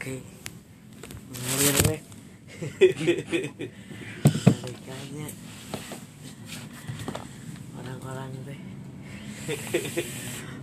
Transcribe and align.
oke. 0.00 0.16
Ngomongin 1.28 1.76
we 1.84 1.96
Balikanya 4.64 5.28
orang-orang 7.76 8.30
teh. 8.48 8.60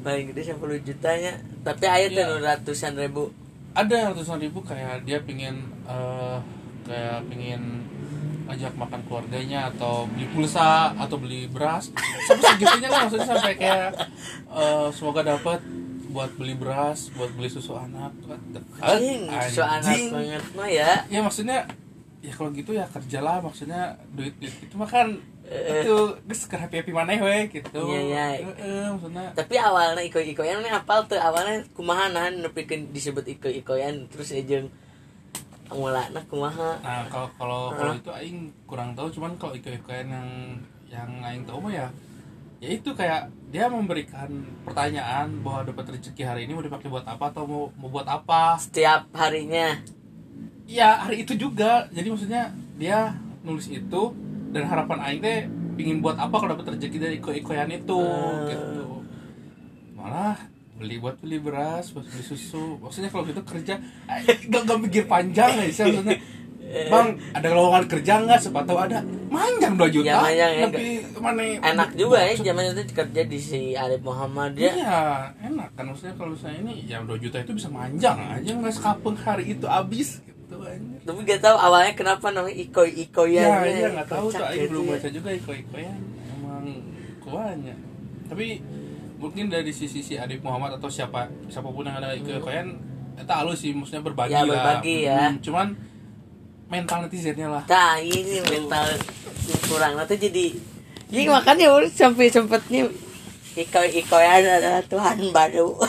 Paling 0.01 0.25
gede 0.33 0.41
10 0.57 0.81
jutanya. 0.81 1.37
Tapi 1.61 1.85
air 1.85 2.09
Iya. 2.09 2.41
ratusan 2.41 2.97
ribu. 2.97 3.29
Ada 3.77 4.09
ratusan 4.09 4.41
ribu 4.41 4.65
kayak 4.65 5.05
dia 5.05 5.21
pingin 5.21 5.69
eh, 5.85 6.37
kayak 6.89 7.29
pingin 7.29 7.85
ajak 8.49 8.73
makan 8.73 9.05
keluarganya 9.05 9.69
atau 9.69 10.09
beli 10.09 10.25
pulsa 10.33 10.97
atau 10.97 11.21
beli 11.21 11.45
beras. 11.45 11.93
Sampai 12.25 12.57
segitunya 12.57 12.89
kan 12.89 13.05
maksudnya 13.05 13.27
sampai 13.37 13.53
kayak 13.53 13.89
eh, 14.49 14.87
semoga 14.89 15.21
dapat 15.21 15.61
buat 16.11 16.31
beli 16.35 16.55
beras 16.55 17.11
buat 17.13 17.31
beli 17.35 17.49
susu 17.51 17.75
anak. 17.75 18.11
Dekat 18.51 18.81
anjing 18.81 19.27
so 19.51 19.61
anak 19.63 19.97
banget 20.11 20.43
mah 20.55 20.69
ya. 20.69 20.91
Ya 21.11 21.19
maksudnya 21.23 21.67
ya 22.23 22.33
kalau 22.33 22.49
gitu 22.51 22.73
ya 22.73 22.85
kerjalah 22.89 23.39
maksudnya 23.39 23.95
duit 24.11 24.35
duit 24.41 24.55
itu 24.57 24.75
mah 24.75 24.89
kan 24.89 25.15
Eh. 25.47 25.79
itu 25.79 25.95
geus 26.27 26.43
ke 26.43 26.59
happy 26.59 26.83
happy 26.83 26.91
maneh 26.91 27.23
we 27.23 27.47
gitu. 27.47 27.79
Iya, 27.87 28.01
iya. 28.03 28.25
Heeh, 28.43 28.91
maksudnya. 28.91 29.31
Tapi 29.31 29.55
awalnya 29.55 30.03
iko 30.03 30.19
ikoyan 30.19 30.59
nih 30.59 30.75
apal 30.75 31.07
tuh 31.07 31.15
awalnya 31.15 31.63
kumaha 31.71 32.11
nahan 32.11 32.43
nepikeun 32.43 32.91
disebut 32.91 33.23
iko 33.23 33.47
ikoyan 33.47 34.11
terus 34.11 34.35
ejeng 34.35 34.67
mulana 35.71 36.19
kumaha. 36.27 36.75
Nah, 36.83 37.07
kalau 37.07 37.31
kalau 37.39 37.61
kalau 37.71 37.93
itu 37.95 38.11
aing 38.11 38.51
kurang 38.67 38.91
tahu, 38.91 39.07
cuman 39.07 39.39
kalau 39.39 39.55
iko-ikoan 39.55 40.07
yang 40.11 40.29
yang 40.91 41.11
aing 41.23 41.47
tahu 41.47 41.63
mah 41.63 41.71
ya 41.71 41.87
ya 42.57 42.69
itu 42.69 42.89
kayak 42.91 43.29
dia 43.47 43.69
memberikan 43.69 44.27
pertanyaan 44.61 45.29
bahwa 45.39 45.61
dapat 45.63 45.93
rezeki 45.93 46.23
hari 46.23 46.41
ini 46.45 46.57
mau 46.57 46.61
dipakai 46.61 46.89
buat 46.89 47.05
apa 47.05 47.29
atau 47.29 47.45
mau 47.45 47.63
mau 47.77 47.89
buat 47.89 48.05
apa. 48.05 48.57
setiap 48.57 49.07
harinya 49.13 49.77
Ya, 50.67 50.99
hari 50.99 51.23
itu 51.23 51.31
juga. 51.33 51.87
Jadi 51.89 52.11
maksudnya 52.11 52.51
dia 52.75 53.15
nulis 53.39 53.71
itu 53.71 54.01
dan 54.51 54.67
harapan 54.67 54.99
aing 54.99 55.21
teh 55.23 55.39
pingin 55.73 56.03
buat 56.03 56.19
apa 56.19 56.33
kalau 56.33 56.51
dapat 56.51 56.75
rezeki 56.75 56.97
dari 56.99 57.15
iko-ikoan 57.17 57.71
itu 57.71 57.95
Hmm. 57.95 58.51
gitu. 58.51 58.83
Malah 59.95 60.35
beli 60.75 60.99
buat 60.99 61.15
beli 61.17 61.39
beras, 61.39 61.95
buat 61.95 62.03
beli 62.03 62.19
susu. 62.21 62.77
Maksudnya 62.77 63.07
kalau 63.07 63.23
gitu 63.23 63.39
kerja 63.41 63.79
eh, 64.11 64.37
gak, 64.45 64.67
gak 64.67 64.79
mikir 64.83 65.07
panjang 65.07 65.55
ya 65.55 65.71
sih 65.71 65.87
maksudnya. 65.87 66.19
Bang, 66.67 67.07
ada 67.31 67.47
lowongan 67.49 67.87
kerja 67.87 68.13
nggak? 68.19 68.39
Siapa 68.39 68.59
tahu 68.61 68.75
ada. 68.77 68.99
Manjang 69.27 69.73
2 69.75 69.87
juta. 69.89 70.07
Ya, 70.07 70.17
manjang 70.19 70.51
ya. 70.51 70.65
Tapi 70.67 70.85
mana 71.17 71.41
enak 71.41 71.89
juga 71.93 72.17
ya 72.19 72.33
zaman 72.35 72.63
itu 72.69 72.93
kerja 72.93 73.21
di 73.23 73.39
si 73.39 73.59
Arif 73.73 73.99
Muhammad 73.99 74.51
Iya, 74.53 74.73
ya 74.75 74.97
enak 75.41 75.69
kan 75.73 75.83
maksudnya 75.85 76.13
kalau 76.13 76.35
saya 76.35 76.55
ini 76.57 76.83
ya 76.83 76.99
2 76.99 77.11
juta 77.17 77.37
itu 77.37 77.51
bisa 77.51 77.67
manjang 77.67 78.15
aja 78.15 78.51
nggak 78.53 78.73
sekapeng 78.73 79.17
hari 79.17 79.43
itu 79.49 79.65
habis 79.65 80.21
gitu 80.23 80.55
aja. 80.59 80.79
tapi 81.03 81.19
gak 81.23 81.41
tahu 81.41 81.57
awalnya 81.57 81.91
kenapa 81.93 82.27
namanya 82.29 82.55
iko 82.55 82.83
ikoyan 82.83 83.43
Ya, 83.43 83.59
iya 83.65 83.87
nggak 83.91 84.07
tahu 84.07 84.27
tuh, 84.29 84.43
Aing 84.43 84.69
belum 84.69 84.83
baca 84.87 85.07
juga 85.09 85.29
iko-ikoyan 85.33 85.99
emang 86.31 86.65
kuanya. 87.19 87.75
Tapi 88.27 88.47
mungkin 89.17 89.45
dari 89.47 89.71
sisi 89.71 89.99
si 89.99 90.13
Adib 90.15 90.39
Muhammad 90.39 90.77
atau 90.77 90.87
siapa 90.87 91.27
siapa 91.47 91.67
pun 91.67 91.83
yang 91.83 91.97
ada 91.97 92.13
iko-ikoyan, 92.13 92.75
itu 93.15 93.33
halus 93.33 93.59
sih, 93.59 93.71
maksudnya 93.71 93.99
berbagi 94.01 94.31
Ya, 94.31 94.43
lah. 94.43 94.47
berbagi 94.47 94.97
ya. 95.03 95.19
Hmm, 95.27 95.35
cuman 95.41 95.67
mental 96.67 97.07
netizennya 97.07 97.47
lah. 97.47 97.63
Nah 97.67 97.97
ini 97.99 98.43
mental 98.43 98.85
kurang. 99.67 99.95
Nanti 99.95 100.19
jadi 100.19 100.45
jadi 101.07 101.31
makanya 101.31 101.71
orang 101.71 101.91
sampai 101.91 102.27
sempetnya 102.27 102.91
iko 103.57 103.81
ikoyan 103.81 104.43
adalah 104.43 104.83
Tuhan 104.85 105.31
baru. 105.31 105.73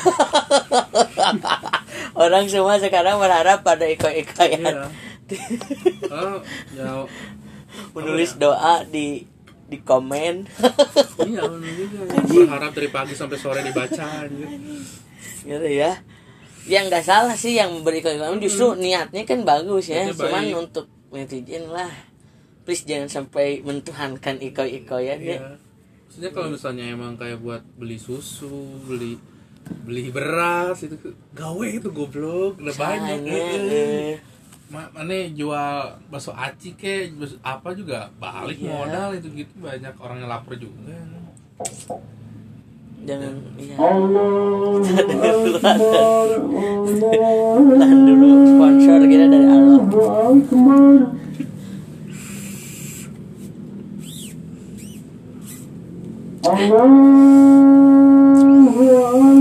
Orang 2.22 2.48
semua 2.48 2.80
sekarang 2.80 3.20
berharap 3.20 3.60
pada 3.60 3.84
iko 3.84 4.08
ikoyan 4.08 4.64
Oh, 6.08 6.40
ya, 6.72 7.04
menulis 7.92 8.40
doa 8.40 8.80
di 8.88 9.28
di 9.68 9.76
komen. 9.84 10.48
Iya 11.20 11.44
juga. 11.44 12.16
Berharap 12.48 12.72
dari 12.72 12.88
pagi 12.88 13.12
sampai 13.12 13.36
sore 13.36 13.60
dibaca 13.60 14.24
anjir. 14.24 14.48
gitu 15.44 15.68
ya 15.68 16.00
yang 16.68 16.86
nggak 16.86 17.02
salah 17.02 17.34
sih 17.34 17.52
yang 17.52 17.72
memberi 17.72 17.98
ikoyan 17.98 18.38
justru 18.38 18.76
niatnya 18.76 19.24
kan 19.24 19.42
bagus 19.42 19.88
ya 19.88 20.04
Niatnya 20.04 20.14
cuman 20.14 20.44
baik. 20.44 20.60
untuk 20.60 20.86
netizen 21.08 21.64
lah 21.66 21.88
please 22.62 22.84
jangan 22.84 23.08
sampai 23.08 23.60
mentuhankan 23.60 24.36
iko 24.38 24.62
ikoyan 24.62 25.18
ya 25.18 25.36
Iya. 25.36 25.56
Maksudnya 26.04 26.30
kalau 26.30 26.48
misalnya 26.50 26.84
emang 26.86 27.14
kayak 27.14 27.36
buat 27.38 27.60
beli 27.74 27.96
susu, 27.96 28.48
beli 28.82 29.20
beli 29.84 30.08
beras 30.08 30.80
itu 30.80 30.96
gawe 31.30 31.66
itu 31.68 31.88
goblok 31.88 32.56
udah 32.56 32.74
banyak 32.74 33.20
Makanya, 33.20 33.32
eh. 33.34 34.12
eh. 34.12 34.16
Ma- 34.68 34.88
mana 34.90 35.12
jual 35.30 35.76
bakso 36.06 36.32
aci 36.32 36.72
ke 36.72 37.08
apa 37.38 37.72
juga 37.72 38.08
balik 38.14 38.56
Iya. 38.58 38.68
modal 38.70 39.08
itu 39.14 39.28
gitu 39.34 39.52
banyak 39.58 39.92
orang 39.96 40.18
yang 40.18 40.30
lapar 40.30 40.56
juga 40.56 40.96
jangan 43.06 43.34
iya. 43.60 43.74
Allah 43.78 44.82
tahan 47.78 47.98
dulu 48.08 48.28
sponsor 48.48 49.00
kita 49.06 49.26
dari 49.30 49.46
Allah. 49.46 49.78
Akbar 49.78 50.98
Allahu 56.48 56.96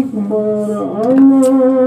Akbar 0.04 0.70
Allahu 1.08 1.87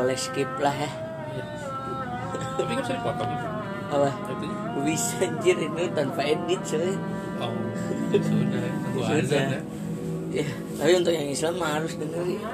boleh 0.00 0.16
skip 0.16 0.48
lah 0.58 0.72
ya 0.72 0.90
Iya. 1.30 1.44
Tapi 2.56 2.72
kan 2.74 2.82
bisa 2.82 2.92
dipotong 2.96 3.30
itu. 3.30 3.46
Apa? 3.90 4.10
Bisa 4.82 5.14
anjir 5.22 5.56
ini 5.60 5.84
tanpa 5.92 6.20
edit 6.24 6.60
coy 6.64 6.94
Oh, 7.40 7.54
sudah. 8.20 8.64
Sudah. 8.98 9.44
ya. 9.48 9.60
Ya, 10.30 10.46
tapi 10.78 10.92
untuk 10.94 11.10
yang 11.10 11.26
Islam 11.26 11.58
mah 11.58 11.80
harus 11.80 11.98
dengerin. 11.98 12.38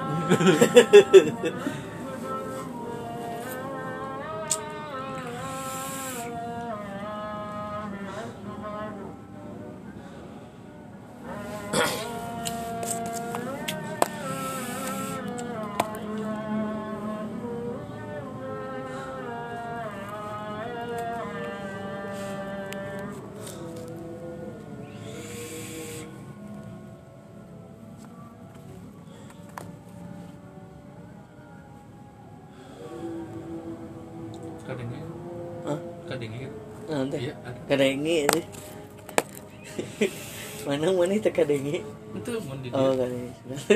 itu 41.26 41.34
kadengi? 41.34 41.82
Itu 42.14 42.30
mau 42.46 42.54
di 42.62 42.68
Oh, 42.70 42.94
kadengi. 42.94 43.30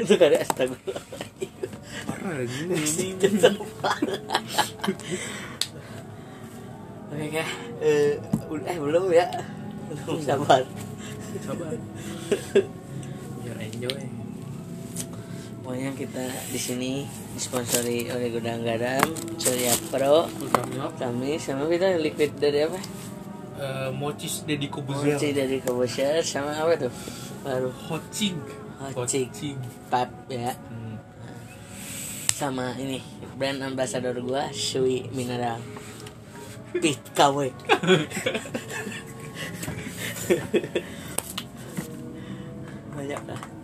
itu 0.07 0.15
kadang 0.15 0.41
astagfirullah. 0.41 1.05
parah 2.07 2.39
ini. 2.47 2.79
Oke, 7.11 7.27
kah? 7.35 7.49
Eh, 7.83 8.15
udah 8.47 8.75
belum 8.79 9.05
ya? 9.11 9.27
Belum 9.91 10.23
sabar. 10.23 10.63
Sabar. 11.43 11.75
Biar 13.43 13.59
enjoy. 13.59 14.03
Pokoknya 15.61 15.91
kita 15.95 16.23
di 16.51 16.59
sini 16.59 16.93
disponsori 17.35 18.11
oleh 18.11 18.31
Gudang 18.31 18.63
Garam, 18.63 19.07
Surya 19.39 19.75
Pro, 19.91 20.27
kami 20.99 21.39
sama 21.39 21.67
kita 21.67 21.99
liquid 21.99 22.39
dari 22.39 22.67
apa? 22.67 22.79
Eh, 23.61 23.91
mocis 23.93 24.43
Deddy 24.49 24.73
Kobuzer. 24.73 25.21
Mochi 25.21 25.37
dari 25.37 25.61
Kobosher 25.61 26.25
sama 26.25 26.57
apa 26.57 26.89
tuh? 26.89 26.93
Baru 27.45 27.69
Hocing. 27.69 28.41
Hocing. 28.97 29.61
Pap 29.93 30.09
ya. 30.33 30.57
Hmm. 30.57 30.97
Sama 32.33 32.73
ini 32.81 33.05
brand 33.37 33.61
ambassador 33.61 34.17
gua 34.25 34.49
Shui 34.51 35.05
Mineral. 35.13 35.61
Pit 36.73 37.03
KW. 37.13 37.51
Banyak 42.97 43.23
lah. 43.29 43.60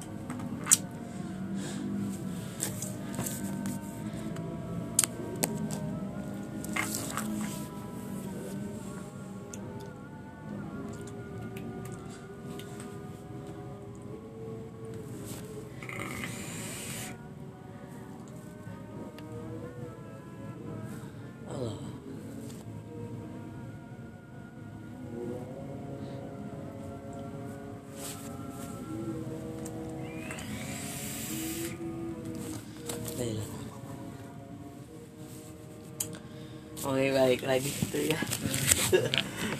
Baik 37.26 37.42
lagi 37.42 37.66
gitu 37.66 37.98
ya. 38.06 38.20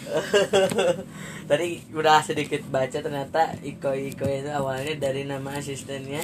Tadi 1.51 1.67
udah 1.91 2.23
sedikit 2.23 2.63
baca 2.71 3.03
ternyata 3.03 3.59
Iko 3.59 3.91
Iko 3.91 4.23
itu 4.23 4.47
awalnya 4.47 4.95
dari 4.95 5.27
nama 5.27 5.59
asistennya 5.59 6.23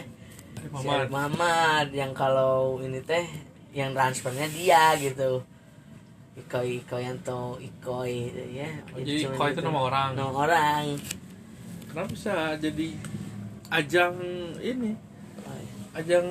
si 0.56 0.72
Mama. 0.72 1.04
Arif 1.04 1.12
Muhammad 1.12 1.88
yang 1.92 2.16
kalau 2.16 2.80
ini 2.80 3.04
teh 3.04 3.28
yang 3.76 3.92
transfernya 3.92 4.48
dia 4.56 4.96
gitu. 4.96 5.44
Iko 6.40 6.64
Iko 6.64 6.96
yang 6.96 7.20
to 7.28 7.60
Iko 7.60 8.08
ya. 8.08 8.72
Oh, 8.96 9.04
jadi 9.04 9.28
Iko 9.28 9.44
itu 9.44 9.60
gitu. 9.60 9.68
nama 9.68 9.80
orang. 9.84 10.10
Nama 10.16 10.32
orang. 10.32 10.84
Kenapa 11.92 12.08
bisa 12.08 12.56
jadi 12.56 12.88
ajang 13.68 14.16
ini? 14.64 14.96
Ajang 15.92 16.26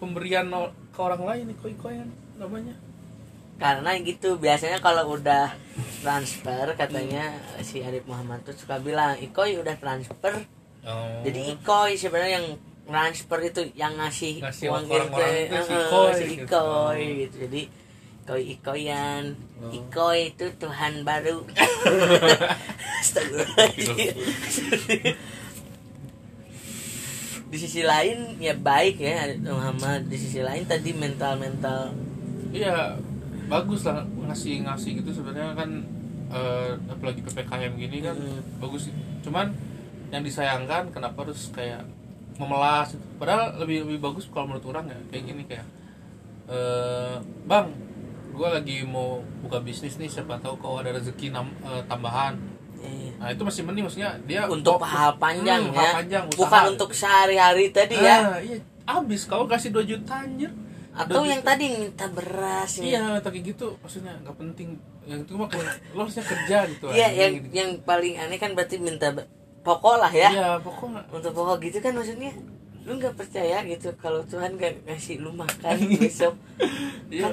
pemberian 0.00 0.48
ke 0.96 0.98
orang 1.04 1.22
lain 1.28 1.44
nih 1.52 1.56
koi 1.60 1.76
koyan 1.76 2.08
namanya. 2.40 2.85
Karena 3.56 3.90
gitu 3.98 4.36
biasanya 4.36 4.78
kalau 4.78 5.12
udah 5.12 5.48
transfer 6.00 6.66
katanya 6.74 7.32
si 7.60 7.80
Arif 7.80 8.04
Muhammad 8.04 8.40
tuh 8.42 8.52
suka 8.52 8.78
bilang 8.78 9.16
Ikoy 9.16 9.56
udah 9.56 9.74
transfer 9.76 10.44
Oh. 10.86 11.18
jadi 11.26 11.58
Ikoy 11.58 11.98
sebenarnya 11.98 12.38
yang 12.38 12.54
transfer 12.86 13.42
itu 13.42 13.58
yang 13.74 13.98
ngasih, 13.98 14.38
Ngasih 14.38 14.70
uang 14.70 14.86
orang-orang 14.86 15.34
gitu, 15.34 15.50
itu 15.50 15.58
si 15.58 15.74
Ikoy 15.74 16.10
si 16.14 16.24
gitu. 16.30 16.42
Ikoy 16.46 17.00
gitu. 17.18 17.36
jadi 17.42 17.62
Ikoy 18.22 18.42
Ikoyan 18.54 19.24
Oh. 19.56 19.72
Ikoy 19.72 20.30
itu 20.30 20.46
Tuhan 20.54 21.02
baru 21.02 21.42
di 27.46 27.56
sisi 27.56 27.82
lain 27.82 28.36
ya 28.36 28.54
baik 28.54 28.98
ya 28.98 29.22
Arif 29.22 29.38
Muhammad 29.40 30.06
di 30.06 30.16
sisi 30.18 30.38
lain 30.38 30.66
tadi 30.66 30.90
mental 30.92 31.38
mental 31.38 31.94
Iya, 32.46 32.96
bagus 33.46 33.80
lah 33.82 33.98
ngasih 34.02 34.62
ngasih 34.62 34.90
gitu 34.98 35.10
sebenarnya 35.12 35.54
kan 35.54 35.70
eh, 36.28 36.70
apalagi 36.86 37.22
ppkm 37.22 37.72
gini 37.76 37.98
kan 38.00 38.14
Hmm. 38.14 38.42
bagus. 38.58 38.90
Cuman 39.20 39.54
yang 40.08 40.22
disayangkan 40.22 40.90
kenapa 40.90 41.22
harus 41.22 41.50
kayak 41.50 41.82
memelas 42.36 42.90
gitu. 42.90 43.06
Padahal 43.16 43.54
lebih 43.56 43.82
lebih 43.84 44.00
bagus 44.00 44.26
kalau 44.26 44.46
menurut 44.48 44.66
orang 44.68 44.86
ya 44.86 44.98
kayak 45.08 45.24
gini 45.24 45.42
kayak 45.44 45.66
eh 46.46 47.16
bang, 47.44 47.66
gue 48.30 48.48
lagi 48.48 48.76
mau 48.84 49.08
buka 49.40 49.58
bisnis 49.58 49.96
nih 49.96 50.06
siapa 50.06 50.38
tahu 50.38 50.54
kalau 50.56 50.78
ada 50.78 50.92
rezeki 50.92 51.30
nam- 51.30 51.54
eh, 51.60 51.82
tambahan. 51.84 52.38
eh, 52.78 53.10
Nah 53.16 53.28
itu 53.28 53.42
masih 53.42 53.62
mending 53.62 53.84
maksudnya 53.84 54.14
dia 54.22 54.44
untuk 54.46 54.78
hal 54.78 55.16
panjang 55.16 55.62
Hmm, 55.64 55.72
ya 55.72 55.80
hal 55.80 55.94
panjang, 55.96 56.24
usaha. 56.24 56.38
bukan 56.38 56.62
untuk 56.70 56.90
sehari-hari 56.92 57.70
tadi 57.70 57.96
ya 57.96 58.18
Ah, 58.28 58.38
iya, 58.38 58.58
abis 58.84 59.24
kau 59.24 59.42
kasih 59.44 59.70
2 59.70 59.82
juta 59.82 60.20
anjir. 60.20 60.52
Atau 60.96 61.22
2 61.22 61.28
yang 61.28 61.42
juta. 61.44 61.50
tadi 61.52 61.64
minta 61.76 62.06
beras 62.08 62.70
ya. 62.80 62.84
Iya, 62.88 63.04
tapi 63.20 63.44
gitu 63.44 63.76
maksudnya 63.84 64.16
nggak 64.24 64.36
penting. 64.40 64.68
Yang 65.04 65.20
itu 65.28 65.32
mah 65.36 65.48
kayak 65.52 65.68
lo 65.92 66.00
harusnya 66.08 66.24
kerja 66.24 66.56
gitu. 66.72 66.86
Iya, 66.88 67.08
yang 67.12 67.32
gitu. 67.36 67.48
yang 67.52 67.70
paling 67.84 68.16
aneh 68.16 68.40
kan 68.40 68.56
berarti 68.56 68.80
minta 68.80 69.12
pokok 69.66 69.96
lah 69.98 70.12
ya 70.14 70.30
Iya, 70.30 70.48
pokoknya 70.62 71.02
untuk 71.10 71.34
pokok 71.34 71.58
gitu 71.66 71.82
kan 71.82 71.92
maksudnya 71.98 72.30
lu 72.86 73.02
nggak 73.02 73.18
percaya 73.18 73.66
gitu 73.66 73.90
kalau 73.98 74.22
Tuhan 74.22 74.54
gak 74.54 74.86
ngasih 74.86 75.18
lu 75.18 75.34
makan 75.34 75.74
besok 75.98 76.38
Iya. 77.10 77.26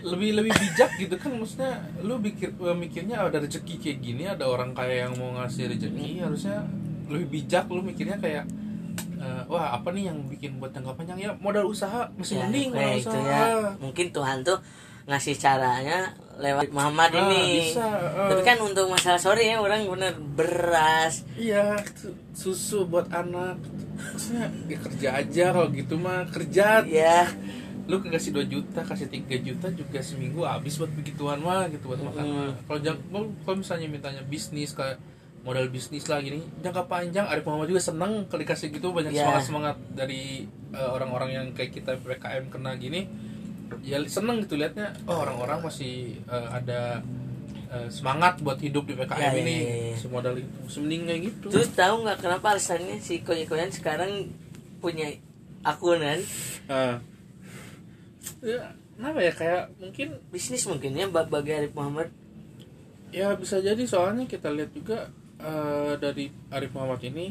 lebih 0.00 0.40
lebih 0.40 0.52
bijak 0.56 0.90
gitu 0.96 1.14
kan 1.20 1.36
maksudnya 1.36 1.84
lu 2.00 2.16
pikir 2.24 2.56
eh, 2.56 2.76
mikirnya 2.76 3.28
ada 3.28 3.44
rezeki 3.44 3.76
kayak 3.76 3.98
gini 4.00 4.24
ada 4.24 4.48
orang 4.48 4.72
kaya 4.72 5.04
yang 5.04 5.12
mau 5.20 5.36
ngasih 5.36 5.68
rezeki 5.76 6.24
harusnya 6.24 6.64
lebih 7.12 7.28
bijak 7.28 7.68
lu 7.68 7.84
mikirnya 7.84 8.16
kayak 8.16 8.48
eh, 9.16 9.42
wah 9.46 9.72
apa 9.72 9.88
nih 9.90 10.04
yang 10.06 10.18
bikin 10.26 10.56
buat 10.56 10.70
jangka 10.70 10.92
panjang? 10.92 11.18
Ya 11.18 11.30
modal 11.34 11.64
usaha. 11.64 12.08
Masih 12.14 12.36
Ya, 12.36 12.44
mending 12.44 12.68
modal 12.70 12.80
kayak 12.82 12.96
itu 12.96 13.08
usaha. 13.08 13.24
ya. 13.26 13.44
Mungkin 13.78 14.06
Tuhan 14.10 14.38
tuh 14.42 14.58
ngasih 15.06 15.34
caranya 15.36 15.98
lewat 16.36 16.68
Muhammad 16.68 17.10
Ah, 17.10 17.20
ini. 17.24 17.70
bisa, 17.70 17.80
ah. 17.80 18.26
tapi 18.26 18.42
kan 18.42 18.58
untuk 18.58 18.86
masalah 18.86 19.16
sorry 19.16 19.46
ya 19.46 19.56
orang 19.56 19.86
bener 19.86 20.12
beras. 20.36 21.24
Iya 21.32 21.78
su- 21.92 22.12
susu 22.34 22.84
buat 22.84 23.08
anak. 23.08 23.56
Maksudnya 23.96 24.44
ya 24.66 24.78
kerja 24.78 25.08
aja 25.16 25.44
kalau 25.50 25.68
gitu 25.70 25.94
mah 25.96 26.26
kerja. 26.26 26.84
Ya 26.84 27.24
lu 27.84 28.02
kasih 28.02 28.34
2 28.34 28.42
juta 28.44 28.82
kasih 28.82 29.06
3 29.06 29.38
juta 29.38 29.70
juga 29.70 30.02
seminggu 30.02 30.42
habis 30.42 30.74
buat 30.74 30.90
begituan 30.90 31.38
mah 31.38 31.70
gitu 31.70 31.86
buat 31.86 32.02
makan 32.02 32.24
Mm. 32.26 32.50
kalau- 32.66 33.30
kalau 33.40 33.56
misalnya 33.56 33.86
mintanya 33.86 34.22
bisnis 34.22 34.74
kayak 34.74 34.98
modal 35.46 35.66
bisnis 35.68 36.04
lah 36.04 36.18
gini. 36.18 36.42
Jangka 36.58 36.84
panjang 36.84 37.22
Arif 37.24 37.46
Muhammad 37.46 37.70
juga 37.70 37.78
seneng 37.80 38.26
kalau 38.26 38.42
dikasih 38.42 38.68
gitu 38.68 38.90
banyak 38.90 39.14
Ya. 39.14 39.22
semangat 39.22 39.42
semangat 39.44 39.76
dari 39.92 40.42
eh, 40.68 40.90
orang-orang 40.90 41.30
yang 41.32 41.46
kayak 41.52 41.70
kita 41.72 41.94
PKM 41.96 42.50
kena 42.50 42.74
gini. 42.74 43.06
Ya 43.80 44.02
seneng 44.04 44.42
gitu 44.42 44.54
liatnya 44.54 44.90
oh 45.04 45.22
orang-orang 45.22 45.62
masih 45.62 46.18
eh, 46.20 46.48
ada 46.48 46.98
eh, 47.68 47.88
semangat 47.88 48.38
buat 48.40 48.58
hidup 48.58 48.84
di 48.84 48.94
PKM 48.94 49.16
Ya, 49.16 49.30
ya, 49.30 49.38
ini. 49.40 49.56
ya, 49.56 49.76
ya. 49.86 49.96
semodal 49.96 50.34
itu 50.34 50.50
semending 50.68 51.02
kayak 51.04 51.22
gitu. 51.24 51.46
Terus 51.48 51.70
tahu 51.72 51.94
nggak 52.02 52.18
kenapa 52.20 52.46
alasannya 52.52 52.98
si 52.98 53.22
koy-koyan 53.22 53.70
sekarang 53.70 54.34
punya 54.76 55.14
akun 55.62 55.98
kan? 55.98 56.20
Ah. 56.66 56.98
ya 58.40 58.60
kenapa 58.92 59.18
ya? 59.20 59.32
Kayak 59.32 59.62
mungkin 59.76 60.08
bisnis 60.28 60.62
mungkin 60.64 60.90
ya 60.92 61.06
ba- 61.06 61.26
bagi 61.26 61.52
Arif 61.52 61.70
Muhammad. 61.72 62.10
Ya 63.08 63.32
bisa 63.32 63.58
jadi 63.58 63.78
soalnya 63.82 64.26
kita 64.26 64.50
lihat 64.50 64.70
juga 64.70 65.10
eh, 65.46 65.92
dari 65.96 66.24
Arif 66.50 66.70
Muhammad 66.72 67.00
ini 67.04 67.26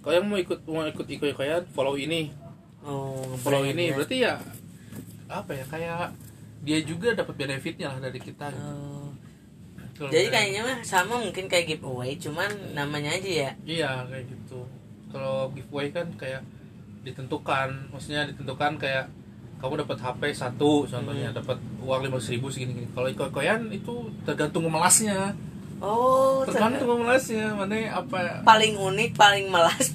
kalau 0.00 0.14
yang 0.14 0.26
mau 0.26 0.36
ikut 0.36 0.60
mau 0.64 0.84
ikut 0.84 1.06
ikut 1.06 1.28
ikoyan 1.30 1.64
follow 1.66 1.94
ini 1.94 2.28
oh 2.82 3.32
follow 3.36 3.64
ini 3.64 3.88
ya. 3.88 3.94
berarti 3.94 4.16
ya 4.18 4.34
apa 5.26 5.50
ya 5.52 5.64
kayak 5.64 6.12
dia 6.60 6.78
juga 6.82 7.14
dapat 7.14 7.34
benefitnya 7.38 7.88
lah 7.88 8.00
dari 8.02 8.18
kita 8.18 8.50
gitu. 8.50 8.60
Oh. 8.62 9.08
Kalau 9.94 10.08
jadi 10.08 10.26
kayak- 10.26 10.32
kayaknya 10.34 10.60
mah 10.62 10.78
sama 10.82 11.14
mungkin 11.16 11.44
kayak 11.46 11.66
giveaway 11.70 12.16
cuman 12.16 12.48
namanya 12.72 13.12
aja 13.12 13.30
ya 13.42 13.50
iya 13.64 13.90
kayak 14.06 14.24
gitu 14.26 14.64
kalau 15.08 15.48
giveaway 15.50 15.88
kan 15.88 16.08
kayak 16.14 16.40
ditentukan 17.00 17.68
maksudnya 17.88 18.24
ditentukan 18.26 18.76
kayak 18.76 19.08
kamu 19.56 19.76
dapat 19.78 19.98
HP 19.98 20.22
satu 20.32 20.84
contohnya 20.84 21.28
Hmm. 21.28 21.36
dapat 21.36 21.56
uang 21.78 22.00
lima 22.02 22.16
ribu 22.18 22.48
segini 22.48 22.72
gini 22.74 22.88
kalau 22.90 23.08
ikut 23.08 23.28
ikoyan 23.28 23.68
itu 23.68 23.92
tergantung 24.22 24.64
memelasnya 24.64 25.36
oh 25.80 26.44
tergantung 26.44 26.88
memelasnya 26.94 27.56
mana 27.56 27.76
apa 27.90 28.44
paling 28.44 28.76
unik 28.76 29.10
paling 29.16 29.48
melas 29.48 29.90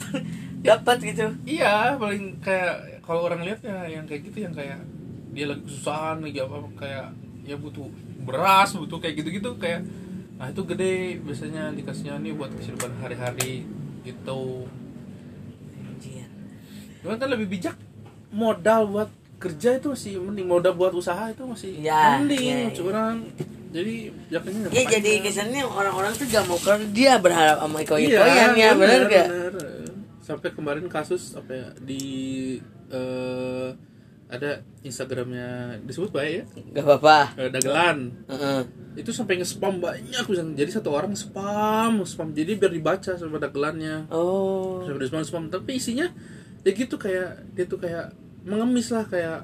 dapat 0.65 0.97
gitu 0.99 1.29
Iya, 1.45 1.93
paling 1.95 2.41
kayak 2.41 3.05
kalau 3.05 3.29
orang 3.29 3.45
lihat 3.45 3.61
ya 3.61 3.85
yang 3.85 4.09
kayak 4.09 4.25
gitu 4.25 4.41
yang 4.41 4.53
kayak 4.53 4.81
dia 5.29 5.45
lagi 5.45 5.61
kesusahan 5.61 6.17
lagi 6.19 6.41
apa 6.41 6.57
kayak 6.73 7.07
ya 7.45 7.53
butuh 7.53 7.85
beras, 8.25 8.73
butuh 8.73 8.97
kayak 8.97 9.21
gitu-gitu 9.21 9.53
kayak 9.61 9.85
nah 10.35 10.49
itu 10.49 10.65
gede 10.65 11.21
biasanya 11.21 11.69
dikasihnya 11.71 12.17
nih 12.19 12.33
buat 12.33 12.49
kehidupan 12.51 12.91
hari-hari 12.99 13.63
gitu. 14.01 14.65
Anjir. 15.79 16.27
Cuman 16.99 17.15
kan 17.15 17.29
lebih 17.29 17.47
bijak 17.47 17.77
modal 18.33 18.89
buat 18.89 19.09
kerja 19.37 19.77
itu 19.77 19.93
masih 19.93 20.17
mending 20.17 20.49
modal 20.49 20.73
buat 20.73 20.91
usaha 20.91 21.29
itu 21.29 21.45
masih 21.45 21.77
Ya, 21.79 22.17
mending 22.17 22.41
ya, 22.41 22.57
ya. 22.65 22.69
curang. 22.73 23.17
Jadi 23.75 23.94
bijaknya 24.08 24.72
Ya 24.72 24.84
jadi 24.88 25.12
kesannya 25.20 25.62
orang-orang 25.67 26.15
tuh 26.15 26.25
gak 26.32 26.48
mau 26.48 26.55
kerja 26.55 27.20
berharap 27.20 27.60
sama 27.60 27.84
Iya, 27.84 27.86
iko-ikoyan 27.91 28.51
ya 28.55 28.70
bener 28.79 29.01
gak? 29.12 29.27
Sampai 30.24 30.50
kemarin 30.55 30.88
kasus 30.88 31.36
apa 31.36 31.51
ya 31.51 31.67
di 31.84 32.03
eh, 32.88 33.70
ada 34.25 34.63
Instagramnya 34.82 35.79
disebut 35.84 36.10
baik 36.15 36.32
ya? 36.32 36.44
Gak 36.79 36.86
apa-apa. 36.88 37.20
Eh, 37.36 37.50
dagelan. 37.51 37.98
Heeh. 38.32 38.62
itu 38.96 39.12
sampai 39.12 39.36
nge-spam 39.36 39.84
banyak 39.84 40.24
bisa 40.24 40.39
jadi 40.55 40.72
satu 40.72 40.96
orang 40.96 41.12
spam 41.20 42.00
spam. 42.08 42.32
Jadi 42.32 42.55
biar 42.55 42.72
dibaca 42.72 43.12
sama 43.20 43.44
dagelannya. 43.44 44.08
Oh. 44.08 44.88
Sampai 44.88 45.12
spam 45.12 45.24
spam 45.27 45.44
tapi 45.51 45.84
isinya 45.84 46.08
ya 46.63 46.72
gitu 46.72 46.96
kayak 46.96 47.44
dia 47.53 47.67
tuh 47.67 47.77
kayak 47.77 48.15
mengemis 48.48 48.89
lah 48.96 49.03
kayak 49.03 49.44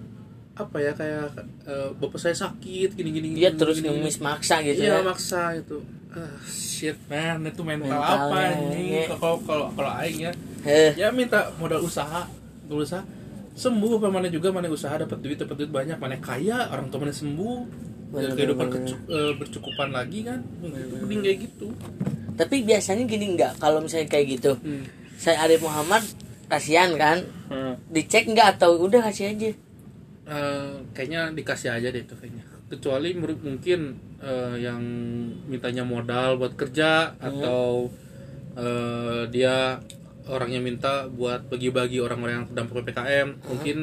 apa 0.52 0.78
ya 0.84 0.92
kayak 0.92 1.32
eh, 1.64 1.90
bapak 1.96 2.20
saya 2.20 2.36
sakit 2.36 2.94
gini 2.94 3.10
gini 3.16 3.28
Dia 3.40 3.56
gini, 3.56 3.60
terus 3.60 3.80
gini, 3.80 3.88
ngemis 3.98 4.20
maksa 4.20 4.60
gitu 4.62 4.84
iya 4.84 5.00
ya. 5.00 5.04
maksa 5.04 5.56
itu 5.56 5.80
ah 6.12 6.36
shit 6.44 7.00
man 7.08 7.48
itu 7.48 7.64
mental 7.64 7.88
Mentalnya, 7.88 8.28
apa 8.28 8.40
ini? 8.60 9.08
Ya. 9.08 9.16
kalau 9.16 9.40
kalau 9.48 9.68
kalau 9.72 9.92
aing 10.04 10.20
ya. 10.28 10.32
Heh. 10.68 10.92
ya 11.00 11.08
minta 11.16 11.56
modal 11.56 11.80
usaha 11.88 12.28
modal 12.68 12.84
usaha 12.84 13.04
sembuh 13.56 14.00
apa 14.00 14.08
mana 14.08 14.28
juga 14.32 14.50
mana 14.52 14.72
usaha 14.72 14.96
dapat 14.96 15.20
duit 15.20 15.38
dapat 15.40 15.56
duit 15.60 15.72
banyak. 15.72 15.98
Mana 16.00 16.18
kaya 16.20 16.72
orang 16.72 16.88
tua 16.88 17.04
mana 17.04 17.14
sembuh. 17.16 17.58
Bener, 18.12 18.36
kehidupan 18.36 18.68
bener, 18.68 18.96
eh, 19.08 19.32
bercukupan 19.40 19.90
lagi 19.96 20.28
kan. 20.28 20.44
Mending 20.60 21.24
kayak 21.24 21.38
gitu. 21.48 21.72
Tapi 22.36 22.64
biasanya 22.64 23.04
gini 23.08 23.40
nggak? 23.40 23.60
Kalau 23.60 23.80
misalnya 23.80 24.08
kayak 24.12 24.26
gitu 24.40 24.52
hmm. 24.60 24.84
Saya 25.16 25.48
Arif 25.48 25.64
Muhammad 25.64 26.04
kasihan 26.52 26.92
kan? 27.00 27.24
Hmm. 27.48 27.80
Dicek 27.88 28.28
nggak? 28.28 28.60
Atau 28.60 28.84
udah 28.84 29.04
kasih 29.08 29.32
aja 29.32 29.52
Eh, 30.22 30.74
kayaknya 30.94 31.34
dikasih 31.34 31.74
aja 31.74 31.90
deh 31.90 32.06
itu 32.06 32.14
kayaknya. 32.14 32.46
Kecuali 32.70 33.18
mungkin 33.18 33.98
eh, 34.22 34.56
yang 34.62 34.82
mintanya 35.50 35.82
modal 35.82 36.38
buat 36.38 36.54
kerja 36.54 37.18
atau 37.18 37.90
eh, 38.54 39.26
dia 39.34 39.82
orangnya 40.30 40.62
minta 40.62 41.10
buat 41.10 41.50
bagi-bagi 41.50 41.98
orang-orang 41.98 42.46
yang 42.46 42.48
terdampak 42.54 42.86
ppkm 42.86 43.28
mungkin 43.50 43.78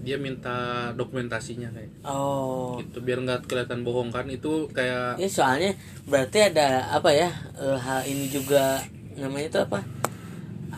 dia 0.00 0.16
minta 0.16 0.88
dokumentasinya 0.96 1.68
kayak. 1.76 1.92
Oh. 2.08 2.80
Gitu 2.80 3.04
biar 3.04 3.20
nggak 3.20 3.44
kelihatan 3.44 3.84
bohong 3.84 4.08
kan 4.08 4.24
itu 4.32 4.64
kayak 4.72 5.20
Ya 5.20 5.28
soalnya 5.28 5.76
berarti 6.08 6.48
ada 6.48 6.88
apa 6.88 7.12
ya 7.12 7.28
hal 7.60 8.08
ini 8.08 8.32
juga 8.32 8.80
namanya 9.20 9.46
itu 9.52 9.60
apa? 9.60 9.84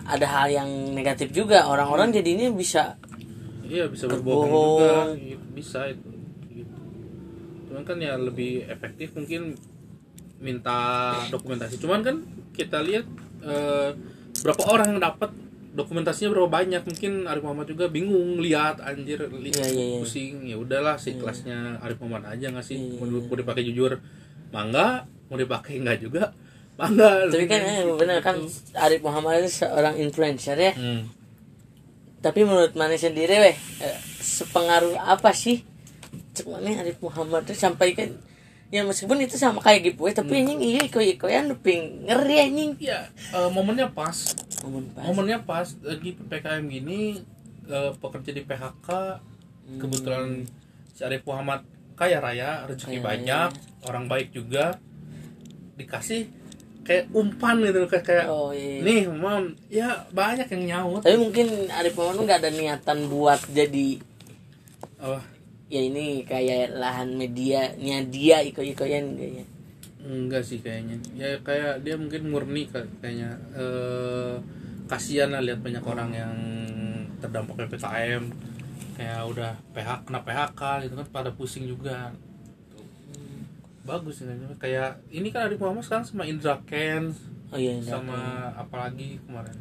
Ada 0.03 0.27
hal 0.27 0.47
yang 0.51 0.69
negatif 0.91 1.31
juga 1.31 1.71
orang-orang 1.71 2.11
jadinya 2.11 2.51
bisa 2.51 2.99
iya 3.65 3.85
bisa 3.87 4.05
Berbohong. 4.07 4.51
juga. 4.79 4.93
gitu. 5.17 5.45
bisa 5.53 5.81
itu 5.87 6.09
gitu. 6.49 6.77
cuman 7.69 7.83
kan 7.83 7.97
ya 7.97 8.15
lebih 8.15 8.67
efektif 8.67 9.13
mungkin 9.13 9.55
minta 10.43 10.79
dokumentasi. 11.31 11.79
Cuman 11.79 12.03
kan 12.03 12.17
kita 12.51 12.83
lihat 12.83 13.07
eh, 13.41 13.95
berapa 14.43 14.63
orang 14.67 14.99
yang 14.99 15.01
dapat 15.01 15.31
dokumentasinya 15.73 16.35
berapa 16.35 16.51
banyak. 16.51 16.83
Mungkin 16.83 17.25
Arif 17.25 17.43
Muhammad 17.43 17.71
juga 17.71 17.87
bingung 17.87 18.43
lihat 18.43 18.83
anjir 18.83 19.23
li- 19.31 19.49
Iya, 19.49 19.67
iya, 19.71 19.85
iya. 19.89 19.99
pusing. 20.03 20.35
Ya 20.45 20.59
udahlah 20.59 20.99
si 20.99 21.15
kelasnya 21.15 21.79
Arif 21.79 22.03
Muhammad 22.03 22.27
aja 22.29 22.51
nggak 22.51 22.67
sih? 22.67 22.77
Iya, 22.77 22.99
mau, 22.99 23.09
mau 23.09 23.37
dipakai 23.39 23.63
jujur? 23.65 24.03
Mangga. 24.51 25.07
Mau 25.31 25.39
dipakai 25.39 25.79
enggak 25.79 26.03
juga? 26.03 26.35
Mangga. 26.75 27.31
Tapi 27.31 27.47
kan 27.47 27.61
eh, 27.63 27.87
benar 27.95 28.19
kan 28.19 28.37
Arif 28.77 29.01
Muhammad 29.01 29.47
itu 29.47 29.63
seorang 29.63 29.95
influencer 29.97 30.59
ya. 30.59 30.75
Hmm. 30.75 31.07
Tapi 32.23 32.47
menurut 32.47 32.73
mana 32.79 32.95
sendiri 32.95 33.35
weh 33.43 33.57
eh, 33.83 33.99
sepengaruh 34.23 34.95
apa 34.97 35.35
sih? 35.35 35.67
Cek 36.33 36.47
mana 36.47 36.81
Arif 36.81 37.03
Muhammad 37.03 37.45
itu 37.45 37.59
sampai 37.59 37.93
kan 37.99 38.15
ya 38.73 38.87
meskipun 38.89 39.21
itu 39.21 39.37
sama 39.37 39.61
kayak 39.61 39.93
giveaway 39.93 40.17
tapi 40.17 40.41
anjing 40.41 40.63
iya 40.65 40.81
iko 40.87 41.03
ikoyan 41.03 41.53
ping 41.61 42.09
ngeri 42.09 42.37
anjing. 42.47 42.71
Ya 42.79 43.11
momennya 43.51 43.91
pas. 43.91 44.33
Momen 44.63 44.89
pas. 44.95 45.05
Momennya 45.05 45.39
pas 45.43 45.67
lagi 45.83 46.15
ppkm 46.15 46.63
gini 46.71 47.21
eh, 47.67 47.93
pekerja 47.99 48.31
di 48.31 48.43
PHK 48.47 48.89
kebetulan 49.83 50.47
si 50.95 51.03
Arif 51.03 51.27
Muhammad 51.27 51.67
kaya 51.99 52.23
raya 52.23 52.65
rezeki 52.71 52.99
Kaya 52.99 53.05
banyak 53.05 53.51
orang 53.91 54.07
baik 54.07 54.31
juga. 54.31 54.79
Dikasih 55.77 56.42
kayak 56.83 57.15
umpan 57.15 57.63
gitu 57.63 57.87
kayak 57.87 58.05
kayak 58.05 58.27
oh 58.27 58.51
iya 58.51 58.83
nih 58.83 59.01
mam. 59.07 59.55
Ya 59.71 60.07
banyak 60.11 60.47
yang 60.51 60.63
nyaut. 60.67 61.03
Tapi 61.07 61.17
mungkin 61.19 61.71
Arif 61.71 61.95
Muhammad 61.95 62.27
nggak 62.27 62.41
ada 62.43 62.51
niatan 62.51 62.99
buat 63.07 63.41
jadi 63.51 64.03
apa? 64.99 65.21
Ya 65.73 65.81
ini 65.81 66.27
kayak 66.27 66.77
lahan 66.77 67.17
medianya 67.17 68.05
dia 68.07 68.43
iko 68.45 68.61
ikoyan 68.61 69.17
kayaknya. 69.17 69.47
Enggak 70.03 70.43
sih 70.43 70.59
kayaknya. 70.59 70.99
Ya 71.15 71.39
kayak 71.41 71.87
dia 71.87 71.95
mungkin 71.95 72.29
murni 72.29 72.67
ka- 72.67 72.91
kayaknya. 72.99 73.39
Eh 73.55 74.35
kasihan 74.91 75.33
lah 75.33 75.41
lihat 75.41 75.63
banyak 75.65 75.81
orang 75.87 76.11
yang 76.13 76.35
terdampak 77.23 77.55
ppkm 77.65 78.29
kayak 78.93 79.21
udah 79.25 79.57
PHK 79.73 80.05
kena 80.05 80.21
PHK 80.21 80.63
gitu 80.85 80.95
kan 81.01 81.07
pada 81.09 81.31
pusing 81.33 81.65
juga 81.65 82.13
bagus 83.83 84.23
ini 84.23 84.35
kayak 84.63 85.03
ini 85.11 85.29
kan 85.35 85.51
Arif 85.51 85.59
Muhammad 85.59 85.83
sekarang 85.83 86.07
sama 86.07 86.23
Indra 86.23 86.63
Ken 86.63 87.11
oh 87.51 87.59
iya 87.59 87.77
iya. 87.77 87.99
sama 87.99 88.51
apalagi 88.55 89.19
kemarin 89.27 89.55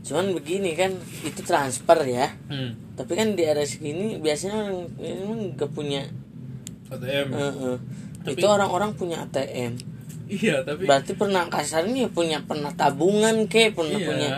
cuman 0.00 0.26
begini 0.32 0.72
kan 0.74 0.90
itu 1.22 1.40
transfer 1.44 1.98
ya 2.08 2.32
hmm. 2.50 2.96
tapi 2.96 3.12
kan 3.14 3.36
di 3.36 3.44
era 3.44 3.62
segini 3.62 4.16
biasanya 4.18 4.56
orang 4.64 4.76
ini 4.96 5.20
emang 5.22 5.40
gak 5.54 5.70
punya 5.70 6.02
ATM 6.90 7.28
Heeh. 7.30 7.76
Tapi- 8.24 8.40
itu 8.40 8.46
orang-orang 8.48 8.90
punya 8.96 9.22
ATM 9.28 9.76
iya 10.26 10.64
tapi 10.66 10.88
berarti 10.88 11.12
pernah 11.14 11.46
kasarnya 11.46 12.08
punya 12.10 12.42
pernah 12.42 12.72
tabungan 12.74 13.46
ke 13.46 13.70
pernah 13.70 13.98
iya 14.00 14.06
punya 14.08 14.30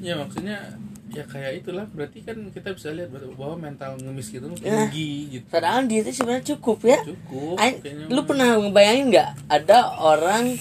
ya 0.00 0.14
maksudnya 0.16 0.79
ya 1.10 1.24
kayak 1.26 1.62
itulah. 1.62 1.86
Berarti 1.90 2.22
kan 2.22 2.36
kita 2.54 2.72
bisa 2.72 2.88
lihat 2.94 3.10
bahwa 3.10 3.56
mental 3.58 3.98
ngemis 3.98 4.30
gitu 4.30 4.46
Ya. 4.62 4.86
tinggi 4.88 5.38
gitu. 5.38 5.44
Padahal 5.50 5.84
dia 5.90 6.00
itu 6.02 6.10
sebenarnya 6.14 6.44
cukup 6.56 6.78
ya. 6.86 6.98
Cukup 7.02 7.54
kayaknya 7.58 8.06
lu 8.08 8.20
pernah 8.26 8.48
ngebayangin 8.58 9.04
nggak 9.10 9.30
ada 9.50 9.78
orang 9.98 10.54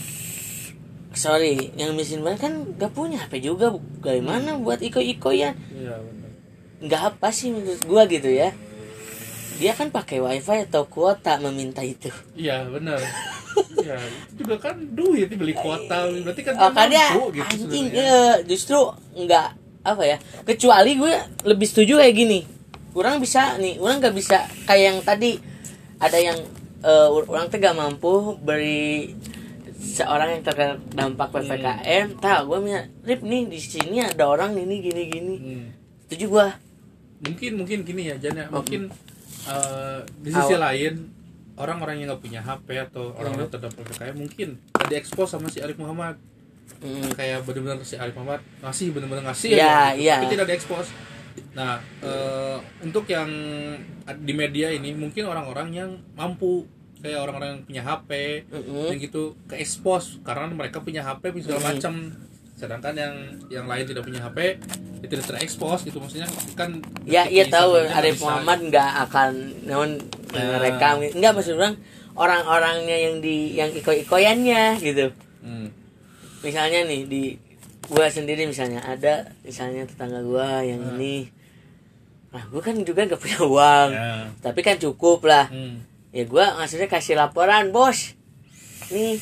sorry 1.09 1.73
yang 1.75 1.97
miskin 1.97 2.21
banget 2.21 2.47
kan 2.47 2.53
gak 2.77 2.93
punya 2.93 3.17
HP 3.17 3.41
juga 3.41 3.73
bagaimana 3.99 4.55
buat 4.61 4.77
iko-ikoyan 4.79 5.57
iya 5.73 5.97
benar 5.97 6.29
nggak 6.79 7.01
apa 7.01 7.27
sih 7.33 7.51
menurut 7.51 7.81
gua 7.83 8.07
gitu 8.07 8.29
ya. 8.31 8.55
Dia 9.59 9.75
kan 9.75 9.91
pakai 9.91 10.23
wifi 10.23 10.63
atau 10.63 10.87
kuota 10.87 11.35
meminta 11.43 11.83
itu. 11.83 12.07
Iya 12.39 12.63
benar 12.71 13.03
ya 13.83 13.95
itu 13.99 14.43
juga 14.45 14.55
kan 14.69 14.75
duit 14.95 15.27
beli 15.35 15.51
kuota. 15.51 16.07
Berarti 16.07 16.41
kan 16.47 16.53
oh, 16.55 16.71
kan 16.71 16.87
dia 16.87 17.07
mampu 17.11 17.35
gitu 17.35 17.67
anjing 17.67 17.85
eh, 17.91 18.35
justru 18.47 18.79
nggak 19.17 19.47
apa 19.81 20.03
ya 20.03 20.17
kecuali 20.43 20.95
gue 20.95 21.13
lebih 21.45 21.65
setuju 21.65 21.97
kayak 21.97 22.15
gini. 22.15 22.39
Orang 22.91 23.17
bisa 23.17 23.55
nih 23.55 23.77
orang 23.77 24.01
nggak 24.01 24.15
bisa 24.15 24.37
kayak 24.65 24.83
yang 24.83 24.99
tadi 25.01 25.31
ada 25.97 26.17
yang 26.17 26.39
eh, 26.79 27.07
orang 27.07 27.47
tuh 27.47 27.57
gak 27.57 27.75
mampu 27.75 28.13
beri 28.39 29.13
seorang 29.75 30.35
yang 30.35 30.43
terkena 30.43 30.75
dampak 30.89 31.27
ppkm 31.29 32.19
tahu 32.19 32.41
gue 32.45 32.59
punya 32.65 32.81
rip 33.01 33.21
nih 33.21 33.47
di 33.47 33.59
sini 33.59 34.01
ada 34.01 34.27
orang 34.27 34.51
ini 34.53 34.75
gini 34.79 35.03
gini. 35.05 35.35
Hmm. 35.35 35.65
setuju 36.03 36.25
gue 36.29 36.47
mungkin 37.21 37.51
mungkin 37.57 37.77
gini 37.83 38.01
ya 38.07 38.15
Jan 38.17 38.35
ya. 38.37 38.47
Mungkin 38.49 38.87
eh, 39.45 39.99
di 40.19 40.29
sisi 40.29 40.55
Awal. 40.55 40.63
lain 40.65 40.93
orang-orang 41.55 41.95
yang 41.99 42.07
nggak 42.09 42.23
punya 42.23 42.39
HP 42.39 42.67
atau 42.81 43.11
orang-orang 43.13 43.47
Hmm. 43.47 43.53
terdampak 43.53 43.83
PPKM 43.85 44.15
mungkin 44.17 44.47
nggak 44.73 44.87
diekspos 44.89 45.29
sama 45.29 45.47
si 45.47 45.59
Arif 45.59 45.75
Muhammad 45.75 46.15
Mm, 46.79 47.11
kayak 47.11 47.43
benar-benar 47.43 47.83
si 47.83 47.99
Arif 47.99 48.15
Muhammad 48.15 48.39
ngasih 48.63 48.95
benar-benar 48.95 49.23
ngasih 49.27 49.51
aja 49.59 49.91
gitu, 49.93 49.99
iya. 49.99 50.15
tapi 50.15 50.27
tidak 50.31 50.47
diekspos 50.47 50.87
nah 51.51 51.75
eh, 51.99 52.57
untuk 52.79 53.03
yang 53.05 53.27
di 54.23 54.33
media 54.33 54.71
ini 54.71 54.95
mungkin 54.95 55.27
orang-orang 55.27 55.75
yang 55.75 55.91
mampu 56.15 56.63
kayak 56.99 57.19
orang-orang 57.19 57.49
yang 57.55 57.61
punya 57.63 57.81
HP 57.83 58.09
Mm-mm. 58.47 58.91
yang 58.91 58.99
gitu 58.99 59.35
ke 59.47 59.55
expose 59.59 60.19
karena 60.23 60.47
mereka 60.51 60.79
punya 60.79 61.03
HP 61.03 61.31
punya 61.31 61.43
segala 61.47 61.75
macam 61.75 61.93
sedangkan 62.59 62.91
yang 62.91 63.15
yang 63.47 63.65
lain 63.71 63.87
tidak 63.87 64.03
punya 64.03 64.19
HP 64.19 64.59
ya 64.99 65.07
tidak 65.07 65.25
terekspos 65.31 65.87
gitu 65.87 65.95
maksudnya 66.03 66.27
kan 66.59 66.75
ya 67.07 67.23
iya 67.27 67.47
tahu 67.47 67.79
Arif. 67.87 68.19
Muhammad 68.19 68.67
nggak 68.67 68.91
akan 69.07 69.31
namun 69.63 69.89
Nah. 70.29 70.61
merekam 70.61 71.01
nggak 71.01 71.33
maksud 71.33 71.57
orang 71.57 71.73
orang-orangnya 72.13 72.97
yang 72.99 73.15
di 73.17 73.57
yang 73.57 73.73
iko-ikoyannya 73.73 74.77
gitu 74.77 75.09
Hmm. 75.39 75.71
Misalnya 76.41 76.85
nih 76.85 77.01
di 77.05 77.23
gua 77.85 78.07
sendiri 78.07 78.45
misalnya 78.45 78.79
ada 78.81 79.27
misalnya 79.41 79.83
tetangga 79.83 80.21
gua 80.21 80.61
yang 80.61 80.79
Hmm. 80.79 80.95
ini 80.95 81.29
nah 82.29 82.45
gua 82.45 82.61
kan 82.61 82.77
juga 82.79 83.03
gak 83.03 83.17
punya 83.17 83.41
uang 83.41 83.89
Ya. 83.89 84.29
tapi 84.39 84.61
kan 84.61 84.77
cukup 84.77 85.25
lah 85.25 85.49
Hmm. 85.49 85.81
ya 86.09 86.23
gua 86.23 86.53
maksudnya 86.55 86.85
kasih 86.85 87.13
laporan 87.13 87.69
bos 87.69 88.13
nih 88.87 89.17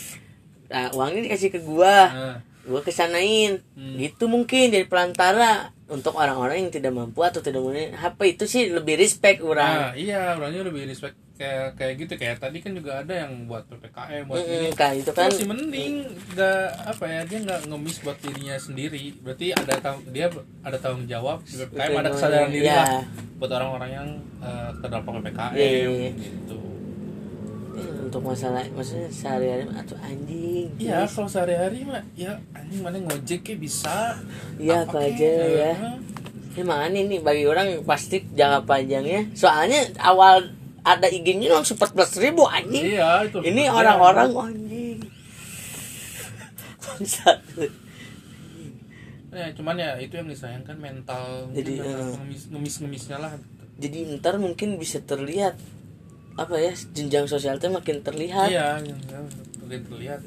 nah, 0.67 0.91
uangnya 0.91 1.25
dikasih 1.25 1.49
ke 1.49 1.59
gua 1.59 1.97
Nah, 2.07 2.35
gua 2.65 2.81
kesanain 2.81 3.63
Hmm. 3.73 3.95
gitu 3.95 4.27
mungkin 4.27 4.69
jadi 4.69 4.83
pelantara 4.83 5.71
untuk 5.87 6.13
orang-orang 6.19 6.67
yang 6.67 6.71
tidak 6.71 6.91
mampu 6.91 7.23
atau 7.23 7.39
tidak 7.39 7.63
punya 7.63 7.95
HP 7.95 8.19
itu 8.35 8.43
sih 8.43 8.63
lebih 8.67 8.99
respect 8.99 9.39
nah, 9.39 9.49
orang 9.51 9.73
iya 9.95 10.35
orangnya 10.35 10.67
lebih 10.67 10.83
respect 10.87 11.15
kayak 11.37 11.77
kayak 11.77 11.93
gitu. 12.01 12.13
Kayak 12.17 12.37
tadi 12.41 12.57
kan 12.65 12.73
juga 12.73 12.91
ada 13.05 13.13
yang 13.13 13.45
buat 13.45 13.63
ppkm 13.69 14.25
buat 14.25 14.41
ini. 14.41 14.57
Mm-mm, 14.57 14.73
kan. 14.73 14.91
Itu 14.97 15.11
kan 15.13 15.29
masih 15.29 15.45
mending 15.45 15.93
nggak 16.33 16.67
apa 16.97 17.05
ya 17.05 17.21
dia 17.29 17.39
nggak 17.45 17.59
ngemis 17.69 17.97
buat 18.01 18.17
dirinya 18.19 18.57
sendiri. 18.57 19.13
Berarti 19.21 19.53
ada 19.53 19.73
dia 20.09 20.27
ada 20.65 20.77
tanggung 20.81 21.05
jawab 21.05 21.45
di 21.45 21.55
ppkm 21.61 21.93
ada 21.93 22.09
kesadaran 22.09 22.49
diri 22.49 22.65
Iya. 22.67 22.75
lah 22.81 23.05
buat 23.37 23.51
orang-orang 23.53 23.89
yang 23.93 24.07
eh, 24.41 24.69
terdampak 24.81 25.11
ppkm 25.21 25.51
Iya, 25.53 25.67
iya, 25.69 25.89
iya. 25.93 26.11
gitu 26.17 26.57
Eh, 27.77 28.09
untuk 28.09 28.25
masalah 28.25 28.65
maksudnya 28.73 29.05
sehari-hari 29.13 29.69
atau 29.69 29.93
anjing 30.01 30.65
Iya, 30.81 31.05
kalau 31.05 31.29
sehari-hari 31.29 31.85
mah 31.85 32.01
ya 32.17 32.33
anjing 32.57 32.81
mana 32.81 32.97
ngojek 33.05 33.45
kayak 33.45 33.61
bisa. 33.61 34.17
Iya, 34.57 34.81
apa 34.89 34.97
kek, 34.97 35.13
aja 35.13 35.29
ya. 35.45 35.71
eh, 35.77 35.95
Emang 36.57 36.81
aneh 36.81 37.05
nih 37.05 37.21
bagi 37.21 37.45
orang 37.45 37.85
pasti 37.85 38.25
jangka 38.33 38.65
panjangnya. 38.65 39.29
Soalnya 39.37 39.93
awal 40.01 40.57
ada 40.81 41.05
IG-nya 41.05 41.53
langsung 41.53 41.77
14 41.77 42.17
ribu 42.17 42.49
anjing. 42.49 42.97
Iya, 42.97 43.29
itu. 43.29 43.45
Ini 43.45 43.69
orang-orang 43.69 44.27
oh, 44.33 44.49
anjing. 44.49 44.97
Bangsat. 46.81 47.39
Ya, 49.29 49.53
cuman 49.53 49.77
ya 49.77 50.01
itu 50.01 50.17
yang 50.17 50.25
disayangkan 50.25 50.81
mental 50.81 51.45
Jadi, 51.53 51.77
eh. 51.77 52.09
ngemis 52.17 52.49
ngemis 52.49 52.75
ngemisnya 52.81 53.17
lah. 53.21 53.37
Jadi 53.77 54.17
ntar 54.17 54.41
mungkin 54.41 54.81
bisa 54.81 54.97
terlihat 54.97 55.53
apa 56.37 56.55
ya 56.55 56.71
jenjang 56.93 57.25
sosial 57.25 57.57
itu 57.57 57.67
makin 57.67 57.99
terlihat. 57.99 58.47
Iya, 58.47 58.77
mungkin 59.57 59.81
terlihat. 59.89 60.21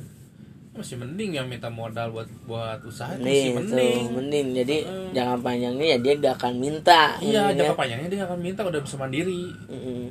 Masih 0.70 0.98
mending 0.98 1.34
yang 1.34 1.46
minta 1.46 1.66
modal 1.66 2.10
buat 2.10 2.30
buat 2.46 2.78
usaha 2.82 3.14
itu 3.14 3.22
masih 3.22 3.30
Nih, 3.30 3.42
itu 3.46 3.56
mending. 3.58 4.02
mending. 4.14 4.46
Jadi 4.54 4.76
Mm. 4.82 5.08
jangka 5.14 5.36
panjangnya 5.38 5.86
ya 5.86 5.98
dia 5.98 6.12
gak 6.16 6.34
akan 6.38 6.54
minta. 6.58 7.02
Iya, 7.18 7.40
intinya. 7.50 7.58
jangka 7.58 7.74
panjangnya 7.74 8.08
dia 8.08 8.20
akan 8.26 8.38
minta 8.38 8.60
udah 8.66 8.80
bisa 8.80 8.96
mandiri. 8.96 9.42
Mm-mm. 9.66 10.02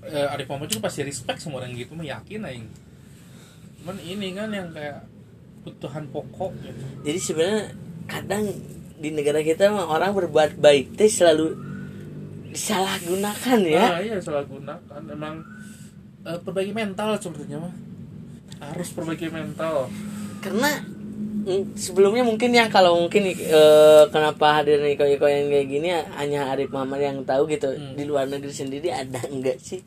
Eh, 0.00 0.32
Arif 0.32 0.46
Muhammad 0.48 0.68
juga 0.70 0.88
pasti 0.88 1.04
respect 1.04 1.38
sama 1.38 1.60
orang 1.60 1.76
gitu, 1.76 1.92
mah 1.92 2.02
yakin 2.02 2.40
aing. 2.42 2.66
Cuman 3.80 3.96
ini 4.00 4.28
kan 4.32 4.48
yang 4.50 4.68
kayak 4.70 5.04
kebutuhan 5.60 6.04
pokok 6.08 6.52
gitu. 6.58 6.82
Jadi 7.04 7.18
sebenarnya 7.20 7.62
kadang 8.08 8.44
di 9.00 9.08
negara 9.12 9.40
kita 9.40 9.70
orang 9.70 10.12
berbuat 10.12 10.56
baik 10.56 10.96
teh 10.96 11.08
selalu 11.08 11.54
disalahgunakan 12.50 13.60
ya. 13.64 13.84
Ah, 13.96 14.00
iya 14.02 14.16
salah 14.18 14.44
gunakan 14.44 15.02
emang 15.06 15.42
eh, 16.26 16.38
perbaiki 16.42 16.74
mental 16.74 17.16
sepertinya 17.16 17.68
mah 17.68 17.74
harus 18.60 18.88
perbaiki 18.92 19.32
mental 19.32 19.88
Karena 20.40 20.72
sebelumnya 21.76 22.24
mungkin 22.24 22.52
yang 22.52 22.68
kalau 22.68 22.96
mungkin 23.00 23.32
eh, 23.32 24.04
kenapa 24.12 24.60
hadir 24.60 24.80
Niko-Niko 24.80 25.26
yang 25.28 25.48
kayak 25.48 25.66
gini 25.68 25.88
hanya 26.16 26.52
Arif 26.52 26.72
Muhammad 26.72 27.00
yang 27.00 27.18
tahu 27.24 27.48
gitu. 27.48 27.72
Hmm. 27.72 27.96
Di 27.96 28.04
luar 28.04 28.28
negeri 28.28 28.52
sendiri 28.52 28.88
ada 28.92 29.20
enggak 29.28 29.60
sih? 29.60 29.80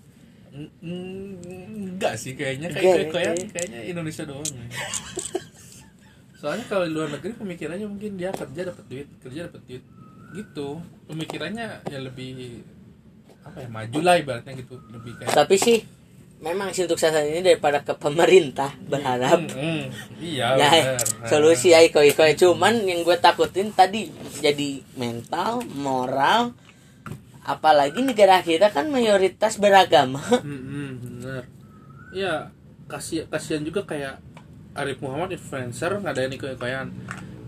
Enggak 0.53 2.13
sih 2.21 2.37
kayaknya 2.37 2.69
kayak 2.69 2.83
kayak, 2.85 3.05
kayaknya. 3.09 3.47
kayaknya 3.49 3.79
Indonesia 3.89 4.23
doang 4.25 4.45
ya. 4.45 4.65
soalnya 6.43 6.67
kalau 6.67 6.83
di 6.83 6.91
luar 6.91 7.07
negeri 7.07 7.39
pemikirannya 7.39 7.87
mungkin 7.87 8.19
dia 8.19 8.35
kerja 8.35 8.67
dapat 8.67 8.83
duit 8.91 9.07
kerja 9.23 9.47
dapat 9.47 9.63
duit 9.63 9.83
gitu. 10.33 10.81
Pemikirannya 11.07 11.85
ya 11.87 11.99
lebih 12.01 12.61
apa 13.43 13.57
ya 13.63 13.69
maju 13.69 13.99
lah 14.01 14.15
ibaratnya 14.19 14.53
gitu. 14.57 14.75
Lebih 14.89 15.21
kayak 15.21 15.31
Tapi 15.31 15.55
sih 15.55 15.77
memang 16.43 16.75
sih 16.75 16.83
untuk 16.83 16.99
saat 16.99 17.23
ini 17.23 17.39
daripada 17.39 17.79
ke 17.79 17.95
pemerintah 17.95 18.75
berharap. 18.83 19.39
Mm, 19.47 19.55
mm, 19.55 19.83
iya 20.19 20.47
ya 20.59 20.69
bener. 20.91 20.99
solusi 21.31 21.71
ya 21.71 21.79
iko 21.79 22.03
iko 22.03 22.27
cuman 22.35 22.83
yang 22.83 23.07
gue 23.07 23.15
takutin 23.15 23.71
tadi 23.71 24.11
jadi 24.43 24.83
mental 24.99 25.63
moral 25.71 26.51
apalagi 27.47 28.03
negara 28.03 28.43
kita 28.43 28.75
kan 28.75 28.91
mayoritas 28.91 29.55
beragama. 29.55 30.19
Mm, 30.43 30.61
mm, 30.67 30.89
bener 30.99 31.43
iya 32.13 32.51
kasih 32.91 33.25
kasihan 33.31 33.63
juga 33.63 33.87
kayak 33.87 34.19
Arif 34.75 35.01
Muhammad 35.01 35.33
influencer 35.33 35.95
ngadain 36.01 36.33
iko-ikoyan 36.33 36.91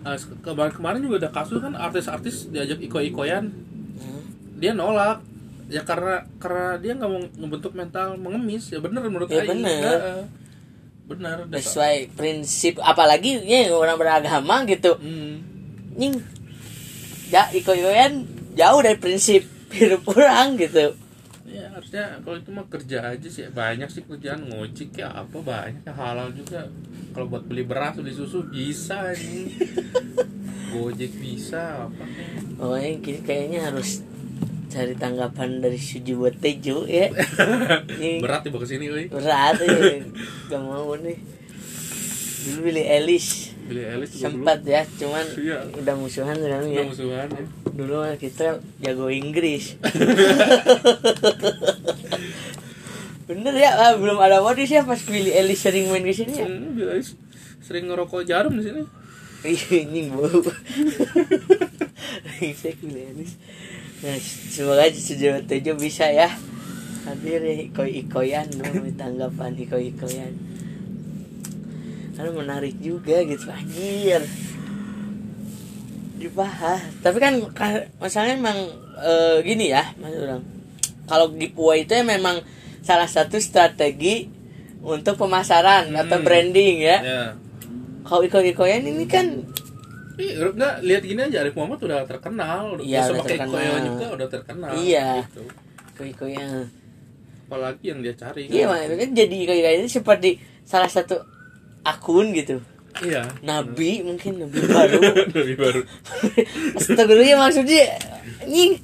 Nah, 0.06 0.14
kemarin 0.46 0.70
kemarin 0.70 1.00
juga 1.02 1.26
ada 1.26 1.32
kasus 1.34 1.58
kan 1.58 1.74
artis-artis 1.74 2.54
diajak 2.54 2.78
iko-ikoyan. 2.78 3.50
Dia 4.62 4.78
nolak. 4.78 5.26
Ya 5.66 5.82
karena 5.82 6.30
karena 6.38 6.78
dia 6.78 6.94
nggak 6.94 7.10
mau 7.10 7.26
ngebentuk 7.26 7.74
mental 7.74 8.14
mengemis. 8.22 8.70
Ya 8.70 8.78
bener 8.78 9.02
menurut 9.10 9.26
Ya, 9.28 9.42
bener. 9.42 9.98
Heeh. 9.98 10.24
bener 11.06 11.46
Data- 11.46 11.62
sesuai 11.62 12.18
prinsip 12.18 12.82
apalagi 12.82 13.38
ya 13.46 13.70
orang 13.74 13.98
beragama 13.98 14.62
gitu. 14.70 14.98
Hmm. 15.02 15.42
nying. 15.98 16.22
Ya 17.34 17.50
iko 17.50 17.74
ikoan 17.74 18.30
jauh 18.54 18.82
dari 18.86 18.98
prinsip 19.02 19.50
hidup 19.74 20.06
orang 20.14 20.56
gitu 20.62 20.94
ya 21.46 21.70
harusnya 21.70 22.20
kalau 22.20 22.36
itu 22.36 22.50
mah 22.50 22.66
kerja 22.66 22.98
aja 23.08 23.28
sih. 23.28 23.46
Banyak 23.48 23.88
sih 23.88 24.02
kerjaan 24.04 24.46
ngojek 24.46 24.96
ya 24.96 25.10
apa 25.10 25.38
banyak 25.38 25.82
ya. 25.82 25.92
Halal 25.92 26.32
juga. 26.32 26.66
Kalau 27.12 27.28
buat 27.28 27.46
beli 27.46 27.64
beras 27.64 27.96
beli 27.96 28.12
susu 28.12 28.44
bisa 28.46 29.14
nih 29.14 29.48
gojek 30.74 31.14
bisa 31.16 31.88
apa. 31.88 32.04
Pokoknya 32.56 32.92
ki- 33.00 33.24
kayaknya 33.24 33.70
harus 33.70 34.02
cari 34.68 34.92
tanggapan 34.94 35.62
dari 35.62 35.78
Suji 35.78 36.12
buat 36.12 36.36
Tejo 36.36 36.84
ya. 36.84 37.08
Nying. 38.02 38.20
berat 38.20 38.44
bawa 38.46 38.60
ke 38.62 38.68
sini 38.68 38.90
euy 38.90 39.06
berat 39.08 39.56
ya 39.62 40.02
gak 40.50 40.60
mau 40.60 40.92
nih. 40.98 41.16
Dulu 42.46 42.60
beli 42.64 42.84
Elis 42.84 43.45
elis 43.66 44.10
juga 44.14 44.30
sempat 44.30 44.60
ya 44.62 44.82
cuman 44.86 45.26
Iya. 45.36 45.58
udah 45.82 45.96
musuhan 45.98 46.38
sekarang 46.38 46.70
ya 46.70 46.84
musuhan 46.86 47.28
ya 47.34 47.44
dulu 47.74 47.98
kita 48.16 48.62
jago 48.80 49.08
Inggris 49.10 49.76
bener 53.26 53.54
ya 53.58 53.72
ah, 53.74 53.94
belum 53.98 54.22
ada 54.22 54.38
modis 54.40 54.70
ya 54.70 54.86
pas 54.86 55.02
Billy 55.02 55.34
Ellis 55.34 55.58
sering 55.58 55.90
main 55.90 56.06
ke 56.06 56.14
sini 56.14 56.34
ya 56.38 56.46
Hmm, 56.46 56.78
Billy 56.78 57.02
Eilish 57.02 57.18
sering 57.66 57.90
ngerokok 57.90 58.30
jarum 58.30 58.62
di 58.62 58.70
sini. 58.70 58.86
Ini 59.46 60.14
bau. 60.14 60.30
Brengsek 62.30 62.78
Billy 62.86 63.10
Ellis. 63.10 63.34
Nah, 64.06 64.22
semoga 64.54 64.86
sejauh 64.94 65.42
tujuh 65.50 65.74
bisa 65.74 66.06
ya 66.14 66.30
hadir 67.10 67.42
ya 67.42 67.66
iko-ikoyan 67.66 68.46
no, 68.54 68.66
tanggapan 68.94 69.58
iko-ikoyan 69.58 70.34
karena 72.16 72.32
menarik 72.32 72.76
juga 72.80 73.20
gitu 73.22 73.48
anjir 73.48 74.24
dibahas 76.16 76.80
tapi 77.00 77.18
kan 77.20 77.34
ka- 77.52 77.92
masalahnya 77.98 78.40
emang 78.40 78.60
eh, 78.98 79.38
gini 79.42 79.68
ya 79.68 79.84
mas 79.96 80.16
orang 80.16 80.42
kalau 81.06 81.30
giveaway 81.30 81.84
itu 81.84 81.92
ya 81.92 82.04
memang 82.04 82.40
salah 82.82 83.06
satu 83.06 83.36
strategi 83.38 84.32
untuk 84.80 85.18
pemasaran 85.18 85.92
atau 85.92 86.18
Hmm. 86.18 86.26
branding 86.26 86.76
ya 86.80 86.98
Ya. 86.98 87.24
kalau 88.02 88.24
iko-ikoyan 88.24 88.86
ini 88.86 89.06
kan 89.06 89.44
Ih, 90.16 90.32
enggak 90.40 90.80
lihat 90.80 91.04
gini 91.04 91.20
aja 91.22 91.44
Arif 91.44 91.60
Muhammad 91.60 91.84
udah 91.84 92.08
terkenal, 92.08 92.80
udah 92.80 92.88
Iya, 92.88 93.04
bisa 93.04 93.12
udah 93.12 93.20
pakai 93.20 93.36
terkenal. 93.36 93.52
Ikoya 93.52 93.78
juga 93.84 94.06
udah 94.08 94.28
terkenal. 94.30 94.72
Iya. 94.74 95.08
Gitu. 95.20 95.42
iko-ikoyan 95.92 96.52
Apalagi 97.46 97.84
yang 97.86 98.00
dia 98.00 98.16
cari. 98.16 98.42
iya 98.48 98.64
makanya 98.66 99.12
jadi 99.12 99.36
iko-ikoyan 99.38 99.78
ini 99.78 99.92
seperti 99.92 100.30
salah 100.64 100.88
satu 100.88 101.20
akun 101.86 102.34
gitu. 102.34 102.60
Iya. 102.96 103.28
nabi 103.44 104.00
mungkin 104.08 104.40
nabi 104.40 104.60
baru. 104.64 105.00
Lebih 105.36 105.58
baru. 105.60 105.82
Astagfirullah 106.80 107.28
ya 107.28 107.38
maksudnya 107.38 107.84
anjing. 108.40 108.80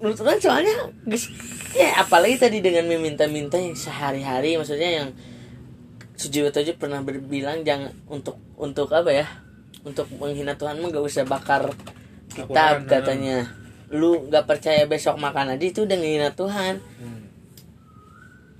Menurut 0.00 0.20
orang 0.24 0.40
soalnya 0.40 0.76
ya 1.76 1.88
apalagi 2.00 2.36
tadi 2.40 2.58
dengan 2.60 2.84
meminta-minta 2.88 3.56
yang 3.56 3.76
sehari-hari 3.76 4.56
maksudnya 4.60 5.04
yang 5.04 5.08
Sujiwo 6.20 6.52
aja 6.52 6.76
pernah 6.76 7.00
berbilang 7.00 7.64
jangan 7.64 7.96
untuk 8.04 8.36
untuk 8.60 8.92
apa 8.92 9.08
ya? 9.08 9.24
Untuk 9.88 10.04
menghina 10.20 10.52
Tuhan 10.52 10.76
mah 10.76 10.92
gak 10.92 11.00
usah 11.00 11.24
bakar 11.24 11.72
kitab 12.28 12.84
katanya. 12.84 13.48
Lu 13.88 14.28
nggak 14.28 14.44
percaya 14.44 14.84
besok 14.84 15.16
makan 15.16 15.56
aja 15.56 15.64
itu 15.64 15.88
udah 15.88 15.96
menghina 15.96 16.28
Tuhan. 16.36 16.76
Hmm. 17.00 17.18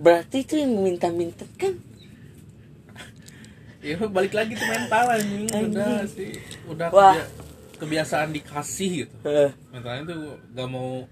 berarti 0.01 0.41
itu 0.41 0.57
yang 0.57 0.73
minta-minta 0.81 1.45
kan 1.61 1.77
Ya 3.81 3.97
balik 3.99 4.33
lagi 4.33 4.53
tuh 4.53 4.67
mental 4.67 5.05
anjing. 5.11 5.49
Udah 5.67 6.05
sih. 6.07 6.37
Udah 6.67 6.89
Wah. 6.91 7.15
kebia- 7.15 7.31
kebiasaan 7.79 8.29
dikasih 8.31 8.89
gitu. 9.01 9.17
Mentalnya 9.69 10.03
tuh 10.07 10.23
gak 10.51 10.69
mau 10.69 11.05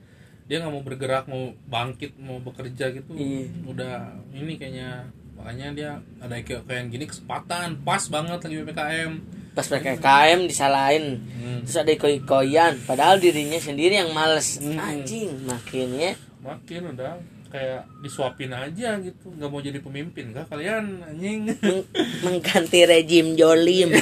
dia 0.44 0.56
nggak 0.58 0.72
mau 0.72 0.80
bergerak 0.82 1.24
mau 1.26 1.52
bangkit 1.62 2.16
mau 2.16 2.40
bekerja 2.40 2.88
gitu 2.88 3.12
Iya. 3.12 3.52
udah 3.68 3.94
ini 4.32 4.56
kayaknya 4.56 5.04
makanya 5.34 5.66
dia 5.70 5.90
ada 6.18 6.40
kayak 6.40 6.64
kayak 6.64 6.88
gini 6.88 7.04
kesempatan 7.04 7.76
pas 7.78 8.00
banget 8.08 8.40
lagi 8.40 8.56
ppkm 8.58 9.12
pas 9.52 9.68
PKKM 9.68 10.48
disalahin 10.48 11.20
Hmm. 11.20 11.60
terus 11.62 11.76
ada 11.76 11.92
iko-ikoyan 11.92 12.80
padahal 12.82 13.20
dirinya 13.20 13.60
sendiri 13.60 14.00
yang 14.00 14.08
males 14.10 14.56
Hmm. 14.56 14.80
anjing 14.80 15.36
makin 15.44 15.88
ya 15.94 16.12
makin 16.40 16.96
udah 16.96 17.20
kayak 17.48 17.88
disuapin 18.00 18.52
aja 18.52 19.00
gitu. 19.00 19.32
Nggak 19.32 19.48
mau 19.50 19.60
jadi 19.60 19.80
pemimpin. 19.80 20.32
Kah 20.36 20.44
kalian 20.48 21.00
anjing. 21.04 21.48
Meng- 21.60 21.88
mengganti 22.24 22.84
rejim 22.84 23.34
jolim. 23.34 23.92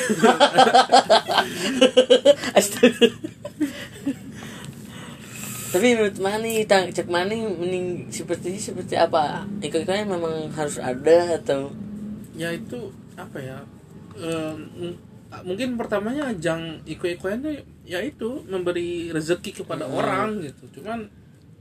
Tapi 5.66 5.92
menurut 5.92 6.16
Mani 6.22 6.64
tang- 6.64 6.88
cek 6.88 7.10
Mani 7.10 7.42
mending 7.42 8.08
seperti 8.08 8.56
seperti 8.56 8.96
apa? 8.96 9.44
Iko-ikoyan 9.60 10.08
memang 10.08 10.48
harus 10.54 10.80
ada 10.80 11.36
atau? 11.36 11.68
Ya 12.32 12.48
itu 12.54 12.94
apa 13.18 13.36
ya? 13.42 13.58
Em, 14.16 14.56
m- 14.72 14.98
mungkin 15.44 15.76
pertamanya 15.76 16.32
ajang 16.32 16.80
tuh 17.42 17.60
ya 17.84 18.00
itu 18.00 18.40
memberi 18.48 19.12
rezeki 19.12 19.64
kepada 19.64 19.84
orang 19.84 20.40
gitu. 20.40 20.80
Cuman 20.80 21.10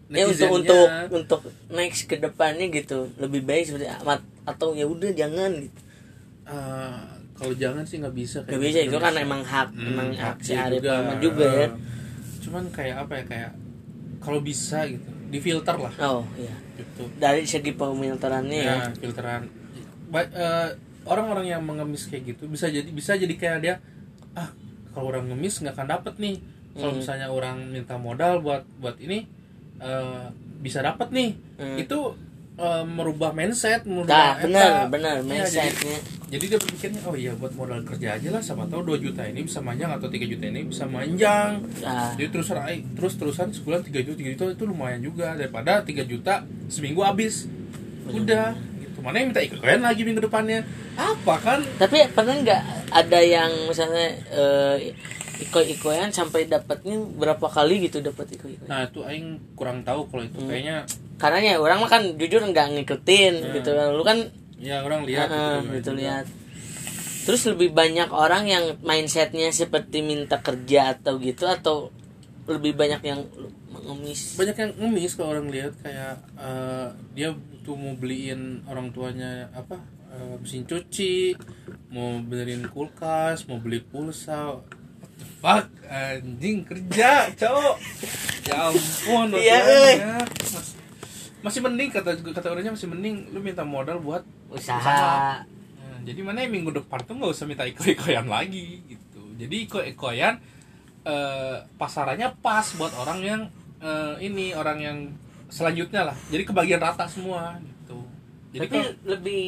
ya 0.07 0.25
untuk 0.25 0.49
untuk 0.53 0.85
untuk 1.09 1.41
next 1.67 2.05
ke 2.05 2.15
depannya 2.15 2.69
gitu 2.69 3.09
lebih 3.17 3.41
baik 3.41 3.65
seperti 3.65 3.89
amat 3.95 4.21
atau 4.43 4.71
ya 4.71 4.85
udah 4.85 5.09
jangan 5.11 5.49
gitu. 5.57 5.79
Eh, 6.45 7.01
kalau 7.33 7.53
jangan 7.53 7.83
sih 7.83 7.97
nggak 7.97 8.13
bisa 8.13 8.37
Gak 8.41 8.53
kayak 8.53 8.61
bisa 8.61 8.79
gitu. 8.79 8.91
itu 8.91 8.97
kan 9.01 9.13
emang 9.17 9.41
hak 9.41 9.69
Hmm, 9.71 9.89
emang 9.89 10.07
hak 10.13 10.37
si 10.39 10.53
Arif 10.53 10.79
juga. 10.79 11.17
Juga 11.17 11.45
ya. 11.47 11.65
Eh, 11.65 11.71
cuman 12.39 12.63
kayak 12.69 12.95
apa 13.01 13.13
ya 13.17 13.23
kayak 13.25 13.51
kalau 14.19 14.39
bisa 14.39 14.85
gitu 14.85 15.09
difilter 15.27 15.75
lah. 15.75 15.93
Oh 15.99 16.21
iya. 16.37 16.53
Gitu. 16.77 17.03
Dari 17.17 17.41
segi 17.43 17.73
pemilterannya 17.73 18.61
ya 18.61 18.75
ya. 18.77 18.93
filteran. 18.93 19.49
Eh, 20.13 20.69
orang-orang 21.03 21.45
yang 21.47 21.61
mengemis 21.61 22.05
kayak 22.05 22.37
gitu 22.37 22.45
bisa 22.45 22.69
jadi 22.69 22.85
bisa 22.87 23.17
jadi 23.17 23.33
kayak 23.33 23.59
dia 23.59 23.75
ah 24.33 24.53
kalau 24.89 25.09
orang 25.09 25.27
ngemis 25.27 25.59
nggak 25.59 25.73
akan 25.73 25.89
dapet 25.89 26.13
nih. 26.21 26.35
Kalau 26.75 26.91
Hmm. 26.93 26.99
misalnya 27.01 27.27
orang 27.27 27.57
minta 27.67 27.95
modal 27.95 28.39
buat 28.39 28.63
buat 28.77 28.99
ini 28.99 29.25
eh, 29.77 30.25
bisa 30.59 30.79
dapet 30.79 31.07
nih. 31.09 31.29
Hmm. 31.55 31.77
itu 31.77 31.99
eh, 32.55 32.83
merubah 32.83 33.31
mindset 33.31 33.83
merubah 33.83 34.11
Nah, 34.11 34.31
benar, 34.39 34.71
benar 34.88 35.15
Iya, 35.17 35.23
mindsetnya. 35.23 35.71
jadi, 35.71 35.93
jadi 36.25 36.45
dia 36.47 36.59
berpikirnya 36.59 37.01
oh 37.03 37.15
iya 37.15 37.31
buat 37.31 37.53
modal 37.53 37.83
kerja 37.83 38.15
aja 38.15 38.29
lah 38.29 38.39
sama 38.39 38.65
tahu 38.65 38.81
2 38.89 38.99
juta 38.99 39.23
ini 39.23 39.43
bisa 39.43 39.59
manjang 39.59 39.88
atau 39.89 40.07
3 40.07 40.25
juta 40.25 40.43
ini 40.45 40.63
bisa 40.63 40.83
manjang. 40.85 41.63
Nah, 41.79 42.11
jadi 42.15 42.27
terus 42.29 42.49
rai 42.49 42.83
terus 42.91 43.15
terusan 43.15 43.51
sebulan 43.51 43.83
3 43.83 44.01
juta 44.01 44.17
3 44.17 44.33
juta 44.33 44.43
itu 44.51 44.65
lumayan 44.65 44.99
juga. 44.99 45.31
Daripada 45.33 45.79
3 45.79 46.03
juta 46.03 46.43
seminggu 46.65 46.99
habis. 47.01 47.45
Udah 48.05 48.51
gitu. 48.79 48.99
Mana 48.99 49.17
yang 49.17 49.29
minta 49.29 49.41
ikut 49.41 49.59
kalian 49.59 49.81
lagi 49.81 50.01
minggu 50.01 50.21
depannya? 50.21 50.65
Apa 50.95 51.35
kan? 51.38 51.59
Tapi 51.75 52.09
pernah 52.09 52.35
nggak 52.35 52.61
ada 52.89 53.19
yang 53.21 53.51
misalnya 53.65 54.07
eh, 54.29 54.93
iko-ikoyan 55.38 56.10
sampai 56.10 56.45
dapatnya 56.45 56.95
berapa 57.15 57.43
kali 57.45 57.88
gitu 57.88 58.00
dapat 58.00 58.36
iko-ikoyan 58.36 58.69
nah 58.69 58.86
itu 58.86 59.02
aing 59.02 59.56
kurang 59.56 59.84
tahu 59.84 60.08
kalau 60.08 60.24
itu. 60.24 60.39
Hmm. 60.39 60.48
kayaknya 60.48 60.78
karena 61.15 61.39
ya 61.41 61.56
orang 61.58 61.80
mah 61.80 61.88
kan 61.88 62.04
jujur 62.15 62.43
nggak 62.43 62.67
ngikutin 62.76 63.34
Hmm. 63.39 63.54
gitu. 63.56 63.69
Lu 63.71 64.04
kan 64.04 64.19
ya 64.60 64.84
orang 64.84 65.08
lihat 65.08 65.32
Heeh, 65.32 65.63
gitu, 65.63 65.71
gitu 65.80 65.91
lihat. 65.95 66.28
Terus 67.24 67.41
lebih 67.48 67.71
banyak 67.71 68.12
orang 68.12 68.43
yang 68.45 68.65
mindsetnya 68.84 69.48
seperti 69.50 70.04
minta 70.04 70.43
kerja 70.43 70.93
atau 70.93 71.15
gitu 71.17 71.48
atau 71.48 71.88
lebih 72.45 72.76
banyak 72.76 73.02
yang 73.02 73.24
mengemis 73.71 74.36
banyak 74.36 74.56
yang 74.56 74.71
ngemis 74.76 75.15
kalau 75.15 75.34
orang 75.34 75.48
lihat 75.50 75.74
kayak 75.80 76.19
eh, 76.36 76.88
dia 77.15 77.32
tuh 77.63 77.74
mau 77.74 77.95
beliin 77.95 78.62
orang 78.67 78.91
tuanya 78.91 79.48
apa 79.52 79.80
eh, 80.12 80.36
mesin 80.38 80.67
cuci 80.67 81.34
mau 81.89 82.19
benerin 82.21 82.67
kulkas 82.67 83.48
mau 83.48 83.58
beli 83.58 83.80
pulsa 83.82 84.60
Fuck, 85.45 85.69
anjing 85.86 86.65
kerja, 86.65 87.29
cowok. 87.38 87.77
Ya 88.49 88.55
ampun, 88.65 89.27
Iya. 89.38 89.62
Mas- 90.25 90.73
masih 91.45 91.62
mending 91.62 91.93
kata 91.93 92.17
kata 92.17 92.47
orangnya 92.49 92.73
masih 92.73 92.89
mending 92.89 93.29
lu 93.29 93.38
minta 93.38 93.62
modal 93.62 94.01
buat 94.01 94.25
usaha 94.49 95.45
Nah, 95.45 95.97
jadi 96.01 96.17
mana 96.25 96.41
yang 96.41 96.49
minggu 96.49 96.73
depan 96.73 96.97
tuh 97.05 97.13
nggak 97.13 97.29
usah 97.29 97.45
minta 97.45 97.62
iko-ikoyan 97.62 98.25
lagi 98.25 98.81
gitu. 98.89 99.21
Jadi 99.38 99.69
iko-ikoyan 99.69 100.41
eh, 101.05 101.58
pasarannya 101.77 102.34
pas 102.41 102.65
buat 102.73 102.97
orang 102.97 103.19
yang 103.21 103.41
eh, 103.77 104.15
ini 104.25 104.58
orang 104.58 104.81
yang 104.81 104.97
selanjutnya 105.45 106.10
lah. 106.10 106.17
Jadi 106.34 106.41
kebagian 106.41 106.81
rata 106.81 107.05
semua 107.05 107.62
gitu. 107.62 108.01
Jadi 108.49 108.65
tapi 108.65 108.77
kalau- 108.81 108.97
lebih 109.05 109.45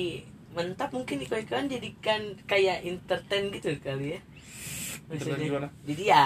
mentap 0.54 0.94
mungkin 0.94 1.26
iko-ikoyan 1.26 1.66
jadikan 1.66 2.22
kayak 2.46 2.86
entertain 2.86 3.50
gitu 3.50 3.74
kali 3.82 4.14
ya 4.14 4.22
Maksudnya. 5.10 5.40
gimana? 5.42 5.68
jadi 5.84 6.04
ya 6.06 6.24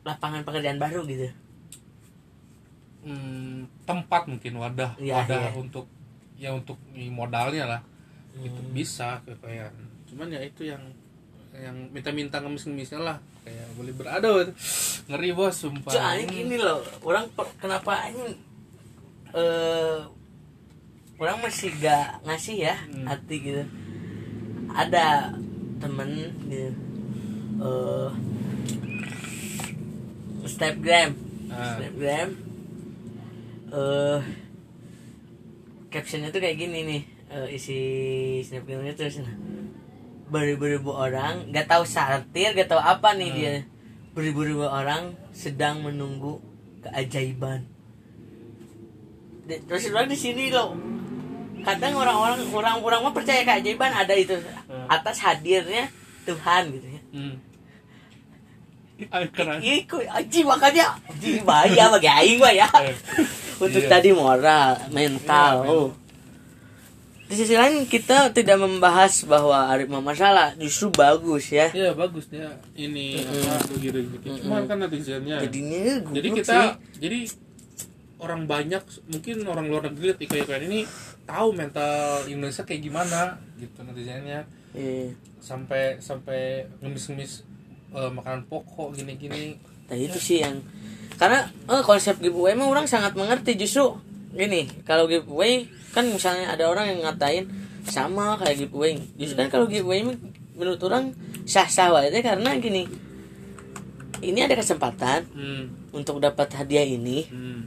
lapangan 0.00 0.42
pekerjaan 0.42 0.76
baru 0.76 1.04
gitu 1.04 1.28
hmm, 3.02 3.84
tempat 3.84 4.22
mungkin 4.26 4.52
wadah 4.56 4.92
Iya, 4.96 5.14
wadah 5.18 5.40
iya. 5.46 5.50
untuk 5.54 5.86
ya 6.36 6.50
untuk 6.50 6.76
modalnya 7.10 7.64
lah 7.68 7.80
itu 8.36 8.56
Hmm. 8.56 8.72
bisa 8.72 9.20
kekayan 9.22 9.72
cuman 10.06 10.30
ya 10.30 10.40
itu 10.40 10.64
yang 10.64 10.80
yang 11.52 11.74
minta-minta 11.90 12.38
ngemis-ngemisnya 12.38 12.98
lah 12.98 13.16
kayak 13.42 13.66
boleh 13.74 13.92
berada 13.92 14.28
ngeri 15.06 15.30
bos 15.30 15.56
sumpah 15.56 15.90
Soalnya 15.90 16.24
gini 16.24 16.56
loh, 16.56 16.78
orang 17.02 17.26
pe- 17.28 17.54
kenapa 17.58 18.06
ini 18.06 18.38
eh 19.32 19.98
orang 21.16 21.36
masih 21.40 21.74
gak 21.76 22.22
ngasih 22.22 22.56
ya 22.62 22.74
Hmm. 22.86 23.04
hati 23.04 23.36
gitu. 23.36 23.64
Ada 24.70 25.34
temen 25.76 26.10
gitu, 26.46 26.70
eh 27.60 28.08
Snapgram, 30.48 31.10
Ah. 31.50 31.76
Snapgram, 31.78 32.28
eh 33.70 34.20
captionnya 35.90 36.30
tuh 36.30 36.40
kayak 36.40 36.58
gini 36.58 36.78
nih, 36.86 37.02
eh, 37.28 37.48
isi 37.54 37.78
Snapgramnya 38.42 38.94
tuh 38.94 39.10
sana. 39.10 39.32
Beribu-ribu 40.30 40.94
orang, 40.94 41.50
gak 41.50 41.66
tahu 41.66 41.82
satir, 41.82 42.54
gak 42.54 42.70
tahu 42.70 42.78
apa 42.78 43.14
nih 43.14 43.30
Hmm. 43.30 43.38
dia 43.38 43.54
beribu-ribu 44.10 44.66
orang 44.66 45.14
sedang 45.30 45.86
menunggu 45.86 46.42
keajaiban 46.82 47.62
terus 49.66 49.86
bilang 49.86 50.10
di 50.10 50.18
sini 50.18 50.50
loh 50.50 50.74
kadang 51.62 51.94
orang-orang 51.94 52.42
orang-orang 52.50 53.00
mah 53.06 53.14
percaya 53.14 53.46
keajaiban 53.46 53.90
ada 53.94 54.10
itu 54.14 54.34
atas 54.90 55.22
hadirnya 55.22 55.90
Tuhan 56.26 56.74
gitu 56.74 56.86
ya 56.90 57.00
hmm. 57.14 57.34
Keren 59.08 59.58
Iya, 59.58 59.84
aji 60.12 60.40
makanya 60.44 60.92
aji 61.06 61.40
bahaya 61.40 61.88
bagi 61.88 62.08
aing 62.08 62.38
mah 62.38 62.52
ya. 62.52 62.68
Untuk 63.56 63.80
Iya. 63.80 63.90
tadi 63.90 64.10
moral, 64.10 64.76
mental. 64.90 65.54
Iya, 65.64 65.70
oh. 65.70 65.88
Di 67.30 67.38
sisi 67.38 67.54
lain 67.54 67.86
kita 67.86 68.34
tidak 68.34 68.58
membahas 68.58 69.22
bahwa 69.22 69.70
Arif 69.70 69.86
Muhammad 69.86 70.18
salah, 70.18 70.50
justru 70.58 70.90
bagus 70.90 71.54
ya. 71.54 71.70
Iya 71.70 71.94
bagus 71.94 72.26
dia 72.26 72.50
ini 72.74 73.22
apa 73.22 73.70
gitu 73.78 74.02
gitu. 74.02 74.26
Cuman 74.42 74.66
kan 74.66 74.82
netizennya. 74.82 75.38
Jadinya 75.38 76.02
jadi 76.10 76.28
kita 76.34 76.56
sih. 76.58 76.70
jadi 76.98 77.18
orang 78.18 78.44
banyak 78.44 78.82
mungkin 79.08 79.36
orang 79.46 79.70
luar 79.70 79.88
negeri 79.88 80.10
lihat 80.10 80.20
iko-ikoan 80.20 80.66
ini 80.66 80.80
tahu 81.24 81.54
mental 81.54 82.26
Indonesia 82.26 82.66
kayak 82.66 82.82
gimana 82.82 83.38
gitu 83.56 83.80
netizennya 83.80 84.44
Iya. 84.74 85.14
sampai 85.38 85.96
sampai 85.98 86.66
ngemis-ngemis 86.82 87.46
eh, 87.94 88.10
makanan 88.10 88.46
pokok 88.46 88.94
gini-gini. 88.96 89.56
Nah 89.90 89.96
itu 89.98 90.18
sih 90.18 90.42
yang 90.42 90.62
karena 91.18 91.50
eh, 91.68 91.82
konsep 91.84 92.16
giveaway 92.22 92.54
emang 92.54 92.70
orang 92.70 92.86
sangat 92.86 93.14
mengerti. 93.18 93.58
Justru 93.58 93.98
gini 94.30 94.70
kalau 94.86 95.10
giveaway 95.10 95.66
kan 95.90 96.06
misalnya 96.06 96.54
ada 96.54 96.70
orang 96.70 96.94
yang 96.94 97.00
ngatain 97.02 97.50
sama 97.86 98.38
kayak 98.38 98.66
giveaway. 98.66 98.98
Justru 99.18 99.36
kan 99.40 99.48
kalau 99.50 99.66
giveaway 99.66 100.06
menurut 100.54 100.80
orang 100.86 101.16
sah-sah 101.48 101.90
aja 101.90 102.20
karena 102.20 102.54
gini 102.60 102.84
ini 104.20 104.44
ada 104.44 104.52
kesempatan 104.52 105.24
hmm, 105.32 105.96
untuk 105.96 106.20
dapat 106.20 106.52
hadiah 106.52 106.84
ini. 106.84 107.24
Hmm. 107.28 107.62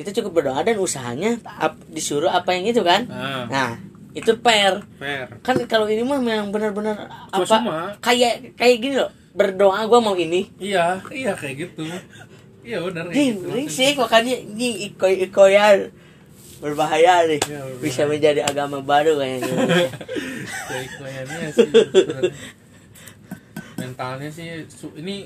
kita 0.00 0.16
cukup 0.16 0.40
berdoa 0.40 0.64
dan 0.64 0.80
usahanya 0.80 1.36
ap- 1.44 1.76
disuruh 1.92 2.32
apa 2.32 2.56
yang 2.56 2.64
itu 2.72 2.80
kan? 2.80 3.04
Nah 3.04 3.44
nah 3.52 3.70
itu 4.16 4.32
fair. 4.40 4.80
Fair. 4.96 5.28
Kan 5.44 5.60
kalau 5.68 5.84
ini 5.92 6.00
mah 6.00 6.16
memang 6.16 6.48
benar-benar 6.48 7.04
apa 7.28 7.44
kayak 8.00 8.56
kayak 8.56 8.76
gini 8.80 8.96
loh 8.96 9.12
berdoa 9.30 9.86
gua 9.86 10.00
mau 10.00 10.14
ini 10.14 10.50
iya 10.58 10.98
iya 11.08 11.32
kayak 11.32 11.70
gitu 11.70 11.86
iya 12.60 12.78
benar 12.80 13.08
Nih, 13.08 13.32
gitu. 13.32 13.46
berisik 13.46 13.96
makanya 13.96 14.34
ini 14.36 14.90
ikoy-ikoyan 14.90 15.88
berbahaya 16.60 17.24
nih. 17.24 17.40
Ya, 17.40 17.56
berbahaya. 17.64 17.80
Bisa 17.80 18.04
menjadi 18.04 18.44
agama 18.44 18.84
baru 18.84 19.16
kayaknya. 19.16 19.48
kayak 20.68 20.84
ikoyannya 20.92 21.48
sih 21.50 21.70
mentalnya 23.80 24.28
sih 24.28 24.48
su- 24.68 24.92
ini 24.92 25.24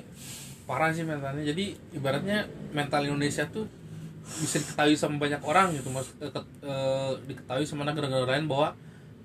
parah 0.64 0.94
sih 0.94 1.02
mentalnya 1.02 1.42
jadi 1.44 1.74
ibaratnya 1.92 2.46
mental 2.70 3.02
Indonesia 3.04 3.44
tuh 3.50 3.66
bisa 4.40 4.56
diketahui 4.56 4.94
sama 4.94 5.18
banyak 5.18 5.42
orang 5.42 5.74
gitu 5.74 5.90
mas 5.90 6.08
ket- 6.16 6.50
eh, 6.62 7.12
diketahui 7.26 7.66
sama 7.66 7.84
negara-negara 7.84 8.38
lain 8.38 8.46
bahwa 8.46 8.72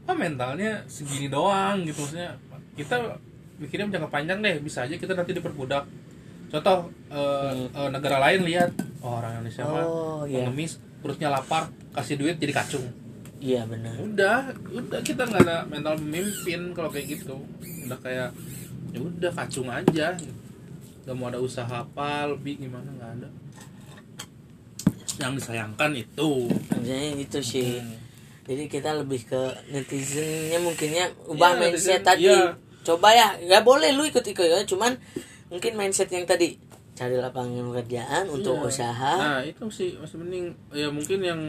ah 0.04 0.16
mentalnya 0.18 0.82
segini 0.90 1.30
doang 1.30 1.86
gitu 1.86 2.04
maksudnya 2.04 2.36
kita 2.74 3.22
mikirnya 3.60 3.92
jangka 3.92 4.10
panjang 4.10 4.40
deh 4.40 4.58
bisa 4.58 4.84
aja 4.84 4.96
kita 4.96 5.12
nanti 5.12 5.32
diperbudak 5.32 5.84
contoh 6.50 6.80
eh, 7.08 7.68
eh, 7.70 7.90
negara 7.90 8.18
lain 8.20 8.42
lihat 8.42 8.72
oh, 9.00 9.20
orang 9.20 9.38
Indonesia 9.38 9.64
mah 9.64 9.84
Oh, 9.84 10.22
iya. 10.24 10.44
pengemis 10.44 10.80
perutnya 11.00 11.30
lapar 11.30 11.68
kasih 11.92 12.16
duit 12.16 12.36
jadi 12.36 12.52
kacung 12.54 12.88
Iya 13.40 13.64
benar. 13.64 13.96
udah 13.96 14.40
udah 14.70 15.00
kita 15.00 15.24
nggak 15.24 15.42
ada 15.42 15.64
mental 15.66 15.96
pemimpin 15.96 16.74
kalau 16.74 16.90
kayak 16.90 17.08
gitu 17.14 17.40
udah 17.86 17.96
kayak 17.98 18.36
ya 18.90 19.00
udah 19.00 19.32
kacung 19.34 19.68
aja 19.68 20.12
nggak 21.00 21.16
mau 21.16 21.28
ada 21.28 21.40
usaha 21.40 21.72
apa 21.72 22.28
lebih 22.28 22.60
gimana 22.60 22.90
nggak 22.90 23.12
ada 23.16 23.30
yang 25.20 25.36
disayangkan 25.36 25.92
itu 25.94 26.48
Maksudnya 26.70 27.00
itu 27.14 27.40
sih. 27.42 27.76
Hmm. 27.76 27.96
Jadi 28.44 28.64
kita 28.66 28.96
lebih 28.96 29.22
ke 29.24 29.42
netizennya 29.70 30.58
mungkinnya 30.58 31.06
ubah 31.28 31.54
Iya, 31.54 31.60
mindset 31.62 32.02
netizen, 32.02 32.08
tadi. 32.08 32.24
iya. 32.26 32.42
Coba 32.90 33.10
ya, 33.12 33.38
ya 33.40 33.62
boleh 33.62 33.94
lu 33.94 34.02
ikut-ikut 34.04 34.42
ya, 34.44 34.66
cuman 34.66 34.98
mungkin 35.48 35.74
mindset 35.76 36.10
yang 36.10 36.26
tadi 36.26 36.58
cari 36.92 37.16
lapangan 37.16 37.64
pekerjaan 37.70 38.28
untuk 38.28 38.60
Iya. 38.60 38.66
usaha. 38.66 39.14
nah 39.16 39.40
itu 39.42 39.64
sih 39.70 39.96
masih 39.96 40.18
mending 40.18 40.46
ya 40.70 40.90
mungkin 40.90 41.20
yang 41.22 41.42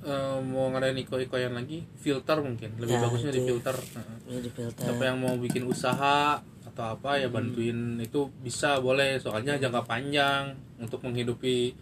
eh, 0.00 0.38
mau 0.42 0.68
ngadain 0.68 0.94
iko-ikoyan 0.96 1.52
lagi 1.52 1.82
filter 1.96 2.38
mungkin 2.38 2.74
lebih 2.76 2.92
Ya, 2.92 3.00
bagusnya 3.00 3.30
di 3.30 3.42
filter. 3.42 3.76
Ya, 4.24 4.38
di 4.38 4.46
filter. 4.48 4.78
siapa 4.80 5.02
yang 5.04 5.18
mau 5.18 5.34
bikin 5.36 5.62
usaha 5.64 6.38
atau 6.64 6.84
apa 6.88 7.10
Hmm. 7.12 7.20
ya 7.20 7.28
bantuin 7.28 7.78
itu 7.98 8.20
bisa 8.38 8.78
boleh 8.78 9.16
soalnya 9.16 9.54
jangka 9.56 9.82
panjang 9.82 10.52
untuk 10.76 11.02
menghidupi 11.02 11.74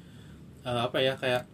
eh, 0.61 0.81
apa 0.81 0.97
ya 0.99 1.13
kayak 1.15 1.45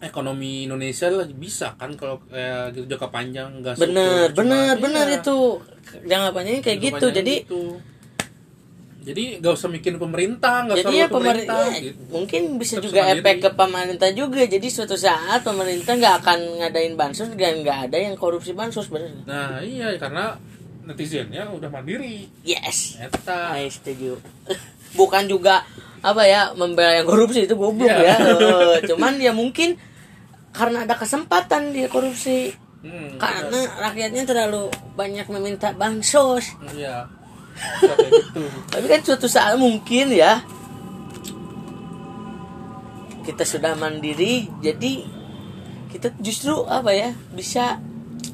ekonomi 0.00 0.64
Indonesia 0.64 1.06
lah 1.06 1.28
bisa 1.28 1.74
kan 1.74 1.92
kalau 1.92 2.22
kayak 2.24 2.72
gitu 2.72 2.86
jangka 2.88 3.08
panjang 3.08 3.48
nggak 3.58 3.76
Bener, 3.76 4.32
bener, 4.32 4.72
cuma- 4.72 4.80
bener 4.80 5.06
iya, 5.06 5.18
itu. 5.18 5.38
Jangan 6.02 6.26
apanya 6.30 6.50
kayak 6.58 6.78
jangka 6.78 6.86
gitu. 6.94 7.06
Jadi 7.12 7.34
gitu. 7.42 7.62
jadi 9.02 9.24
nggak 9.42 9.52
usah 9.52 9.68
mikirin 9.68 9.98
pemerintah 9.98 10.56
nggak 10.62 10.76
usah 10.78 10.86
Jadi 10.86 10.94
ya 10.94 11.06
pemerintah 11.06 11.58
pemerintah 11.58 11.82
gitu. 11.82 12.00
mungkin 12.08 12.42
bisa 12.54 12.74
Tetap 12.78 12.86
juga 12.86 13.00
efek 13.10 13.36
ke 13.40 13.50
pemerintah 13.52 14.08
juga. 14.12 14.40
Jadi 14.44 14.66
suatu 14.68 14.94
saat 14.94 15.42
pemerintah 15.42 15.92
nggak 15.92 16.14
akan 16.22 16.38
ngadain 16.62 16.94
bansos 16.94 17.28
dan 17.34 17.60
nggak 17.60 17.78
ada 17.90 17.98
yang 17.98 18.14
korupsi 18.14 18.52
bansos 18.52 18.86
bener. 18.86 19.10
nah 19.24 19.58
iya 19.58 19.98
karena 19.98 20.38
netizennya 20.82 21.46
udah 21.46 21.68
mandiri 21.68 22.26
Yes, 22.42 22.98
Eta. 22.98 23.54
I 23.54 23.66
setuju. 23.66 24.18
Bukan 24.92 25.24
juga 25.24 25.64
apa 26.00 26.22
ya 26.22 26.50
membela 26.52 26.92
yang 26.92 27.06
korupsi 27.06 27.46
itu 27.46 27.54
goblok 27.54 27.86
Iya. 27.86 27.98
ya. 28.02 28.16
Eh, 28.18 28.78
cuman 28.86 29.16
ya 29.16 29.30
mungkin 29.30 29.78
karena 30.50 30.84
ada 30.84 30.94
kesempatan 30.94 31.70
dia 31.70 31.86
korupsi 31.86 32.52
Hmm, 32.82 33.14
karena 33.14 33.62
rakyatnya 33.78 34.26
terlalu 34.26 34.66
banyak 34.92 35.30
meminta 35.30 35.70
bansos. 35.70 36.50
iya 36.74 37.06
gitu 37.78 38.42
Tapi 38.66 38.86
kan 38.86 39.00
suatu 39.00 39.30
saat 39.30 39.54
mungkin 39.54 40.10
ya 40.10 40.42
kita 43.22 43.46
sudah 43.46 43.78
mandiri, 43.78 44.50
jadi 44.58 45.06
kita 45.94 46.10
justru 46.18 46.66
apa 46.66 46.90
ya 46.90 47.14
bisa 47.30 47.78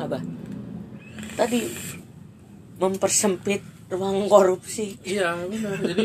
apa 0.01 0.23
tadi 1.37 1.69
mempersempit 2.79 3.61
ruang 3.89 4.29
korupsi. 4.29 5.01
Iya 5.01 5.33
benar. 5.41 5.81
Jadi 5.81 6.05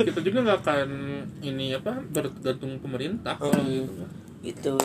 kita 0.00 0.20
juga 0.20 0.38
nggak 0.42 0.58
akan 0.60 0.88
ini 1.40 1.74
apa 1.74 1.98
bergantung 2.06 2.78
pemerintah 2.78 3.34
kalau 3.34 3.50
Hmm. 3.52 3.66
gitu. 3.74 4.04
Gitu. 4.42 4.76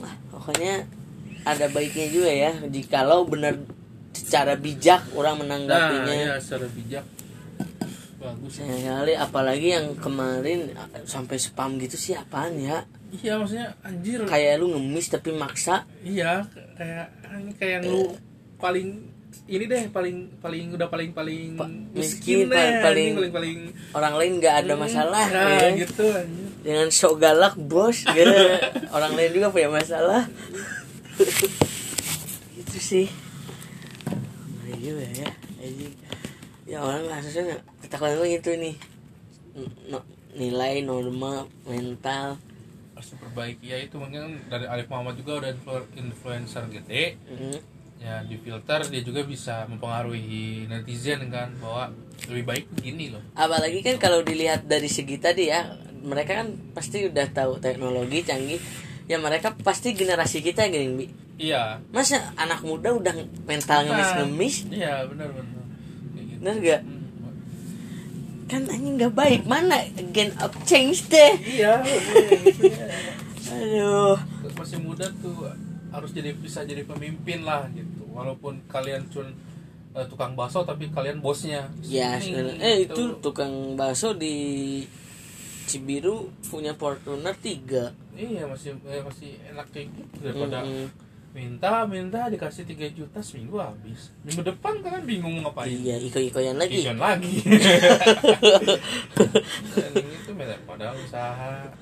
Nah, 0.00 0.14
pokoknya 0.28 0.88
ada 1.42 1.66
baiknya 1.68 2.06
juga 2.08 2.30
ya 2.30 2.52
jikalau 2.64 3.26
benar 3.26 3.60
secara 4.12 4.56
bijak 4.56 5.04
orang 5.12 5.36
Nah, 5.36 5.40
menanggapinya. 5.60 6.14
ya 6.14 6.34
secara 6.38 6.64
bijak 6.68 7.04
bagus. 8.16 8.54
Sayang 8.54 9.02
kali 9.02 9.12
apalagi 9.12 9.68
yang 9.70 9.86
kemarin 9.94 10.70
eh, 10.70 11.04
sampai 11.04 11.36
spam 11.36 11.76
gitu 11.76 11.98
sih 11.98 12.14
apaan 12.14 12.56
ya? 12.56 12.86
Iya 13.12 13.36
maksudnya 13.36 13.76
anjir. 13.82 14.24
Kayak 14.24 14.62
lu 14.62 14.72
ngemis 14.72 15.10
tapi 15.10 15.34
maksa. 15.34 15.84
Iya 16.00 16.46
kayak 16.72 17.06
kayak 17.58 17.72
yang 17.76 17.84
lu 17.84 18.02
paling 18.56 19.11
ini 19.44 19.64
deh 19.64 19.88
paling 19.88 20.38
paling 20.38 20.72
udah 20.72 20.86
paling 20.86 21.10
paling 21.10 21.54
Pa- 21.54 21.68
miskin, 21.90 21.92
miskin, 21.92 22.38
deh 22.46 22.56
paling- 22.56 22.80
paling 22.80 23.10
paling 23.12 23.32
paling 23.32 23.58
Orang 23.92 24.14
lain 24.14 24.32
nggak 24.38 24.54
ada 24.62 24.74
masalah 24.74 25.24
nah, 25.26 25.48
ya. 25.58 25.76
gitu 25.76 26.04
anjir. 26.06 26.88
Sok 26.88 27.18
galak 27.18 27.54
bos 27.56 28.02
gitu. 28.02 28.40
Orang 28.94 29.12
lain 29.12 29.30
juga 29.30 29.48
punya 29.48 29.68
masalah. 29.68 30.28
gitu 32.54 32.78
sih. 32.78 33.06
Ngeri 34.58 34.74
juga 34.78 35.06
ya. 35.12 35.28
anjing. 35.58 35.94
Ya 36.64 36.78
orang 36.80 37.04
harusnya 37.06 37.44
ketakutan 37.80 38.16
gue 38.16 38.28
gitu 38.32 38.50
nih. 38.54 38.76
No- 39.86 40.06
nilai 40.32 40.80
norma 40.80 41.44
mental 41.62 42.40
harus 42.94 43.08
diperbaiki 43.10 43.66
ya 43.66 43.78
itu 43.78 43.98
mungkin 43.98 44.40
dari 44.46 44.64
Alif 44.64 44.88
Muhammad 44.88 45.18
juga 45.18 45.42
udah 45.42 45.50
influ- 45.50 45.90
influencer 45.94 46.64
gede 46.70 47.20
Mhm. 47.26 47.56
Ya 48.02 48.26
di 48.26 48.34
filter 48.36 48.82
dia 48.90 49.00
juga 49.00 49.22
bisa 49.22 49.62
mempengaruhi 49.64 50.66
netizen 50.66 51.30
kan 51.30 51.54
bahwa 51.56 51.94
lebih 52.26 52.44
baik 52.44 52.64
begini 52.74 53.14
loh. 53.14 53.22
Apalagi 53.32 53.78
kan 53.80 53.96
kalau 53.96 54.20
dilihat 54.20 54.66
dari 54.66 54.90
segi 54.90 55.16
tadi 55.16 55.46
ya 55.48 55.70
mereka 56.02 56.42
kan 56.42 56.50
pasti 56.74 57.06
udah 57.06 57.30
tahu 57.30 57.62
teknologi 57.62 58.26
canggih. 58.26 58.58
Ya 59.06 59.18
mereka 59.18 59.54
pasti 59.56 59.94
generasi 59.94 60.42
kita 60.42 60.66
gini 60.66 60.86
Bi. 60.94 61.06
iya. 61.38 61.78
Masa 61.90 62.34
anak 62.34 62.62
muda 62.62 62.90
udah 62.90 63.14
mental 63.44 63.86
ngemis-ngemis? 63.86 64.66
iya 64.70 65.06
benar 65.06 65.30
benar. 65.30 65.62
Gitu. 66.18 66.38
bener 66.38 66.54
gak 66.58 66.82
Hmm. 66.82 67.02
kan 68.48 68.62
anjing 68.68 68.94
nggak 68.98 69.14
baik. 69.14 69.40
Mana 69.44 69.80
again 69.96 70.34
of 70.38 70.50
change 70.62 71.06
deh? 71.06 71.32
Iya 71.40 71.80
aduh. 73.52 74.16
Masih 74.54 74.78
muda 74.78 75.06
tuh 75.18 75.50
harus 75.92 76.10
jadi 76.16 76.32
bisa 76.32 76.64
jadi 76.64 76.82
pemimpin 76.88 77.44
lah 77.44 77.68
gitu. 77.76 78.08
Walaupun 78.10 78.64
kalian 78.66 79.06
cun 79.12 79.28
eh, 79.92 80.06
tukang 80.08 80.32
bakso 80.32 80.64
tapi 80.64 80.88
kalian 80.88 81.20
bosnya. 81.20 81.68
Ya 81.84 82.16
sebenarnya. 82.16 82.58
Eh 82.64 82.76
gitu. 82.88 82.92
itu 82.96 83.02
tukang 83.20 83.76
bakso 83.76 84.16
di 84.16 84.34
Cibiru 85.68 86.32
punya 86.48 86.74
Fortuner 86.74 87.36
tiga. 87.38 87.92
Iya 88.12 88.44
masih 88.48 88.76
eh, 88.88 89.02
masih 89.04 89.40
enak 89.52 89.66
kayak 89.72 89.88
gitu 89.94 90.16
daripada 90.20 90.60
Mm-mm. 90.66 90.88
minta 91.32 91.88
minta 91.88 92.28
dikasih 92.28 92.68
3 92.68 92.92
juta 92.92 93.24
seminggu 93.24 93.56
habis. 93.56 94.12
Minggu 94.20 94.44
depan 94.44 94.84
kalian 94.84 95.04
bingung 95.08 95.34
mau 95.40 95.48
ngapain. 95.48 95.72
Iya 95.72 95.96
iko-ikoyan 95.96 96.60
lagi. 96.60 96.84
Ikan 96.84 97.00
lagi. 97.00 97.40
Dan 99.72 99.92
itu 99.96 100.30
padahal 100.68 100.96
usaha 101.00 101.72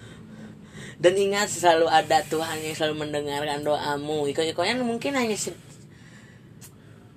dan 1.01 1.17
ingat 1.17 1.49
selalu 1.49 1.89
ada 1.89 2.21
Tuhan 2.29 2.61
yang 2.61 2.77
selalu 2.77 3.09
mendengarkan 3.09 3.65
doamu. 3.65 4.29
Iko-ikoyan 4.29 4.85
mungkin 4.85 5.17
hanya 5.17 5.33
se- 5.33 5.57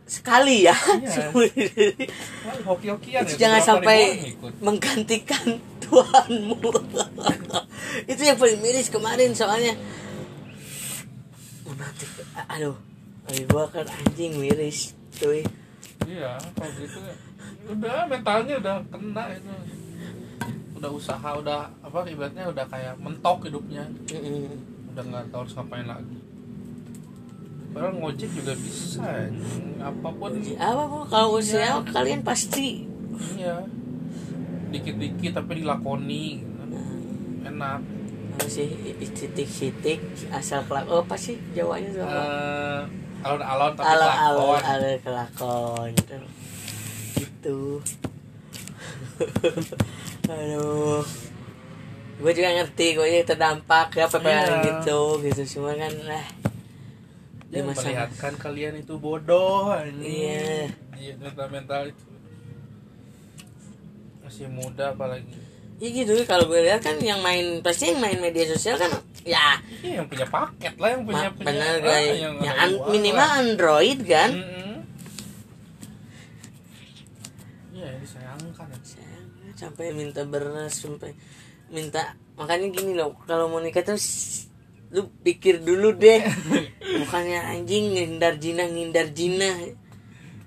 sekali 0.07 0.63
ya. 0.63 0.75
Iya. 0.75 1.35
Hoki-hokian 2.67 3.27
ya 3.27 3.35
jangan 3.35 3.61
sampai 3.61 4.31
menggantikan 4.63 5.59
Tuhanmu. 5.83 6.57
Itu 8.11 8.21
yang 8.23 8.39
paling 8.39 8.63
miris 8.63 8.87
kemarin 8.87 9.35
soalnya. 9.35 9.75
Nanti 11.67 12.05
aduh 12.47 12.75
Aduh, 13.23 13.45
gua 13.51 13.65
kan 13.71 13.87
anjing 13.87 14.35
miris 14.35 14.91
tuh 15.15 15.43
iya 16.03 16.35
kalau 16.59 16.71
gitu 16.75 16.99
udah 17.71 18.03
mentalnya 18.11 18.59
udah 18.59 18.75
kena 18.91 19.23
itu 19.31 19.51
udah 20.83 20.99
usaha 20.99 21.29
udah 21.39 21.71
apa 21.79 22.03
ibaratnya 22.11 22.43
udah 22.51 22.67
kayak 22.67 22.99
mentok 22.99 23.47
hidupnya. 23.47 23.87
Udah 24.91 25.03
nggak 25.07 25.31
tahu 25.31 25.47
harus 25.47 25.55
ngapain 25.55 25.87
lagi. 25.87 26.19
Padahal 27.71 27.95
ngojek 28.03 28.29
juga 28.35 28.51
bisa 28.59 28.99
apa 29.79 30.09
pun. 30.11 30.35
Apa 30.59 30.83
bu 30.91 31.07
kalau 31.07 31.39
usia 31.39 31.79
kalian 31.87 32.19
pasti. 32.19 32.83
Iya. 33.39 33.63
Dikit-dikit 34.75 35.39
tapi 35.39 35.63
dilakoni 35.63 36.43
gitu. 36.43 36.77
enak. 37.47 37.79
Apa 38.35 38.45
sih? 38.51 38.67
Sitik-sitik 38.99 40.03
asal 40.35 40.67
kelak 40.67 40.83
oh 40.91 41.07
apa 41.07 41.15
sih 41.15 41.39
jawanya 41.55 42.03
apa? 42.03 42.11
Eh, 42.11 42.81
alon-alon 43.23 43.71
tapi 43.79 43.87
alon 43.87 44.03
lakon 44.03 44.19
alon 44.19 44.61
alon 44.67 44.97
kelakon 44.99 45.91
gitu 47.15 47.79
aduh 50.31 51.03
gue 52.15 52.31
juga 52.31 52.49
ngerti 52.53 52.87
gue 52.93 53.05
juga 53.05 53.23
terdampak 53.27 53.87
ya 53.93 54.05
PPL 54.05 54.23
Iya. 54.23 54.63
gitu 54.63 54.99
gitu 55.21 55.41
cuma 55.53 55.73
kan 55.73 55.93
lah 56.03 56.25
dia 57.47 57.59
di 57.59 57.59
masa- 57.61 57.85
memperlihatkan 57.85 58.33
kalian 58.35 58.73
itu 58.77 58.93
bodoh 58.95 59.69
anjing. 59.69 60.01
Iya. 60.01 60.73
Iya, 60.95 61.13
mental-mental 61.17 61.81
itu 61.87 62.05
masih 64.19 64.47
muda 64.47 64.89
apalagi 64.89 65.35
ya 65.75 65.89
gitu 65.91 66.15
kalau 66.23 66.47
gue 66.47 66.63
lihat 66.63 66.79
kan 66.79 66.95
yang 66.97 67.19
main 67.19 67.59
pasti 67.59 67.91
yang 67.91 67.99
main 67.99 68.15
media 68.17 68.47
sosial 68.47 68.73
kan 68.75 68.87
ya 69.21 69.59
Iya 69.81 69.99
yang 69.99 70.07
punya 70.07 70.23
paket 70.25 70.73
lah 70.75 70.89
yang 70.89 71.03
punya 71.03 71.27
punya 71.29 71.51
bener 71.51 71.75
ah, 71.83 71.99
yang 71.99 72.33
yang 72.39 72.55
an- 72.55 72.81
minimal 72.87 73.19
lah. 73.21 73.37
Android 73.37 73.99
kan 74.01 74.31
Mm-mm. 74.31 74.73
Iya 77.73 77.87
disayangkan 77.99 78.67
ya. 78.69 78.79
Sayang, 78.81 79.27
sampai 79.73 79.89
minta 79.89 80.21
beras 80.21 80.77
sampai 80.77 81.17
minta 81.73 82.13
makanya 82.37 82.69
gini 82.69 82.93
loh 82.93 83.17
kalau 83.25 83.49
mau 83.49 83.57
nikah 83.57 83.81
tuh 83.81 83.97
lu 84.93 85.09
pikir 85.25 85.65
dulu 85.65 85.97
deh. 85.97 86.21
Bukannya 87.01 87.41
anjing 87.57 87.97
ngindar 87.97 88.37
jina 88.37 88.69
ngindar 88.69 89.09
jina. 89.09 89.49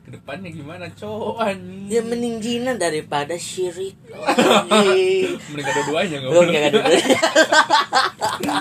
Ke 0.06 0.14
depannya 0.14 0.54
gimana 0.54 0.86
cowok 0.94 1.42
anjing? 1.42 1.90
Ya 1.90 2.00
mending 2.06 2.38
jina 2.38 2.78
daripada 2.78 3.34
syirik. 3.34 3.98
Anjing. 4.70 5.34
Mending 5.50 5.66
ada 5.66 5.82
duanya 5.90 6.16
nggak 6.22 6.30
boleh 6.30 6.70
dulu. 6.70 6.94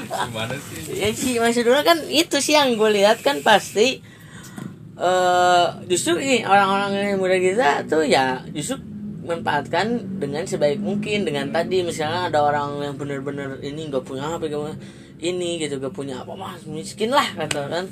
Gimana 0.10 0.56
sih? 0.58 0.82
Ya 0.97 1.10
sih 1.13 1.38
maksud 1.38 1.69
dulu 1.69 1.86
kan 1.86 2.01
itu 2.10 2.41
sih 2.41 2.58
yang 2.58 2.73
gue 2.73 2.89
lihat 2.89 3.21
kan 3.21 3.45
pasti 3.45 4.01
eh 4.95 5.65
justru 5.86 6.17
ini 6.17 6.47
orang-orang 6.49 7.13
yang 7.13 7.19
muda 7.21 7.38
kita 7.38 7.84
tuh 7.86 8.08
ya 8.08 8.41
justru 8.49 8.94
manfaatkan 9.26 10.22
dengan 10.22 10.46
sebaik 10.46 10.78
mungkin 10.78 11.26
dengan 11.26 11.50
tadi 11.50 11.82
misalnya 11.82 12.30
ada 12.30 12.46
orang 12.46 12.86
yang 12.86 12.96
bener-bener 12.96 13.58
ini 13.66 13.90
gak 13.90 14.06
punya 14.06 14.38
apa 14.38 14.46
gak 14.46 14.78
ini 15.20 15.58
gitu 15.60 15.82
gak 15.82 15.92
punya 15.92 16.22
apa 16.22 16.38
mas 16.38 16.64
miskin 16.70 17.10
lah 17.10 17.26
kata 17.34 17.68
kan. 17.68 17.86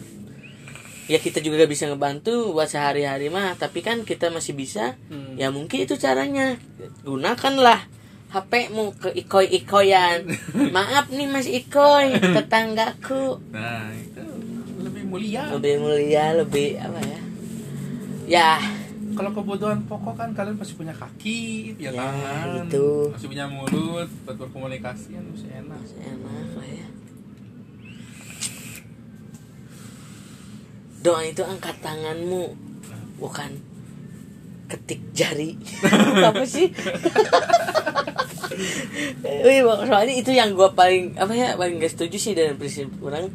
Ya 1.12 1.20
kita 1.20 1.44
juga 1.44 1.66
gak 1.66 1.74
bisa 1.74 1.90
ngebantu 1.92 2.56
buat 2.56 2.70
sehari-hari 2.72 3.28
mah 3.28 3.58
tapi 3.60 3.84
kan 3.84 4.06
kita 4.08 4.30
masih 4.30 4.56
bisa. 4.56 4.96
Hmm. 5.12 5.36
ya 5.36 5.50
mungkin 5.50 5.84
itu 5.84 5.98
caranya. 6.00 6.56
Gunakanlah 7.04 7.90
HP-mu 8.34 8.98
ke 8.98 9.10
ikoy-ikoyan 9.14 10.26
maaf 10.76 11.10
nih 11.14 11.28
mas 11.30 11.50
ikoy 11.50 12.18
tetanggaku. 12.18 13.42
Nah 13.54 13.90
itu 13.94 14.26
lebih 14.82 15.04
mulia. 15.10 15.50
Lebih 15.54 15.74
mulia 15.82 16.26
lebih 16.38 16.78
apa 16.82 17.00
ya? 17.02 17.20
Ya 18.24 18.50
Kalau 19.14 19.30
kebutuhan 19.32 19.80
pokok 19.84 20.16
kan 20.16 20.30
kalian 20.32 20.56
pasti 20.56 20.74
punya 20.74 20.92
kaki, 20.92 21.40
punya 21.74 21.90
Ya, 21.90 22.00
tangan, 22.00 22.46
gitu. 22.66 23.10
masih 23.10 23.28
punya 23.28 23.46
mulut 23.46 24.10
buat 24.24 24.36
berkomunikasi 24.36 25.08
kan 25.12 25.24
masih 25.28 25.50
enak. 25.52 25.82
enak 26.00 26.48
lah 26.54 26.68
ya 26.68 26.88
doa 31.00 31.20
itu 31.22 31.44
angkat 31.44 31.76
tanganmu 31.80 32.56
bukan 33.18 33.60
ketik 34.66 35.04
jari 35.12 35.60
apa 36.24 36.44
sih 36.44 36.72
Wih, 39.24 39.60
soalnya 39.66 40.16
itu 40.16 40.32
yang 40.32 40.54
gua 40.54 40.72
paling 40.72 41.18
apa 41.18 41.34
ya 41.34 41.54
paling 41.54 41.76
gak 41.78 41.92
setuju 41.92 42.16
sih 42.16 42.32
dengan 42.32 42.56
prinsip 42.56 42.88
orang 42.98 43.28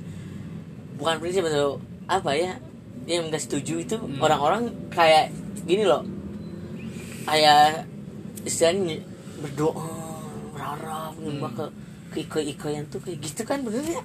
bukan 0.96 1.20
prinsip 1.20 1.44
atau 1.44 1.76
apa 2.06 2.32
ya 2.32 2.56
yang 3.04 3.28
gak 3.28 3.42
setuju 3.42 3.74
itu 3.78 3.96
Hmm. 3.98 4.16
orang-orang 4.18 4.62
kayak 4.88 5.28
gini 5.64 5.84
loh. 5.86 6.02
Kayak 7.24 7.88
istilahnya 8.44 9.02
berdoa 9.38 9.88
berharap 10.54 11.14
nyembah 11.22 11.52
ke 11.54 11.64
ke 12.26 12.40
iko 12.42 12.66
yang 12.72 12.86
tuh 12.90 12.98
kayak 12.98 13.18
gitu 13.22 13.42
kan 13.46 13.62
bener 13.62 13.84
ya 13.84 14.02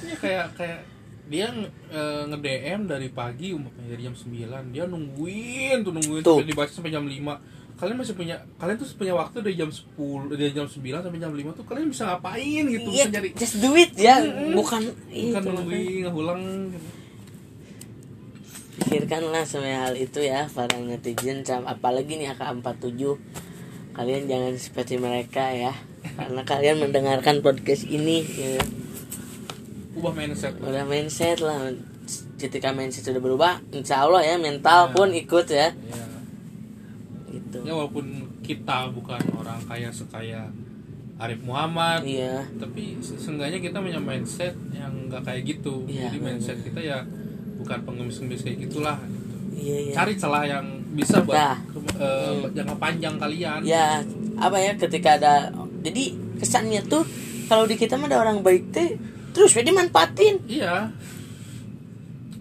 Iya 0.00 0.16
kayak 0.16 0.46
kayak 0.56 0.80
dia 1.24 1.48
eh, 1.92 2.22
nge-DM 2.28 2.80
dari 2.88 3.08
pagi 3.08 3.52
umpamanya 3.56 3.96
dari 3.96 4.02
jam 4.04 4.16
9 4.16 4.72
dia 4.72 4.84
nungguin 4.84 5.84
tuh 5.84 5.92
nungguin 5.92 6.22
Tuh. 6.24 6.40
sampai 6.40 6.48
dibaca 6.48 6.72
sampai 6.72 6.92
jam 6.92 7.04
5 7.04 7.80
kalian 7.80 7.96
masih 7.98 8.14
punya 8.14 8.36
kalian 8.56 8.76
tuh 8.78 8.88
punya 8.94 9.14
waktu 9.18 9.36
dari 9.42 9.56
jam 9.58 9.68
10 9.72 10.30
dari 10.30 10.52
jam 10.54 10.66
9 10.68 10.80
sampai 10.80 11.20
jam 11.20 11.32
5 11.32 11.58
tuh 11.58 11.64
kalian 11.66 11.88
bisa 11.90 12.02
ngapain 12.06 12.64
gitu? 12.70 12.88
Iya, 12.88 13.04
bisa 13.10 13.14
nyari 13.18 13.28
just 13.34 13.56
do 13.58 13.70
it 13.74 13.92
ya. 13.98 14.22
Mm-mm. 14.22 14.54
bukan 14.54 14.82
bukan 14.94 15.42
itu 15.42 15.50
nungguin 15.50 16.04
ngulang 16.12 16.42
gitu. 16.70 16.88
Pikirkanlah 18.74 19.46
semua 19.46 19.86
hal 19.86 19.94
itu 19.94 20.18
ya 20.18 20.50
para 20.50 20.74
netizen 20.76 21.46
apalagi 21.62 22.18
nih 22.18 22.34
AK47 22.34 23.16
kalian 23.94 24.26
jangan 24.26 24.54
seperti 24.58 24.98
mereka 24.98 25.54
ya 25.54 25.70
karena 26.18 26.42
kalian 26.42 26.82
mendengarkan 26.82 27.38
podcast 27.40 27.86
ini 27.86 28.20
ya. 28.26 28.58
ubah 29.94 30.10
mindset. 30.12 30.58
Udah 30.58 30.82
mindset 30.84 31.38
lah. 31.38 31.70
Ketika 32.36 32.74
mindset 32.74 33.06
sudah 33.06 33.22
berubah 33.22 33.62
insya 33.70 34.02
Allah 34.02 34.20
ya 34.20 34.34
mental 34.36 34.90
Ya. 34.90 34.92
pun 34.92 35.08
ikut 35.14 35.46
ya. 35.48 35.70
Ya. 35.70 36.06
gitu. 37.30 37.58
Ya 37.62 37.72
walaupun 37.72 38.06
kita 38.42 38.90
bukan 38.90 39.22
orang 39.32 39.62
kaya 39.64 39.88
sekaya 39.88 40.50
Arif 41.14 41.40
Muhammad 41.46 42.02
iya. 42.02 42.42
tapi 42.58 42.98
se- 42.98 43.16
seenggaknya 43.16 43.62
kita 43.62 43.78
punya 43.78 44.02
mindset 44.02 44.52
yang 44.74 45.08
nggak 45.08 45.22
kayak 45.22 45.42
gitu. 45.46 45.86
Iya, 45.86 46.10
jadi 46.10 46.18
mindset 46.20 46.58
kita 46.60 46.80
ya 46.82 46.98
bukan 47.64 47.80
pengemis-pengemis 47.88 48.44
kayak 48.44 48.58
gitulah 48.68 48.96
gitu. 49.00 49.36
iya 49.56 49.76
iya. 49.88 49.92
Cari 49.96 50.12
celah 50.20 50.44
yang 50.44 50.66
bisa 50.94 51.24
buat 51.24 51.34
Nah. 51.34 51.56
Hmm. 51.96 52.52
jangka 52.54 52.76
panjang 52.78 53.14
kalian. 53.18 53.60
Ya 53.64 54.04
apa 54.38 54.58
ya 54.60 54.76
ketika 54.76 55.16
ada 55.16 55.48
jadi 55.80 56.14
kesannya 56.38 56.84
tuh 56.86 57.02
kalau 57.48 57.64
di 57.64 57.74
kita 57.80 57.96
mah 57.96 58.06
ada 58.12 58.20
orang 58.20 58.44
baik 58.44 58.70
teh 58.70 58.94
terus 59.34 59.56
dia 59.56 59.74
manfaatin 59.74 60.38
iya. 60.46 60.92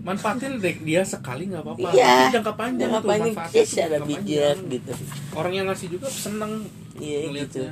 Manfaatin 0.03 0.59
deh 0.59 0.76
dia 0.84 1.01
sekali 1.07 1.47
nggak 1.47 1.63
apa-apa. 1.63 1.88
Iya. 1.95 2.11
Tapi 2.11 2.24
jangka 2.36 2.53
panjang 2.59 2.80
jangka 2.91 2.99
tuh 2.99 3.07
panjang. 3.07 3.34
manfaatnya 3.34 3.61
yes, 3.63 3.71
tuh 3.71 3.84
ada 3.88 3.99
bijak 4.03 4.57
gitu. 4.67 4.91
Orang 5.32 5.53
yang 5.55 5.65
ngasih 5.71 5.88
juga 5.95 6.07
seneng 6.11 6.53
iya 7.01 7.19
gitu. 7.32 7.63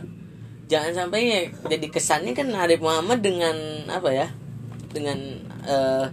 jangan 0.65 1.05
sampai 1.05 1.21
ya 1.27 1.41
jadi 1.67 1.87
kesannya 1.91 2.31
kan 2.33 2.47
Arif 2.55 2.79
Muhammad 2.79 3.19
dengan 3.19 3.53
apa 3.91 4.09
ya 4.09 4.27
dengan 4.95 5.19
eh, 5.67 6.05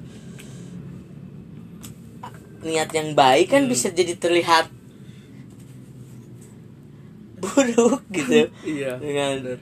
niat 2.60 2.90
yang 2.90 3.12
baik 3.12 3.50
kan 3.50 3.62
Hmm. 3.64 3.70
bisa 3.70 3.90
jadi 3.90 4.14
terlihat 4.14 4.70
buruk 7.38 8.02
gitu. 8.16 8.50
Iya 8.62 8.98
dengan 8.98 9.58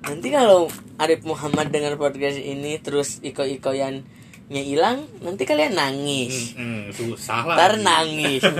nanti 0.00 0.28
kalau 0.28 0.66
Arif 0.96 1.22
Muhammad 1.22 1.70
dengar 1.70 1.94
podcast 1.94 2.36
ini 2.36 2.80
terus 2.80 3.20
iko-ikoyannya 3.22 4.62
hilang 4.64 5.06
nanti 5.22 5.46
kalian 5.46 5.78
nangis. 5.78 6.58
Hmm, 6.58 6.90
susah 6.90 7.46
lah. 7.46 7.56
Ntar 7.56 7.72
nangis. 7.80 8.42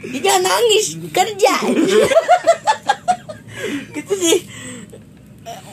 Ya, 0.00 0.32
jangan 0.32 0.42
nangis 0.48 0.96
kerja. 1.12 1.54
Gitu 3.94 4.14
sih. 4.16 4.48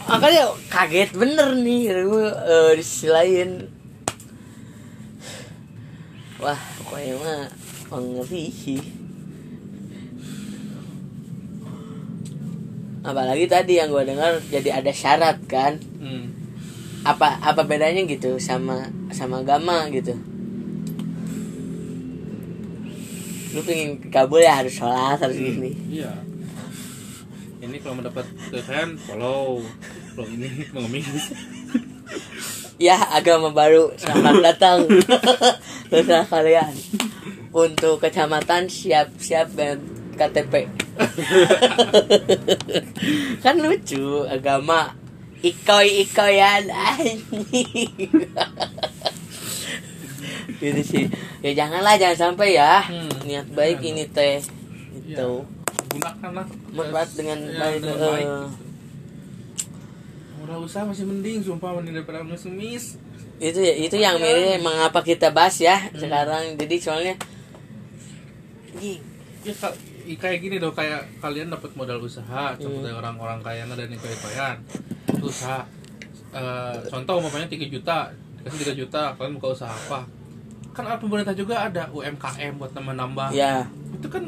Makanya 0.06 0.52
kaget 0.68 1.16
bener 1.16 1.56
nih 1.56 1.96
gue 2.04 2.28
eh, 2.28 2.72
di 2.76 2.84
sisi 2.84 3.08
lain 3.08 3.72
wah 6.38 6.60
pokoknya 6.82 7.14
mah 7.18 7.42
ngeri 7.98 8.46
apalagi 13.08 13.46
tadi 13.48 13.80
yang 13.80 13.88
gue 13.88 14.04
dengar 14.04 14.38
jadi 14.52 14.84
ada 14.84 14.92
syarat 14.92 15.40
kan? 15.48 15.80
Hmm. 15.98 16.28
apa 17.08 17.40
apa 17.40 17.64
bedanya 17.64 18.04
gitu 18.04 18.36
sama 18.36 18.92
sama 19.16 19.40
agama 19.40 19.88
gitu? 19.96 20.12
Lu 23.56 23.64
pengen 23.64 24.04
kabul 24.12 24.44
ya 24.44 24.60
harus 24.60 24.76
sholat 24.76 25.16
harus 25.24 25.40
gini. 25.40 25.72
iya. 25.88 26.12
Ini 27.64 27.80
kalau 27.80 28.04
mendapat 28.04 28.28
kekayaan 28.52 29.00
follow. 29.00 29.64
Kalau 30.14 30.28
ini 30.28 30.68
mengemis 30.76 31.08
ya 32.78 32.98
agama 33.14 33.50
baru. 33.52 33.94
Selamat 33.98 34.42
datang. 34.54 34.86
Terserah 35.92 36.26
kalian. 36.30 36.74
Untuk 37.54 38.02
kecamatan 38.02 38.70
siap-siap 38.70 39.50
dan 39.58 39.82
KTP 40.18 40.66
kan 43.46 43.56
lucu 43.62 44.26
agama. 44.26 44.98
Ikoy 45.38 46.02
ikoyan 46.02 46.66
gitu 50.58 50.82
sih. 50.82 51.06
Ya 51.46 51.54
janganlah 51.54 52.02
jangan 52.02 52.34
sampai 52.34 52.58
ya. 52.58 52.82
Hmm, 52.82 53.14
niat 53.30 53.46
baik 53.54 53.86
ini 53.86 54.10
teh. 54.10 54.42
Iya. 55.06 55.22
itu 55.22 55.46
gunakanlah. 55.94 56.50
Manfaat 56.74 57.14
dengan 57.14 57.38
Ya, 57.46 57.62
baik 57.62 57.80
dengan 57.86 57.98
baik. 58.02 58.28
Murah 60.38 60.58
usaha 60.62 60.86
masih 60.86 61.06
mending 61.10 61.42
sumpah 61.42 61.74
mending 61.78 62.02
daripada 62.02 62.22
ngemis 62.22 62.98
itu 63.38 63.60
ya 63.62 63.74
itu 63.78 63.96
yang 64.02 64.18
mirip 64.18 64.62
mengapa 64.66 65.06
kita 65.06 65.30
bahas 65.30 65.62
ya 65.62 65.78
sekarang. 65.94 66.58
Jadi 66.58 66.76
soalnya 66.82 67.14
anjing, 68.78 69.02
ya 69.46 69.54
kayak 70.18 70.40
gini 70.42 70.56
dong 70.62 70.74
kayak 70.74 71.06
kalian 71.20 71.50
dapat 71.50 71.74
modal 71.74 72.02
usaha 72.02 72.54
Hmm. 72.54 72.62
seperti 72.62 72.90
orang-orang 72.94 73.42
kaya 73.42 73.66
yang 73.66 73.74
ada 73.74 73.86
di 73.90 73.98
koyan 73.98 74.58
usaha 75.22 75.66
Eh, 76.28 76.78
contoh 76.92 77.24
umpamanya 77.24 77.48
3 77.50 77.72
juta 77.72 78.12
dikasih 78.44 78.76
3 78.76 78.82
juta 78.84 79.02
kalian 79.16 79.40
buka 79.40 79.56
usaha 79.58 79.72
apa? 79.72 80.06
Kan 80.76 80.86
ada 80.86 81.00
pemerintah 81.00 81.34
juga 81.34 81.66
ada 81.66 81.88
UMKM 81.90 82.60
buat 82.62 82.76
nambah-nambah. 82.76 83.32
Ya 83.32 83.66
itu 83.96 84.08
kan 84.12 84.28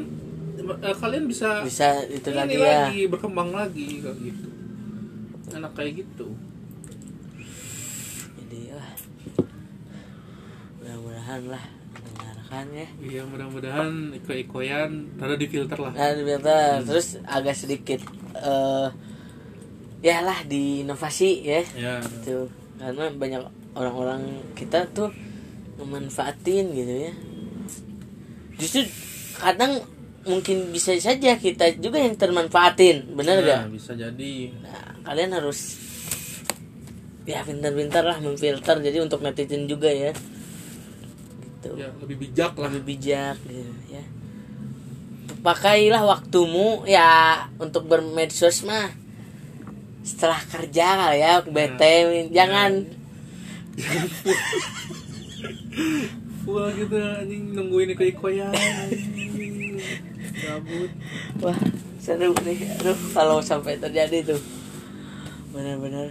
eh, 0.80 0.96
kalian 0.96 1.28
bisa, 1.28 1.60
bisa 1.62 2.02
itu 2.10 2.32
ini 2.32 2.36
lagi 2.40 2.56
ya. 2.56 2.88
lagi 2.88 3.00
berkembang 3.06 3.52
lagi 3.54 4.00
kayak 4.02 4.16
gitu 4.16 4.49
enak 5.56 5.72
kayak 5.74 6.02
gitu. 6.04 6.34
Jadi 8.38 8.60
wah 8.74 8.90
mudah-mudahan 10.80 11.42
lah 11.50 11.64
mendengarkan 11.94 12.64
ya. 12.74 12.88
Iya 12.98 13.22
mudah-mudahan 13.28 13.90
iko-ikoyan 14.22 14.90
rada 15.20 15.36
difilter 15.36 15.78
lah 15.78 15.92
nah 15.94 16.10
ternyata 16.14 16.82
terus 16.82 17.20
agak 17.26 17.54
sedikit 17.54 18.00
eh 18.34 18.88
ya 20.00 20.24
lah 20.24 20.40
di 20.48 20.82
inovasi 20.82 21.44
ya. 21.44 21.62
Ya. 21.76 21.94
Gitu. 22.00 22.48
Karena 22.80 23.12
banyak 23.12 23.42
orang-orang 23.76 24.40
kita 24.56 24.88
tuh 24.90 25.12
memanfaatin 25.76 26.72
gitu 26.72 26.94
ya. 27.08 27.12
Justru 28.56 28.88
kadang 29.36 29.80
mungkin 30.20 30.68
bisa 30.72 30.92
saja 31.00 31.36
kita 31.36 31.80
juga 31.80 32.00
yang 32.00 32.16
termanfaatin. 32.16 33.12
Bener 33.12 33.40
Nah, 33.40 33.64
gak 33.64 33.72
bisa 33.72 33.92
jadi. 33.96 34.34
Nah 34.60 34.89
kalian 35.04 35.36
harus 35.36 35.76
ya 37.28 37.44
pintar-pintar 37.44 38.02
lah 38.02 38.18
memfilter 38.18 38.80
jadi 38.80 39.04
untuk 39.04 39.22
netizen 39.22 39.70
juga 39.70 39.92
ya. 39.92 40.10
Gitu. 41.60 41.76
Ya 41.76 41.92
lebih 42.00 42.16
bijak 42.16 42.56
lah. 42.56 42.72
Lebih 42.72 42.96
bijak 42.96 43.36
gitu 43.44 43.72
ya. 43.92 44.04
Pakailah 45.40 46.04
waktumu 46.04 46.84
ya 46.84 47.48
untuk 47.60 47.88
bermedsos 47.88 48.64
mah. 48.64 48.92
Setelah 50.00 50.40
kerja 50.48 50.96
kali 50.96 51.20
ya 51.20 51.44
bete 51.44 51.92
jangan. 52.32 52.72
Wah 56.50 56.66
gitu 56.74 56.98
anjing 56.98 57.54
nungguin 57.54 57.94
iko-ikoyan 57.94 58.50
anjing. 58.50 59.78
Gabut. 60.40 60.90
wah 61.44 61.60
seru 62.00 62.32
nih. 62.42 62.58
Aduh 62.80 62.96
kalau 63.12 63.44
sampai 63.44 63.76
terjadi 63.76 64.34
tuh 64.34 64.40
benar-benar. 65.50 66.08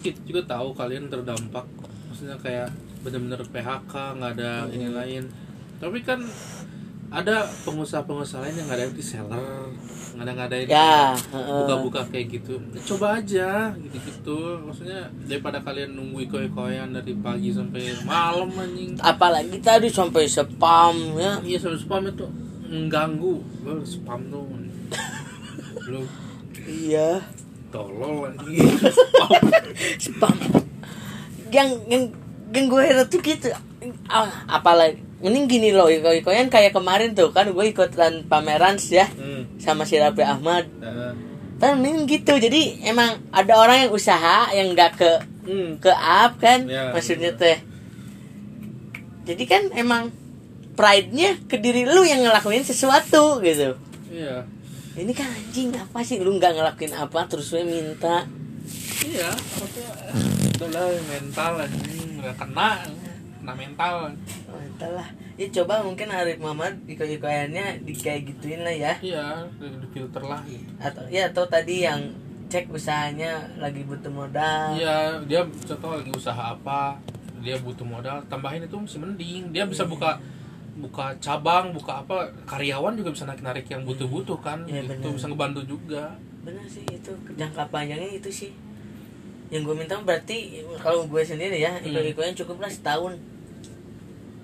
Kita 0.00 0.20
juga 0.24 0.42
tahu 0.46 0.72
kalian 0.72 1.10
terdampak. 1.10 1.66
Maksudnya 2.08 2.38
kayak 2.38 2.70
bener-bener 3.02 3.42
PHK 3.42 3.92
nggak 4.18 4.32
ada 4.38 4.70
ini 4.72 4.88
lain. 4.90 5.28
Tapi 5.76 6.00
kan 6.00 6.24
ada 7.06 7.46
pengusaha-pengusaha 7.62 8.42
lain 8.42 8.58
yang 8.58 8.66
nggak 8.66 8.80
ada 8.82 8.90
reseller 8.90 9.70
nggak 10.16 10.24
ada 10.26 10.32
nggak 10.32 10.48
ada 10.48 10.56
ya 10.64 11.12
buka-buka 11.30 12.02
kayak 12.08 12.40
gitu. 12.40 12.56
Coba 12.94 13.20
aja 13.20 13.70
gitu-gitu. 13.78 14.58
Maksudnya 14.64 15.12
daripada 15.28 15.60
kalian 15.60 15.92
nunggu 15.92 16.24
iko-ikoyan 16.26 16.90
dari 16.90 17.12
pagi 17.20 17.52
sampai 17.52 17.94
malam 18.02 18.48
anjing. 18.56 18.96
Apalagi 18.98 19.60
tadi 19.60 19.92
sampai 19.92 20.24
spam 20.26 21.14
ya. 21.20 21.38
Iya 21.44 21.58
sampai 21.60 21.78
spam 21.78 22.02
itu 22.08 22.26
mengganggu 22.66 23.34
Wah, 23.64 23.82
spam 23.86 24.20
tuh 24.30 24.46
lu 25.86 26.02
iya 26.66 27.22
tolol 27.70 28.30
anjing 28.30 28.58
spam 30.02 30.36
yang 31.54 31.70
yang 31.86 32.02
yang 32.50 32.66
gue 32.66 32.82
heran 32.82 33.06
tuh 33.06 33.20
gitu 33.22 33.50
ah, 34.10 34.30
apalagi 34.50 35.02
mending 35.22 35.46
gini 35.48 35.68
loh 35.72 35.88
iko 35.88 36.12
ikoyan 36.12 36.52
kayak 36.52 36.76
kemarin 36.76 37.16
tuh 37.16 37.32
kan 37.32 37.48
gue 37.48 37.64
ikutan 37.70 38.26
pameran 38.28 38.76
ya 38.76 39.08
hmm. 39.08 39.62
sama 39.62 39.88
si 39.88 39.96
Rafi 39.96 40.22
Ahmad 40.26 40.68
kan 41.56 41.80
mending 41.80 42.04
gitu 42.04 42.36
jadi 42.36 42.84
emang 42.84 43.16
ada 43.32 43.56
orang 43.56 43.88
yang 43.88 43.92
usaha 43.96 44.52
yang 44.52 44.76
nggak 44.76 44.92
ke 45.00 45.12
hmm. 45.48 45.70
ke 45.80 45.92
up 45.94 46.36
kan 46.36 46.68
Ya, 46.68 46.92
maksudnya 46.92 47.32
bener. 47.32 47.40
teh 47.40 47.58
jadi 49.26 49.44
kan 49.48 49.62
emang 49.72 50.12
pride-nya 50.76 51.40
ke 51.48 51.56
diri 51.56 51.88
lu 51.88 52.04
yang 52.04 52.20
ngelakuin 52.20 52.62
sesuatu 52.62 53.40
gitu. 53.40 53.74
Iya. 54.12 54.44
Ini 54.96 55.12
kan 55.12 55.28
anjing 55.28 55.72
apa 55.76 56.04
sih? 56.04 56.20
Lu 56.20 56.36
nggak 56.36 56.56
ngelakuin 56.56 56.92
apa 56.94 57.24
terus 57.28 57.48
gue 57.52 57.64
minta. 57.64 58.28
Iya 59.06 59.30
maksudnya 59.32 59.92
udah 60.56 60.68
lah 60.72 60.88
mental 61.08 61.52
anjing. 61.64 62.10
Udah 62.20 62.34
kena 62.36 62.70
kena 63.40 63.52
mental. 63.52 63.94
Oh, 64.48 64.60
entahlah 64.60 65.08
ya 65.36 65.46
coba 65.52 65.84
mungkin 65.84 66.08
Arif 66.08 66.40
Muhammad 66.40 66.80
iko-ikoyannya 66.88 67.84
di 67.84 67.92
kayak 67.92 68.32
gituin 68.32 68.64
lah 68.64 68.72
ya. 68.72 68.92
Iya 69.04 69.52
di 69.60 69.88
filter 69.92 70.22
lah 70.24 70.40
gitu. 70.48 70.70
Atau 70.80 71.04
ya 71.12 71.28
atau 71.28 71.44
tadi 71.44 71.84
yang 71.84 72.00
cek 72.48 72.72
usahanya 72.72 73.52
lagi 73.60 73.84
butuh 73.84 74.10
modal. 74.10 74.74
Iya 74.74 75.20
dia 75.28 75.44
contoh 75.44 75.92
lagi 75.92 76.10
usaha 76.10 76.56
apa 76.56 76.96
dia 77.44 77.60
butuh 77.60 77.84
modal 77.84 78.24
tambahin 78.26 78.64
itu 78.64 78.74
masih 78.74 78.98
mending. 78.98 79.52
Dia 79.52 79.68
bisa 79.68 79.84
buka 79.84 80.18
buka 80.76 81.16
cabang 81.18 81.72
buka 81.72 82.00
apa 82.00 82.16
karyawan 82.44 82.92
juga 82.94 83.08
bisa 83.10 83.24
narik 83.24 83.40
narik 83.40 83.66
yang 83.66 83.82
butuh 83.82 84.04
butuh 84.04 84.36
kan 84.38 84.60
gitu 84.62 84.84
bener. 84.86 85.08
bisa 85.10 85.26
ngebantu 85.26 85.60
juga 85.64 86.12
bener 86.42 86.64
sih 86.66 86.84
itu 86.84 87.10
jangka 87.32 87.64
panjangnya 87.66 88.12
itu 88.12 88.28
sih 88.28 88.52
yang 89.48 89.62
gue 89.62 89.72
minta 89.72 89.96
berarti 89.96 90.60
kalau 90.76 91.06
gue 91.06 91.22
sendiri 91.22 91.56
ya 91.56 91.72
Hmm. 91.72 91.86
iko-ikoyan 91.86 92.34
cukup 92.34 92.60
lah 92.60 92.68
setahun 92.68 93.16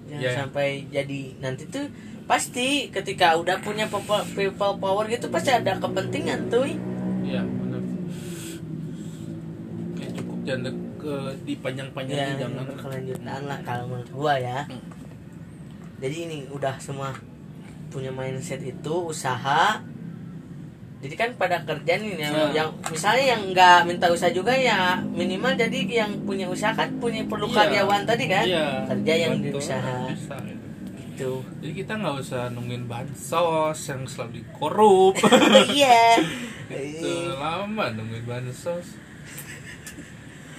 jangan 0.07 0.23
Ya. 0.23 0.33
sampai 0.35 0.69
jadi 0.89 1.21
nanti 1.39 1.65
tuh 1.67 1.85
pasti 2.23 2.87
ketika 2.89 3.35
udah 3.35 3.59
punya 3.59 3.85
people, 3.87 4.23
people 4.33 4.73
power 4.79 5.05
gitu 5.07 5.27
pasti 5.27 5.51
ada 5.51 5.77
kepentingan 5.77 6.49
tuh 6.49 6.65
iya 7.21 7.43
benar 7.43 7.83
kayak 9.95 10.13
cukup 10.15 10.39
jangan 10.43 10.73
ke 10.97 11.15
dipanjang-panjangin 11.45 12.25
ya 12.31 12.41
jangan 12.41 12.65
berkelanjutan 12.65 13.41
lah 13.43 13.59
kalau 13.63 13.85
menurut 13.87 14.11
gua 14.11 14.35
ya 14.39 14.61
Hmm. 14.65 14.81
Jadi 16.03 16.17
ini 16.27 16.51
udah 16.51 16.75
semua 16.77 17.15
punya 17.89 18.11
mindset 18.11 18.59
itu 18.61 18.95
usaha. 19.07 19.79
Jadi 20.99 21.15
kan 21.15 21.31
pada 21.35 21.59
kerja 21.63 21.99
nih 21.99 22.15
yang, 22.15 22.31
Ya. 22.31 22.63
yang 22.63 22.69
misalnya 22.87 23.25
yang 23.35 23.43
nggak 23.51 23.79
minta 23.87 24.07
usaha 24.07 24.31
juga 24.31 24.55
ya 24.55 25.03
minimal 25.03 25.55
jadi 25.55 26.07
yang 26.07 26.15
punya 26.23 26.47
usaha 26.47 26.71
kan 26.71 26.95
punya 26.99 27.27
perlu 27.27 27.51
Iya. 27.51 27.57
karyawan 27.59 28.03
tadi 28.07 28.25
kan? 28.27 28.45
Iya, 28.47 28.69
kerja 28.87 29.13
yang 29.19 29.35
betul, 29.43 29.59
usaha 29.59 29.95
bisa, 30.07 30.37
gitu. 30.47 30.67
itu 31.13 31.33
jadi 31.59 31.73
kita 31.77 31.93
nggak 31.99 32.17
usah 32.23 32.43
nungguin 32.51 32.87
bansos 32.87 33.79
yang 33.83 34.03
selalu 34.07 34.31
dikorup. 34.39 35.15
Iya. 35.75 36.23
Itu 36.71 37.11
lama 37.35 37.85
nungguin 37.93 38.23
bansos. 38.23 38.95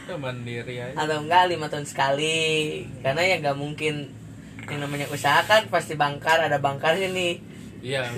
Kita 0.03 0.19
mandiri 0.19 0.75
aja. 0.75 0.95
Atau 0.99 1.23
enggak 1.23 1.47
lima 1.47 1.71
tahun 1.71 1.87
sekali. 1.87 2.83
Karena 2.99 3.23
ya 3.23 3.39
nggak 3.39 3.55
mungkin 3.55 4.11
yang 4.69 4.79
namanya 4.83 5.07
usaha 5.11 5.43
kan 5.43 5.67
pasti 5.67 5.93
bangkar 5.99 6.39
ada 6.43 6.57
bangkarnya 6.59 7.09
nih. 7.11 7.33
Iya. 7.83 8.07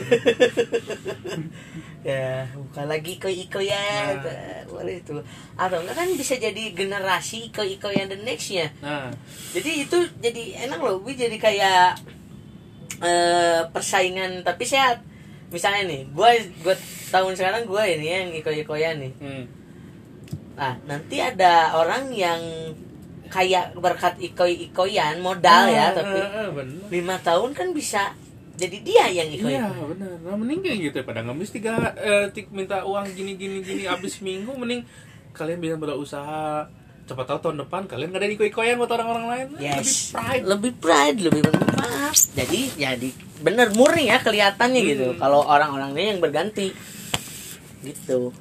Ya 2.05 2.45
bukan 2.53 2.85
lagi 2.85 3.17
iko-iko 3.17 3.57
ya 3.57 4.13
Nah. 4.13 4.61
boleh 4.69 5.01
tuh. 5.01 5.25
Atau 5.57 5.81
enggak 5.81 5.97
kan 5.97 6.09
bisa 6.13 6.37
jadi 6.37 6.69
generasi 6.77 7.49
iko-iko 7.49 7.89
yang 7.89 8.05
the 8.05 8.21
nextnya 8.21 8.69
nah. 8.77 9.09
Jadi 9.57 9.89
itu 9.89 9.97
jadi 10.21 10.69
enak 10.69 10.85
loh. 10.85 11.01
Gue 11.01 11.17
jadi 11.17 11.33
kayak 11.33 11.97
eh 13.01 13.65
persaingan 13.73 14.45
tapi 14.45 14.69
sehat. 14.69 15.01
Misalnya 15.49 15.89
nih 15.89 16.01
gue 16.13 16.29
gue 16.61 16.75
tahun 17.09 17.33
sekarang 17.33 17.65
gue 17.65 17.83
ini 17.97 18.05
yang 18.05 18.29
iko-ikoyan 18.37 19.01
nih. 19.01 19.13
Hmm. 19.17 19.45
nah 20.55 20.77
nanti 20.87 21.19
ada 21.19 21.73
orang 21.75 22.13
yang 22.15 22.39
kayak 23.35 23.75
berkat 23.75 24.15
iko-ikoyan 24.17 25.19
modal 25.19 25.67
ya 25.67 25.91
Ah, 25.91 25.93
tapi 25.93 26.17
ah, 26.17 26.47
ah, 26.47 26.63
lima 26.87 27.19
tahun 27.19 27.51
kan 27.51 27.75
bisa 27.75 28.15
jadi 28.55 28.77
dia 28.79 29.05
yang 29.11 29.27
iko 29.27 29.51
Iya 29.51 29.67
benar. 29.67 30.15
Nah, 30.23 30.39
mending 30.39 30.63
kayak 30.63 30.77
gitu 30.79 30.95
ya 30.95 31.05
pada 31.05 31.19
ngemis 31.19 31.51
tiga 31.51 31.91
eh, 31.99 32.31
tik 32.31 32.47
minta 32.55 32.87
uang 32.87 33.11
gini 33.11 33.35
gini 33.35 33.59
gini 33.59 33.83
abis 33.85 34.23
minggu 34.23 34.55
mending 34.55 34.87
kalian 35.35 35.59
bisa 35.59 35.75
berusaha 35.75 36.71
cepat 37.05 37.25
tahu 37.27 37.39
tahun 37.43 37.67
depan 37.67 37.85
kalian 37.85 38.09
gak 38.09 38.23
ada 38.23 38.31
iko-ikoyan 38.31 38.79
buat 38.79 38.89
orang-orang 38.89 39.25
lain 39.27 39.47
Yes. 39.59 40.15
lebih 40.15 40.15
pride 40.15 40.45
lebih 40.47 40.71
pride, 40.79 41.19
lebih 41.21 41.41
bermanfaat. 41.43 42.15
Jadi 42.33 42.59
jadi 42.79 43.09
bener 43.43 43.67
murni 43.75 44.07
ya 44.07 44.17
kelihatannya 44.17 44.81
gitu. 44.81 45.05
Hmm. 45.13 45.19
Kalau 45.19 45.43
orang-orangnya 45.43 46.15
yang 46.15 46.23
berganti. 46.23 46.71
Gitu. 47.83 48.31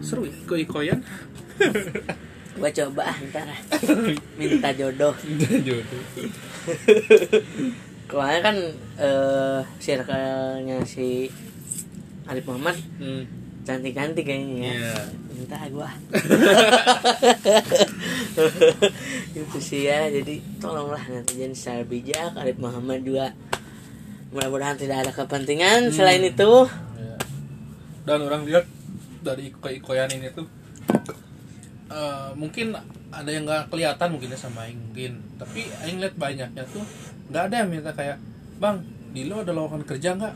seru 0.00 0.22
ya 0.22 0.32
iko-ikoyan 0.46 1.02
Gua 2.56 2.70
coba 2.72 3.02
ah 3.12 3.18
ntar 3.28 3.48
ah. 3.52 3.60
minta 4.40 4.72
jodoh. 4.72 5.12
jodoh 5.60 6.00
Kemarin 8.06 8.40
kan 8.40 8.56
eh 8.96 9.60
circle-nya 9.76 10.80
si 10.88 11.28
Arif 12.26 12.44
Muhammad 12.48 12.80
hmm. 12.98 13.22
cantik-cantik 13.68 14.24
kayaknya 14.24 14.56
ya. 14.56 14.72
Iya. 14.72 14.94
Minta 15.36 15.56
gua. 15.68 15.90
itu 19.36 19.58
sih 19.60 19.84
ya. 19.84 20.08
Jadi 20.08 20.40
tolonglah 20.56 21.02
nanti 21.12 21.36
jangan 21.36 21.52
secara 21.52 21.82
bijak 21.84 22.32
Arif 22.40 22.56
Muhammad 22.56 23.04
juga 23.04 23.36
mudah-mudahan 24.36 24.76
tidak 24.76 25.06
ada 25.06 25.12
kepentingan 25.14 25.94
selain 25.94 26.20
itu 26.20 26.66
Iya. 26.98 27.16
dan 28.04 28.18
orang 28.26 28.42
lihat 28.44 28.64
dari 29.22 29.48
iko-ikoyan 29.48 30.10
ini 30.12 30.28
tuh 30.34 30.44
eh, 31.88 32.28
mungkin 32.34 32.74
ada 33.08 33.30
yang 33.30 33.44
nggak 33.44 33.70
kelihatan 33.70 34.08
mungkin 34.10 34.28
ya 34.28 34.38
sama 34.38 34.66
Aing 34.66 34.80
mungkin 34.80 35.12
tapi 35.36 35.70
Aing 35.80 35.98
lihat 35.98 36.14
banyaknya 36.16 36.62
tuh 36.66 36.82
nggak 37.28 37.42
ada 37.48 37.54
yang 37.62 37.68
minta 37.70 37.90
kayak 37.90 38.18
bang 38.56 38.76
di 39.10 39.26
lo 39.26 39.40
ada 39.40 39.52
lowongan 39.52 39.82
kerja 39.82 40.14
nggak 40.14 40.34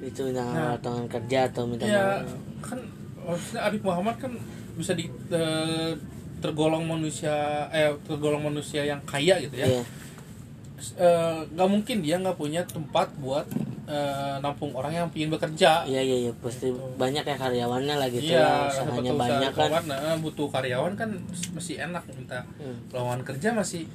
itu 0.00 0.32
Nah. 0.32 0.74
tangan 0.80 1.06
kerja 1.06 1.38
atau 1.46 1.68
minta 1.68 1.84
ya 1.84 2.24
kan 2.64 2.80
maksudnya 3.20 3.60
Arif 3.68 3.82
Muhammad 3.84 4.16
kan 4.16 4.32
bisa 4.74 4.96
di 4.96 5.04
eh, 5.28 5.92
tergolong 6.40 6.88
manusia 6.88 7.68
eh 7.68 7.92
tergolong 8.02 8.40
manusia 8.42 8.80
yang 8.82 9.00
kaya 9.04 9.36
gitu 9.38 9.54
ya 9.54 9.68
Iya. 9.68 9.82
Eh, 10.96 11.38
nggak 11.52 11.68
mungkin 11.68 12.00
dia 12.00 12.16
nggak 12.16 12.40
punya 12.40 12.64
tempat 12.64 13.12
buat 13.20 13.44
eh, 13.90 14.36
nampung 14.38 14.70
orang 14.72 14.92
yang 14.94 15.06
ingin 15.10 15.34
bekerja. 15.34 15.82
Iya 15.84 16.00
iya 16.00 16.16
iya. 16.28 16.32
Pasti 16.38 16.70
banyak 16.72 17.26
ya 17.26 17.36
karyawannya 17.36 17.94
lah 17.98 18.08
gitu 18.08 18.30
iya 18.30 18.70
ya 18.70 18.70
usahanya 18.70 19.12
usaha 19.12 19.22
banyak 19.26 19.52
kan. 19.52 19.70
nah, 19.90 20.16
butuh 20.22 20.48
karyawan 20.48 20.94
kan 20.94 21.10
masih 21.52 21.82
enak 21.82 22.02
minta. 22.14 22.46
Hmm. 22.62 22.78
lowongan 22.94 23.22
kerja 23.26 23.50
masih 23.50 23.90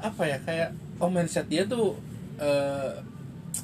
apa 0.00 0.22
ya 0.24 0.36
kayak 0.44 0.68
oh 1.00 1.08
mindset 1.08 1.48
dia 1.48 1.64
tuh 1.68 1.96
eh, 2.40 2.92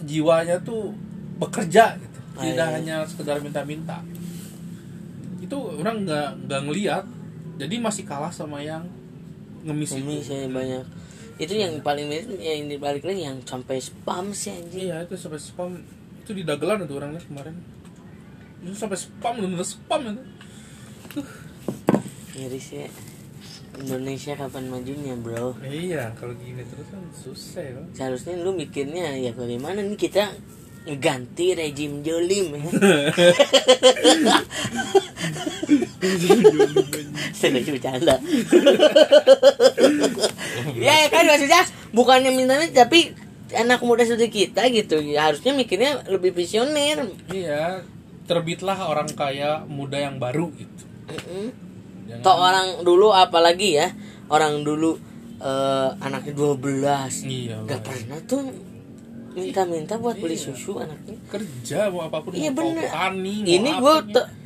jiwanya 0.05 0.61
tuh 0.61 0.93
bekerja 1.41 1.97
gitu. 1.99 2.19
Ah, 2.35 2.43
tidak 2.43 2.67
iya. 2.69 2.75
hanya 2.79 2.97
sekedar 3.07 3.39
minta-minta. 3.41 4.03
Itu 5.41 5.81
orang 5.81 6.05
nggak 6.05 6.31
nggak 6.47 6.61
ngeliat. 6.69 7.05
Jadi 7.55 7.79
masih 7.79 8.03
kalah 8.03 8.35
sama 8.35 8.59
yang 8.59 8.83
ngemis 9.63 9.95
itu. 9.97 10.13
Saya 10.21 10.51
banyak. 10.51 10.85
Itu 11.35 11.55
yang 11.59 11.83
paling 11.83 12.07
miris 12.07 12.31
yang 12.39 12.71
dibalik 12.71 13.03
lagi 13.03 13.27
yang 13.27 13.43
sampai 13.43 13.83
spam 13.83 14.31
sih 14.31 14.55
anjing. 14.55 14.91
iya 14.91 15.03
itu 15.03 15.19
sampai 15.19 15.41
spam 15.43 15.83
itu 16.23 16.31
di 16.31 16.47
dagelan 16.47 16.87
itu 16.87 16.95
orangnya 16.95 17.21
kemarin 17.21 17.59
itu 18.65 18.73
sampai 18.79 18.97
spam 18.97 19.35
bener 19.43 19.61
spam 19.67 20.01
itu 20.15 20.23
Miris 22.35 22.69
ya. 22.75 22.91
Indonesia 23.75 24.39
kapan 24.39 24.71
majunya 24.71 25.15
bro? 25.19 25.59
iya 25.67 26.15
kalau 26.15 26.35
gini 26.39 26.63
terus 26.63 26.87
kan 26.91 27.03
susah 27.11 27.63
ya. 27.63 27.83
Seharusnya 27.91 28.39
lu 28.39 28.55
mikirnya 28.55 29.19
ya 29.19 29.35
bagaimana 29.35 29.83
nih 29.83 29.99
kita 29.99 30.31
ngeganti 30.85 31.57
rejim 31.57 32.05
jolim 32.05 32.55
ya. 32.55 32.65
Serius 37.35 37.69
bercanda. 37.69 38.17
ya 40.77 40.95
ya 41.05 41.09
kan 41.09 41.25
maksudnya 41.25 41.63
bukannya 41.93 42.31
minta 42.33 42.61
tapi 42.73 43.13
anak 43.55 43.81
muda 43.81 44.03
seperti 44.03 44.29
kita 44.49 44.67
gitu 44.69 44.99
ya 45.01 45.31
harusnya 45.31 45.55
mikirnya 45.55 46.05
lebih 46.09 46.35
visioner. 46.35 47.07
Iya, 47.31 47.85
terbitlah 48.27 48.77
orang 48.85 49.09
kaya 49.13 49.63
muda 49.65 49.97
yang 49.97 50.19
baru 50.19 50.51
gitu. 50.53 50.85
Mm-mm. 51.09 51.47
Jangan- 52.05 52.25
Toh 52.25 52.37
orang 52.37 52.69
dulu 52.83 53.09
apalagi 53.13 53.79
ya 53.79 53.89
orang 54.29 54.61
dulu 54.61 54.97
eh, 55.39 55.89
anaknya 56.01 56.33
12 56.33 57.25
Iya, 57.25 57.57
Gak 57.65 57.81
pernah 57.81 58.19
tuh 58.25 58.43
minta-minta 59.35 59.99
buat 59.99 60.15
beli 60.15 60.39
Iya. 60.39 60.55
susu 60.55 60.79
anaknya 60.79 61.19
kerja 61.27 61.91
mau 61.91 62.07
apa 62.07 62.23
pun 62.23 62.31
Iya 62.31 62.55
bener. 62.55 62.87
mau 62.87 63.11
Ini 63.19 63.71
gue 63.83 63.95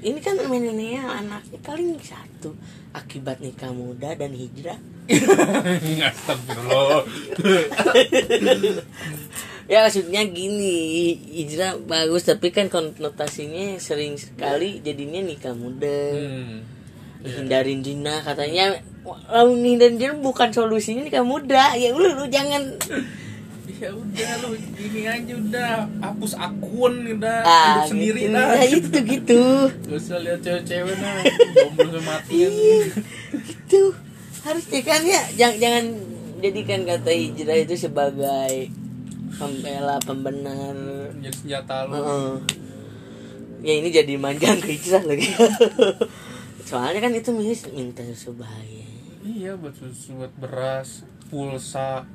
ini 0.01 0.19
kan 0.25 0.35
milenial 0.49 1.05
anaknya 1.05 1.59
paling 1.61 2.01
satu 2.01 2.57
akibat 2.97 3.45
nikah 3.45 3.69
muda 3.71 4.17
dan 4.17 4.33
hijrah. 4.33 4.81
Astagfirullah. 6.09 7.05
Ya 9.69 9.85
maksudnya 9.85 10.25
gini 10.25 11.13
hijrah 11.29 11.77
bagus 11.77 12.25
tapi 12.25 12.49
kan 12.49 12.73
konotasinya 12.73 13.77
sering 13.77 14.17
sekali 14.17 14.81
jadinya 14.81 15.21
nikah 15.21 15.53
muda. 15.53 16.17
Hmm. 16.17 16.65
Hindarin 17.21 17.85
zina 17.85 18.25
katanya 18.25 18.81
kalau 19.05 19.53
hindarin 19.53 20.01
zina 20.01 20.17
bukan 20.17 20.57
solusinya 20.57 21.05
nikah 21.05 21.21
muda 21.21 21.77
ya 21.77 21.93
lu, 21.93 22.17
lu 22.17 22.25
jangan 22.33 22.81
Ya 23.83 23.91
udah 23.91 24.31
lu 24.43 24.49
gini 24.75 25.03
aja 25.05 25.33
udah 25.35 25.71
hapus 26.01 26.33
akun 26.35 26.95
udah 27.09 27.39
ah 27.41 27.55
hidup 27.79 27.83
sendiri 27.89 28.21
gitu. 28.21 28.35
dah. 28.35 28.47
Nah, 28.51 28.65
itu 28.65 28.99
gitu 29.07 29.43
Gak 29.87 29.97
usah 29.97 30.19
lihat 30.19 30.41
cewek-cewek 30.41 30.97
nah 30.97 31.23
jomblo 31.55 32.01
mati 32.03 32.35
kan. 32.41 32.53
gitu 33.39 33.83
harusnya 34.41 34.81
kan 34.81 35.01
ya 35.03 35.23
jangan 35.33 35.57
jangan 35.59 35.85
jadikan 36.39 36.81
kata 36.85 37.11
hijrah 37.11 37.59
itu 37.59 37.75
sebagai 37.77 38.55
pembela 39.33 39.99
pembenar 40.01 40.75
Jadi 41.19 41.37
senjata 41.37 41.85
lu. 41.85 41.95
Heeh. 41.95 42.31
ya 43.61 43.73
ini 43.75 43.89
jadi 43.89 44.13
manjang 44.17 44.59
ke 44.59 44.73
hijrah 44.73 45.03
lagi 45.05 45.29
soalnya 46.69 47.01
kan 47.01 47.13
itu 47.13 47.31
minta 47.69 48.03
susu 48.05 48.35
bahaya 48.35 48.87
Iya 49.21 49.55
buat 49.55 49.75
susu, 49.75 50.17
buat 50.17 50.33
beras, 50.35 51.05
pulsa. 51.29 52.07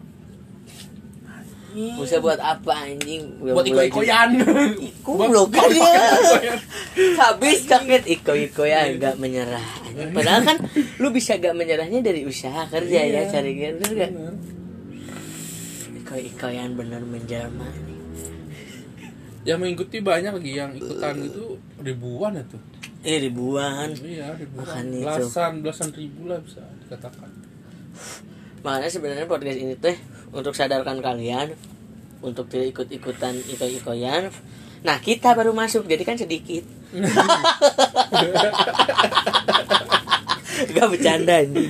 Bisa 1.74 2.18
buat 2.18 2.38
apa 2.38 2.74
anjing 2.84 3.38
Udah 3.40 3.54
buat 3.54 3.66
iko-ikoyan. 3.66 4.30
Goblok 5.06 5.50
kan 5.50 5.68
ya. 5.68 5.74
iko-ikoyan. 5.74 6.60
habis 7.16 7.60
kaget 7.64 8.04
iko 8.08 8.32
iko 8.32 8.64
ya 8.64 8.88
gak 8.94 9.18
menyerah 9.18 9.66
Anjing, 9.84 10.10
padahal 10.12 10.42
kan 10.44 10.58
lu 10.98 11.10
bisa 11.10 11.36
gak 11.36 11.52
menyerahnya 11.52 12.00
dari 12.00 12.24
usaha 12.24 12.66
kerja 12.66 13.00
ya 13.02 13.20
Iya. 13.20 13.30
cari 13.30 13.52
kerja 13.54 13.86
gak 13.88 14.12
Bener. 14.12 14.34
iko 15.96 16.16
iko 16.16 16.48
yang 16.48 16.74
benar 16.74 17.02
menjelma 17.02 17.68
Yang 19.44 19.58
mengikuti 19.60 19.98
banyak 20.00 20.32
lagi 20.32 20.52
yang 20.54 20.72
ikutan 20.72 21.20
itu 21.20 21.46
ribuan 21.78 22.38
itu. 22.38 22.56
eh 23.02 23.20
ribuan 23.20 23.92
Iya, 23.94 24.32
ribuan. 24.34 24.64
Makanya 24.64 24.96
itu. 24.96 25.04
Belasan, 25.20 25.52
belasan 25.60 25.90
ribu 25.92 26.22
lah 26.26 26.40
bisa 26.40 26.64
dikatakan. 26.80 27.28
makanya 28.60 28.88
sebenarnya 28.90 29.28
podcast 29.28 29.60
ini 29.60 29.76
teh 29.76 29.98
untuk 30.34 30.54
sadarkan 30.54 31.00
kalian 31.00 31.54
untuk 32.20 32.50
tidak 32.50 32.74
ikut 32.74 32.88
ikutan 32.90 33.38
iko 33.46 33.66
ikoyan 33.66 34.34
nah 34.82 35.00
kita 35.00 35.32
baru 35.32 35.54
masuk 35.54 35.86
jadi 35.86 36.04
kan 36.04 36.18
sedikit 36.18 36.66
gak 40.70 40.88
bercanda 40.88 41.42
ini 41.42 41.68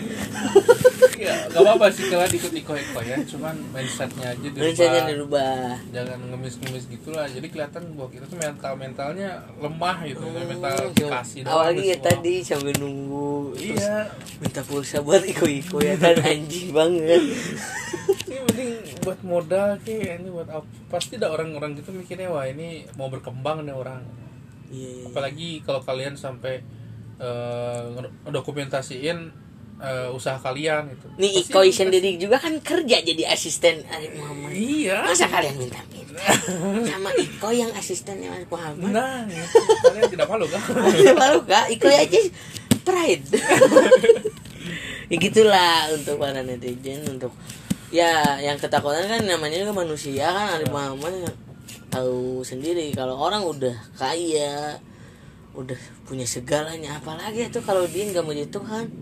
Ya, 1.14 1.48
gak 1.48 1.64
apa-apa 1.64 1.88
sih 1.88 2.12
kalau 2.12 2.28
ikut 2.28 2.52
iko-iko 2.52 3.00
ya, 3.00 3.16
cuman 3.24 3.56
mindsetnya 3.72 4.36
aja 4.36 4.44
dirubah. 4.44 4.60
Mindsetnya 4.60 5.02
dirubah 5.08 5.80
Jangan 5.96 6.20
ngemis-ngemis 6.20 6.84
gitu 6.92 7.16
lah. 7.16 7.32
Jadi 7.32 7.48
kelihatan 7.48 7.96
bahwa 7.96 8.12
kita 8.12 8.28
tuh 8.28 8.36
mental-mentalnya 8.36 9.30
lemah 9.56 9.98
gitu, 10.04 10.20
mental 10.28 10.76
Hmm, 10.84 10.92
dikasih 10.92 11.40
doang 11.48 11.54
awalnya 11.56 11.84
ya 11.88 11.98
tadi 12.04 12.34
sambil 12.44 12.76
nunggu 12.76 13.56
terus 13.56 13.80
Iya. 13.80 13.98
minta 14.44 14.62
pulsa 14.68 15.00
buat 15.00 15.24
iko 15.24 15.48
iko 15.48 15.80
ya 15.80 15.96
kan 15.96 16.20
anjing 16.20 16.76
banget 16.76 17.24
buat 19.00 19.20
modal 19.22 19.80
ki 19.80 19.96
ini 19.98 20.28
buat 20.28 20.48
apa 20.48 20.64
pasti 20.90 21.16
ada 21.16 21.30
orang-orang 21.30 21.74
gitu 21.76 21.90
mikirnya 21.90 22.28
wah 22.28 22.44
ini 22.44 22.86
mau 22.94 23.08
berkembang 23.08 23.62
nih 23.62 23.74
orang 23.74 24.02
Iya. 24.66 25.06
apalagi 25.06 25.62
kalau 25.62 25.80
kalian 25.80 26.14
sampai 26.14 26.66
eh, 27.16 27.84
dokumentasiin 28.28 29.18
eh, 29.80 30.10
usaha 30.10 30.36
kalian 30.36 30.90
gitu 30.90 31.06
Nih 31.16 31.46
pasti- 31.46 31.76
sendiri 31.76 32.18
juga 32.18 32.38
kan 32.38 32.58
kerja 32.58 32.98
jadi 33.00 33.24
asisten 33.28 33.86
Arif 33.86 34.14
Muhammad. 34.16 34.50
iya 34.50 35.02
Masa 35.04 35.28
kalian 35.28 35.56
minta-minta 35.56 36.26
sama 36.90 37.14
Iko 37.14 37.50
yang 37.50 37.70
asistennya 37.72 38.30
Arif 38.32 38.50
Muhammad? 38.50 38.90
nah 38.92 39.22
itu. 39.26 39.60
kalian 39.84 40.10
tidak 40.10 40.28
malu 40.28 40.46
kan 40.48 40.62
Malu 41.22 41.40
kak, 41.44 41.66
Iko 41.70 41.88
aja 41.88 42.20
pride. 42.82 43.26
ya 45.10 45.18
gitulah 45.18 45.92
untuk 45.92 46.18
para 46.18 46.42
netizen 46.42 47.04
untuk 47.08 47.30
ya 47.94 48.42
yang 48.42 48.58
ketakutan 48.58 49.06
kan 49.06 49.22
namanya 49.22 49.62
juga 49.62 49.86
manusia 49.86 50.26
kan 50.34 50.58
Arif 50.58 50.74
Muhammad 50.74 51.30
tahu 51.94 52.42
sendiri. 52.42 52.90
Kalau 52.98 53.22
orang 53.22 53.46
udah 53.46 53.78
kaya 53.94 54.82
udah 55.54 55.78
punya 56.10 56.26
segalanya 56.26 56.98
apalagi 56.98 57.46
itu 57.46 57.62
kalau 57.62 57.86
dia 57.86 58.10
nggak 58.10 58.26
mau 58.26 58.34
jadi 58.34 58.50
Tuhan? 58.50 58.86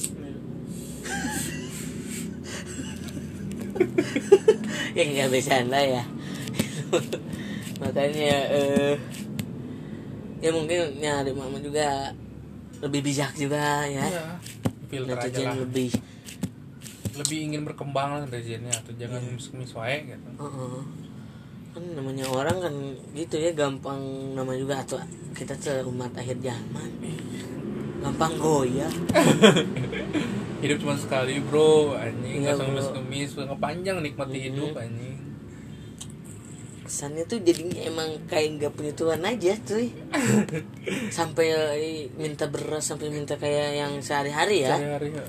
Ya 4.92 5.08
nggak 5.08 5.32
bisa 5.32 5.64
lah 5.72 5.80
ya. 5.88 6.04
Makanya 7.82 8.36
eh 8.52 9.00
ya 10.44 10.52
mungkin 10.52 11.00
ya 11.00 11.24
Arif 11.24 11.32
Muhammad 11.32 11.64
juga 11.64 12.12
lebih 12.84 13.00
bijak 13.08 13.32
juga 13.40 13.88
ya. 13.88 14.04
Lah. 14.04 14.36
lebih 15.64 15.96
lebih 17.22 17.38
ingin 17.48 17.62
berkembang 17.64 18.10
lah 18.12 18.20
netizennya 18.26 18.74
atau 18.74 18.92
jangan 18.96 19.22
Iya. 19.22 19.54
mis 19.56 19.72
wae 19.72 19.98
gitu. 20.08 20.28
Heeh. 20.38 20.82
kan 21.72 21.84
namanya 21.96 22.28
orang 22.28 22.58
kan 22.60 22.76
gitu 23.16 23.40
ya 23.40 23.56
gampang 23.56 23.96
nama 24.36 24.52
juga 24.54 24.84
atau 24.84 25.00
kita 25.32 25.56
tuh 25.56 25.88
umat 25.88 26.12
akhir 26.12 26.44
zaman. 26.44 26.92
Gampang 28.04 28.34
goyah. 28.36 28.92
Hidup 30.62 30.78
cuma 30.78 30.94
sekali 30.94 31.40
bro. 31.40 31.96
Anjing 31.96 32.44
Iya, 32.44 32.54
nggak 32.54 32.68
ngemis 32.68 32.88
ngemis 32.92 33.30
ngepanjang 33.40 33.98
nikmati 34.04 34.36
Mhm. 34.36 34.46
hidup 34.46 34.72
anjing. 34.76 35.16
Kesannya 36.84 37.24
tuh 37.24 37.40
jadinya 37.40 37.80
emang 37.82 38.10
kayak 38.28 38.60
nggak 38.60 38.74
punya 38.76 38.92
Tuhan 38.92 39.22
aja 39.24 39.54
cuy. 39.64 39.88
Sampai 41.18 41.48
minta 42.14 42.52
beras 42.52 42.84
sampai 42.84 43.08
minta 43.08 43.40
kayak 43.40 43.80
yang 43.80 43.94
sehari-hari 44.04 44.68
ya. 44.68 44.76
Sehari-hari 44.76 45.16
ya. 45.16 45.26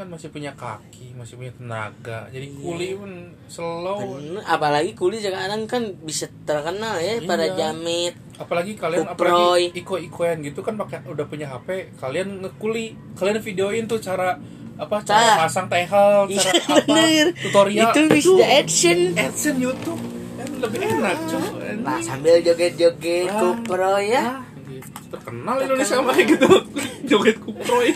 Kan 0.00 0.08
masih 0.08 0.28
punya 0.28 0.52
kaki 0.52 1.12
masih 1.12 1.36
punya 1.36 1.52
tenaga 1.52 2.24
jadi 2.28 2.46
Iya. 2.46 2.56
kuli 2.58 2.88
pun 2.94 3.12
slow 3.46 4.00
Bener, 4.16 4.40
apalagi 4.42 4.90
kuli 4.92 5.20
sekarang 5.20 5.64
kan 5.64 5.92
bisa 6.00 6.24
terkenal 6.42 6.96
ya 6.96 7.20
pada 7.22 7.44
Iya. 7.46 7.54
jamit 7.54 8.14
apalagi 8.34 8.72
kalian 8.74 9.04
Kuproy. 9.06 9.28
apalagi 9.28 9.66
iko 9.76 9.94
ikoan 9.96 10.40
gitu 10.40 10.60
kan 10.60 10.74
pakai 10.74 11.04
udah 11.04 11.24
punya 11.24 11.46
hp 11.46 11.68
kalian 11.94 12.40
ngekuli 12.40 12.84
kalian 13.12 13.36
videoin 13.38 13.84
tuh 13.84 13.98
cara 13.98 14.40
apa 14.74 14.96
cara 15.02 15.20
Cah. 15.20 15.36
pasang 15.38 15.68
tehel 15.68 16.24
Iya, 16.26 16.40
cara 16.40 16.56
apa 16.72 16.88
bener. 16.88 17.26
tutorial 17.36 17.84
itu 17.86 18.00
bisa 18.10 18.32
action 18.50 18.98
adsense 19.14 19.60
YouTube 19.60 20.00
kan 20.34 20.48
lebih 20.58 20.80
enak 20.80 21.16
cuy 21.22 21.48
nah 21.78 22.00
sambil 22.00 22.40
joget-joget 22.40 23.28
Ah. 23.28 23.36
kupro 23.38 24.00
ya 24.00 24.22
Ah, 24.22 24.40
gitu. 24.66 24.88
terkenal 25.10 25.56
Indonesia 25.60 26.00
mah 26.00 26.16
gitu 26.16 26.48
joget 27.10 27.36
kuproy 27.38 27.92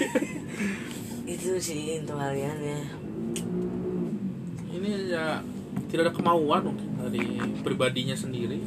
itu 1.54 1.70
sih 1.70 2.02
untuk 2.02 2.18
kalian 2.18 2.58
ya. 2.58 2.80
Ini 4.74 4.90
ya 5.06 5.38
tidak 5.86 6.10
ada 6.10 6.12
kemauan 6.18 6.66
mungkin 6.66 6.98
dari 6.98 7.22
pribadinya 7.62 8.18
sendiri. 8.18 8.58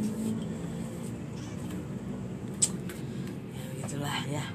Ya 3.51 3.63
gitulah 3.83 4.17
ya. 4.31 4.45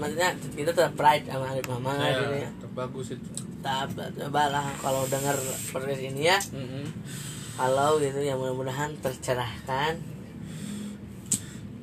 Maksudnya 0.00 0.32
kita 0.56 0.72
tetap 0.72 0.96
pride 0.96 1.28
sama 1.28 1.52
Arif 1.52 1.68
Mama 1.68 1.92
ya, 2.00 2.24
gitu 2.24 2.36
ya. 2.40 2.48
bagus 2.72 3.12
itu. 3.12 3.28
Tetap 3.60 3.92
cobalah 4.00 4.72
kalau 4.80 5.04
dengar 5.12 5.36
podcast 5.76 6.00
ini 6.00 6.32
ya. 6.32 6.40
Mm-mm. 6.56 6.88
kalau 7.52 8.00
gitu 8.00 8.16
ya 8.24 8.32
mudah-mudahan 8.32 8.96
tercerahkan. 9.04 10.00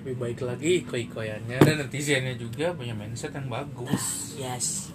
Lebih 0.01 0.17
baik 0.17 0.39
lagi 0.41 0.81
iko-ikoyannya 0.81 1.61
dan 1.61 1.85
netizennya 1.85 2.33
juga 2.33 2.73
punya 2.73 2.97
mindset 2.97 3.37
yang 3.37 3.53
bagus. 3.53 4.33
Yes 4.33 4.88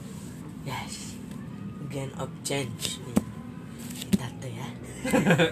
yes. 0.67 1.17
Gain 1.93 2.11
of 2.19 2.29
change. 2.43 2.99
Kita 4.11 4.27
tuh 4.43 4.51
ya. 4.51 4.69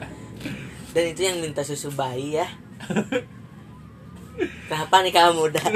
Dan 0.93 1.05
itu 1.09 1.21
yang 1.25 1.39
minta 1.41 1.63
susu 1.65 1.89
bayi 1.93 2.37
ya. 2.37 2.49
Kenapa 4.67 5.05
nih 5.05 5.13
kamu 5.13 5.53
udah 5.53 5.65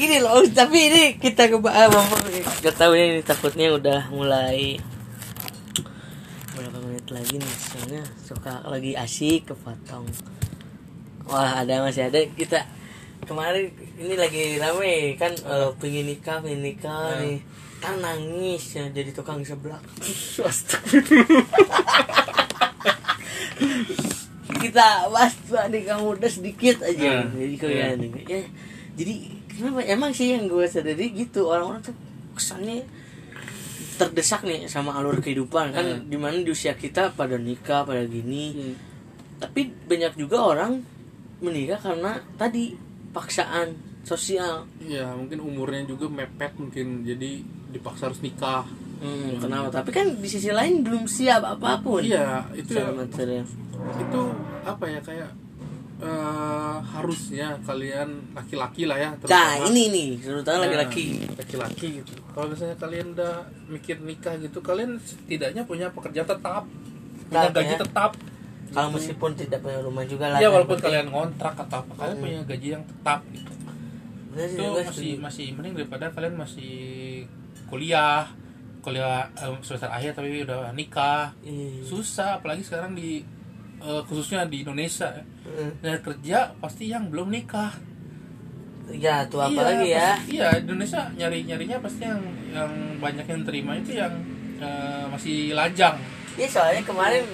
gini 0.00 0.16
loh 0.24 0.40
tapi 0.48 0.88
ini 0.88 1.02
kita 1.20 1.52
ke 1.52 1.60
gak 1.60 2.76
tahu 2.80 2.96
ya 2.96 3.04
ini 3.12 3.20
takutnya 3.20 3.68
udah 3.68 4.08
mulai 4.08 4.80
berapa 6.56 6.80
menit 6.80 7.04
lagi 7.12 7.36
nih 7.36 7.54
soalnya 7.60 8.02
suka 8.24 8.64
lagi 8.64 8.96
asik 8.96 9.52
kepotong. 9.52 10.08
Wah 11.28 11.60
ada 11.60 11.84
masih 11.84 12.08
ada. 12.08 12.16
Kita 12.32 12.64
kemarin 13.22 13.68
ini 13.96 14.14
lagi 14.14 14.42
rame 14.56 14.94
kan 15.14 15.32
eh, 15.32 15.70
pengen 15.76 16.06
nikah 16.08 16.38
pengen 16.38 16.62
nikah 16.62 17.12
Hmm. 17.12 17.22
nih 17.22 17.38
kan 17.78 17.96
nangis 17.96 18.74
ya 18.74 18.84
jadi 18.88 19.10
tukang 19.10 19.40
seblak 19.40 19.80
kita 24.60 24.86
bahas 25.08 25.32
nikah 25.68 25.98
muda 25.98 26.26
sedikit 26.26 26.82
aja 26.82 27.24
Hmm. 27.24 27.32
jadi 27.34 27.54
kalian 27.56 27.96
ya 28.22 28.40
jadi 28.94 29.14
kenapa 29.50 29.80
emang 29.84 30.12
sih 30.12 30.28
yang 30.30 30.44
gue 30.46 30.64
sadari 30.66 31.12
gitu 31.14 31.46
orang-orang 31.46 31.80
tuh 31.82 31.96
kesannya 32.32 32.84
terdesak 33.96 34.42
nih 34.42 34.64
sama 34.66 34.92
alur 34.92 35.16
kehidupan 35.18 35.72
kan 35.72 35.84
Hmm. 35.86 36.04
di 36.04 36.16
mana 36.16 36.36
di 36.36 36.48
usia 36.48 36.72
kita 36.74 37.12
pada 37.14 37.36
nikah 37.36 37.84
pada 37.84 38.02
gini 38.02 38.44
Hmm. 38.50 38.74
tapi 39.38 39.72
banyak 39.86 40.16
juga 40.16 40.42
orang 40.42 40.84
menikah 41.40 41.80
karena 41.80 42.20
tadi 42.36 42.76
paksaan 43.10 43.74
sosial. 44.02 44.64
Ya 44.80 45.12
mungkin 45.12 45.40
umurnya 45.40 45.84
juga 45.84 46.08
mepet 46.08 46.56
mungkin 46.56 47.02
jadi 47.02 47.42
dipaksa 47.70 48.10
harus 48.10 48.20
nikah. 48.20 48.64
Hmm, 49.00 49.40
kenapa? 49.40 49.80
Tapi 49.80 49.90
kan 49.90 50.06
di 50.16 50.28
sisi 50.28 50.52
lain 50.52 50.84
belum 50.84 51.04
siap 51.06 51.40
apa 51.42 51.80
pun. 51.80 52.04
Iya 52.04 52.44
itu 52.52 52.76
ya, 52.76 52.90
material 52.92 53.46
itu 53.80 54.22
apa 54.60 54.84
ya 54.84 55.00
kayak 55.00 55.30
eh, 56.00 56.76
harusnya 56.92 57.56
kalian 57.64 58.08
laki-laki 58.32 58.84
lah 58.84 58.96
ya 58.96 59.08
nah 59.12 59.16
terutama. 59.56 59.64
ini 59.72 59.82
nih 59.88 60.08
terutama 60.20 60.56
Nah, 60.56 60.64
laki-laki. 60.68 61.04
laki-laki 61.32 61.86
gitu. 62.04 62.12
Kalau 62.32 62.46
misalnya 62.48 62.76
kalian 62.76 63.06
udah 63.16 63.34
mikir 63.68 63.96
nikah 64.00 64.36
gitu 64.36 64.60
kalian 64.60 65.00
setidaknya 65.00 65.64
punya 65.64 65.88
pekerjaan 65.88 66.28
tetap 66.28 66.64
punya 67.24 67.48
gaji 67.48 67.72
ya. 67.72 67.80
tetap 67.80 68.10
kalau 68.70 68.88
meskipun 68.90 69.30
tidak 69.34 69.58
punya 69.60 69.80
rumah 69.80 70.04
juga 70.04 70.26
lah 70.28 70.38
ya 70.38 70.48
walaupun 70.48 70.78
kalian 70.78 71.08
ngontrak 71.08 71.54
atau 71.58 71.78
apa 71.80 71.92
kalian 71.96 72.12
Hmm. 72.12 72.22
punya 72.22 72.40
gaji 72.46 72.68
yang 72.70 72.84
tetap 72.84 73.20
gitu. 73.28 73.52
Sih, 74.30 74.54
itu 74.54 74.62
masih 74.80 75.10
masih 75.18 75.46
mending 75.52 75.74
daripada 75.76 76.06
kalian 76.08 76.34
masih 76.36 76.72
kuliah 77.66 78.30
kuliah 78.80 79.26
eh, 79.34 79.52
semester 79.60 79.88
akhir 79.88 80.14
tapi 80.14 80.40
udah 80.40 80.70
nikah. 80.70 81.34
Iya. 81.40 81.82
susah 81.82 82.38
apalagi 82.38 82.62
sekarang 82.62 82.94
di 82.94 83.26
eh, 83.78 84.02
khususnya 84.04 84.44
di 84.44 84.62
Indonesia 84.62 85.10
Hmm. 85.40 85.72
dan 85.80 85.98
kerja 85.98 86.38
pasti 86.56 86.86
yang 86.86 87.08
belum 87.08 87.28
nikah. 87.28 87.74
Ya 88.88 89.22
tuh 89.24 89.38
apa 89.40 89.50
Iya, 89.52 89.62
lagi 89.64 89.86
ya? 89.88 90.08
pasti- 90.12 90.30
iya 90.32 90.48
Indonesia 90.56 91.00
nyari 91.12 91.38
nyarinya 91.44 91.78
pasti 91.78 92.02
yang 92.02 92.22
yang 92.50 92.70
banyak 92.98 93.22
yang 93.24 93.42
terima 93.42 93.72
itu 93.74 93.94
yang 93.94 94.14
eh, 94.58 95.04
masih 95.06 95.52
lajang. 95.52 95.96
Iya 96.34 96.46
soalnya 96.46 96.82
kemarin 96.82 97.24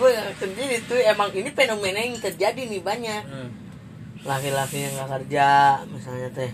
gue 0.00 0.12
kerja 0.40 0.64
itu 0.80 0.94
emang 1.04 1.28
ini 1.36 1.52
fenomena 1.52 2.00
yang 2.00 2.16
terjadi 2.16 2.62
nih 2.64 2.80
banyak. 2.80 3.24
Hmm. 3.28 3.50
laki-laki 4.20 4.84
yang 4.84 4.92
nggak 5.00 5.10
kerja 5.16 5.48
misalnya 5.88 6.28
teh. 6.32 6.52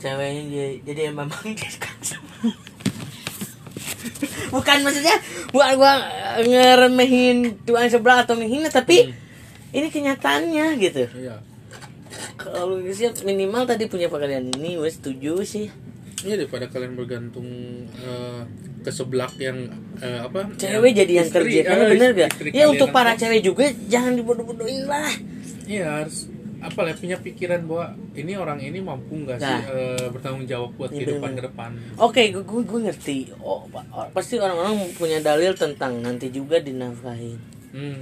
Ceweknya 0.00 0.42
jadi, 0.48 0.74
jadi 0.88 1.00
emang 1.12 1.28
bukan 4.56 4.78
maksudnya 4.80 5.16
bukan 5.52 5.72
gua 5.76 6.00
ngeremehin 6.40 7.60
tuan 7.68 7.92
sebelah 7.92 8.24
atau 8.24 8.40
menghina 8.40 8.72
tapi 8.72 9.12
ini 9.72 9.88
kenyataannya 9.92 10.66
gitu. 10.80 11.12
Iya. 11.12 11.44
Kalau 12.40 12.80
sih 12.88 13.12
minimal 13.20 13.68
tadi 13.68 13.84
punya 13.88 14.08
pekerjaan 14.08 14.48
ini 14.56 14.80
gue 14.80 14.90
setuju 14.90 15.44
sih 15.44 15.68
Iya 16.22 16.34
daripada 16.38 16.66
kalian 16.66 16.94
bergantung 16.94 17.48
eh, 17.92 18.40
ke 18.80 18.90
seblak 18.90 19.34
yang 19.36 19.66
eh, 19.98 20.20
apa? 20.20 20.46
cewek 20.54 20.94
jadi 20.94 21.12
yang 21.18 21.26
istri, 21.26 21.38
kerja 21.42 21.60
karena 21.64 21.84
eh, 21.84 21.90
bener 21.90 22.10
gak 22.12 22.18
ya 22.20 22.28
kalian 22.30 22.66
untuk 22.70 22.88
yang- 22.88 22.96
para 22.96 23.12
cewek 23.14 23.40
juga 23.40 23.64
jangan 23.86 24.12
dibodoh-bodohin 24.14 24.86
lah 24.86 25.10
Iya 25.62 25.86
harus 26.00 26.26
apa 26.58 26.78
ya 26.84 26.94
punya 26.94 27.16
pikiran 27.18 27.66
bahwa 27.66 27.86
ini 28.12 28.32
orang 28.34 28.58
ini 28.58 28.78
mampu 28.78 29.18
nggak 29.18 29.34
sih 29.36 29.46
Nah. 29.48 29.62
eh, 29.66 30.06
bertanggung 30.08 30.46
jawab 30.46 30.70
buat 30.72 30.90
Iya, 30.90 30.98
kehidupan 31.00 31.30
ke 31.32 31.42
depan 31.42 31.70
Oke, 31.98 32.22
gue, 32.30 32.38
gue, 32.40 32.62
gue 32.62 32.80
ngerti. 32.84 33.18
Oh, 33.36 33.66
oh, 33.66 34.06
pasti 34.10 34.38
orang-orang 34.38 34.78
punya 34.92 35.18
dalil 35.18 35.52
tentang 35.52 35.98
nanti 35.98 36.30
juga 36.30 36.58
dinafkahin 36.58 37.34
hmm. 37.70 37.98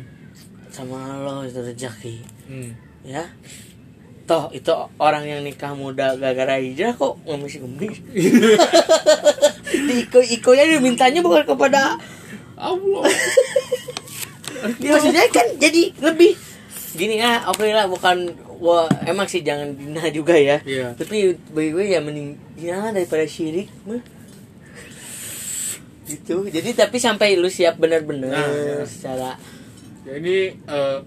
sama 0.69 0.97
Allah 1.17 1.45
itu 1.45 1.57
rezeki, 1.59 2.17
Hmm. 2.47 2.71
ya. 3.03 3.25
Toh 4.31 4.47
itu 4.55 4.71
orang 5.03 5.27
yang 5.27 5.43
nikah 5.43 5.75
muda 5.75 6.15
gara-gara 6.15 6.63
hijrah 6.63 6.95
kok 6.95 7.19
ngemis-ngemis. 7.27 7.99
Di 9.91 10.07
iko-ikonya 10.07 10.71
dimintanya 10.71 11.19
bukan 11.19 11.43
kepada 11.43 11.99
Allah 12.55 13.05
dia 14.77 14.93
maksudnya 14.93 15.25
kan 15.33 15.47
jadi 15.57 15.89
lebih 16.05 16.37
gini 16.93 17.17
ah 17.25 17.49
oke 17.49 17.65
lah 17.65 17.89
bukan 17.89 18.29
wah 18.61 18.85
emang 19.09 19.25
sih 19.25 19.41
jangan 19.41 19.73
dina 19.73 20.05
juga 20.13 20.37
ya 20.37 20.61
Iya. 20.69 20.93
tapi 21.01 21.33
bagi 21.57 21.71
gue 21.73 21.85
ya 21.89 22.05
mending 22.05 22.37
dina 22.61 22.93
daripada 22.93 23.25
syirik 23.25 23.73
mah 23.89 24.05
gitu 26.05 26.45
jadi 26.51 26.69
tapi 26.77 27.01
sampai 27.01 27.41
lu 27.41 27.49
siap 27.49 27.81
benar-benar 27.81 28.29
Nah, 28.37 28.49
iya. 28.53 28.85
secara 28.85 29.31
ya 30.05 30.13
ini 30.21 30.53
eh, 30.53 30.99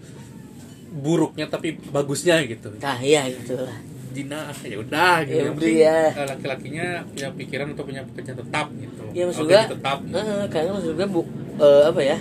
buruknya 0.93 1.49
tapi 1.49 1.73
bagusnya 1.89 2.45
gitu. 2.45 2.69
Nah 2.77 3.01
iya 3.01 3.25
gitu 3.25 3.57
lah 3.57 3.93
Jina 4.13 4.53
ya 4.61 4.77
udah 4.77 5.15
gitu. 5.25 5.33
Ya 5.33 5.41
yang 5.49 5.57
penting 5.57 5.77
ya. 5.81 5.97
eh, 6.13 6.27
laki-lakinya 6.29 6.87
punya 7.09 7.27
pikiran 7.33 7.67
untuk 7.73 7.85
punya 7.89 8.01
pekerjaan 8.05 8.37
tetap 8.45 8.67
gitu. 8.77 9.03
Ya 9.11 9.23
maksud 9.25 9.45
gue 9.49 9.61
tetap. 9.73 9.97
gitu. 10.05 10.17
eh, 10.21 10.45
karena 10.53 10.69
maksud 10.77 10.93
gue 10.93 11.07
bu, 11.09 11.21
eh, 11.57 11.83
apa 11.89 12.01
ya 12.05 12.17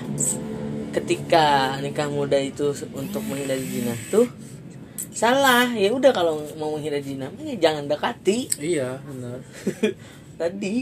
ketika 0.92 1.76
nikah 1.80 2.08
muda 2.08 2.36
itu 2.40 2.72
untuk 2.96 3.20
menghindari 3.28 3.64
zina 3.64 3.92
tuh 4.08 4.26
salah. 5.12 5.68
Ya 5.76 5.92
udah 5.92 6.10
kalau 6.16 6.40
mau 6.56 6.72
menghindari 6.76 7.04
zina 7.04 7.28
mah 7.28 7.44
ya 7.44 7.56
jangan 7.60 7.84
dekati. 7.84 8.48
Iya 8.56 8.96
benar. 9.04 9.38
Tadi. 10.40 10.74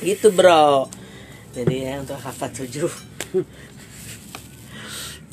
Gitu 0.00 0.26
bro. 0.30 0.86
Jadi 1.50 1.82
ya 1.82 1.98
untuk 1.98 2.14
hafat 2.14 2.62
tujuh 2.62 2.88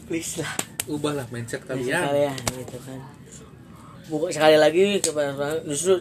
please 0.07 0.39
lah. 0.39 0.53
Ubahlah 0.87 1.27
mindset 1.29 1.67
kalian. 1.67 1.99
kalian 1.99 2.35
gitu 2.55 2.77
kan. 2.79 2.99
Bukan 4.07 4.31
sekali 4.31 4.55
lagi 4.55 5.03
kepada 5.03 5.59
justru 5.67 5.99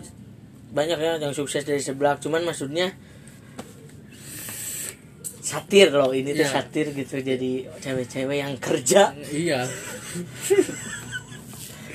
banyak 0.70 0.98
ya 0.98 1.12
yang 1.18 1.34
sukses 1.34 1.66
dari 1.66 1.82
sebelah 1.82 2.14
cuman 2.22 2.46
maksudnya 2.46 2.94
satir 5.42 5.90
loh 5.90 6.10
ini 6.10 6.34
tuh 6.34 6.46
Iya. 6.46 6.54
satir 6.54 6.94
gitu. 6.94 7.18
Jadi 7.18 7.66
cewek-cewek 7.82 8.38
yang 8.38 8.54
kerja. 8.62 9.10
Iya. 9.30 9.66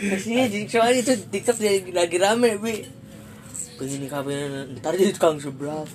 Jadi 0.01 0.65
soalnya 0.65 0.99
itu 0.99 1.13
TikTok 1.29 1.57
lagi, 1.61 1.91
lagi 1.93 2.17
rame 2.19 2.57
bi. 2.57 2.83
Pengen 3.77 4.05
nikah 4.05 4.21
pengen 4.21 4.77
ntar 4.77 4.93
jadi 4.93 5.09
tukang 5.09 5.41
sebelah 5.41 5.81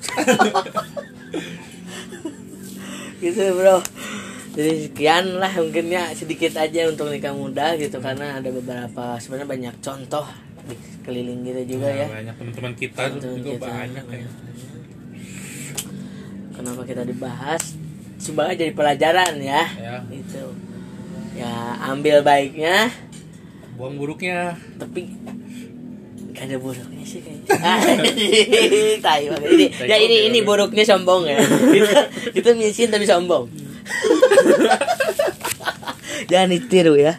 gitu 3.22 3.42
bro 3.54 3.78
jadi 4.56 4.88
sekian 4.88 5.36
lah 5.36 5.52
mungkin 5.52 5.92
ya 5.92 6.08
sedikit 6.16 6.56
aja 6.56 6.88
untuk 6.88 7.12
nikah 7.12 7.36
muda 7.36 7.76
gitu 7.76 8.00
karena 8.00 8.40
ada 8.40 8.48
beberapa 8.48 9.20
sebenarnya 9.20 9.48
banyak 9.52 9.74
contoh 9.84 10.24
di 10.64 10.74
keliling 11.04 11.44
kita 11.44 11.62
juga 11.68 11.88
ya 11.92 12.08
banyak 12.08 12.34
teman-teman 12.40 12.72
kita 12.72 13.02
Teman-teman 13.04 13.36
juga 13.36 13.52
kita, 13.52 13.68
banyak 13.68 14.04
ya. 14.08 14.28
kenapa 16.56 16.82
kita 16.88 17.02
dibahas? 17.04 17.62
Sebagai 18.16 18.56
jadi 18.56 18.72
pelajaran 18.72 19.36
ya. 19.44 19.62
Ya. 19.76 20.00
itu. 20.08 20.44
Ya 21.36 21.52
ambil 21.92 22.24
baiknya. 22.24 22.88
Buang 23.76 24.00
buruknya. 24.00 24.56
Tapi 24.80 25.04
gak 26.32 26.48
ada 26.48 26.56
buruknya 26.56 27.04
sih 27.04 27.20
kayaknya. 27.20 27.44
Tai 29.04 29.24
banget. 29.36 29.48
Ini 29.52 29.66
ya 29.84 29.96
ini 30.00 30.16
ini 30.32 30.38
buruknya 30.40 30.82
sombong 30.88 31.28
ya. 31.28 31.44
Kita, 31.76 32.00
kita 32.32 32.50
misin 32.56 32.88
tapi 32.88 33.04
sombong 33.04 33.65
jangan 36.30 36.48
ditiru 36.50 36.94
ya. 36.94 37.18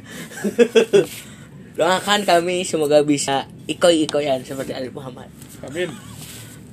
Doakan 1.78 2.24
kami 2.24 2.64
semoga 2.64 3.02
bisa 3.02 3.46
ikoi-ikoyan 3.66 4.42
seperti 4.42 4.74
Arif 4.74 4.92
Muhammad. 4.92 5.28
Amin. 5.64 5.90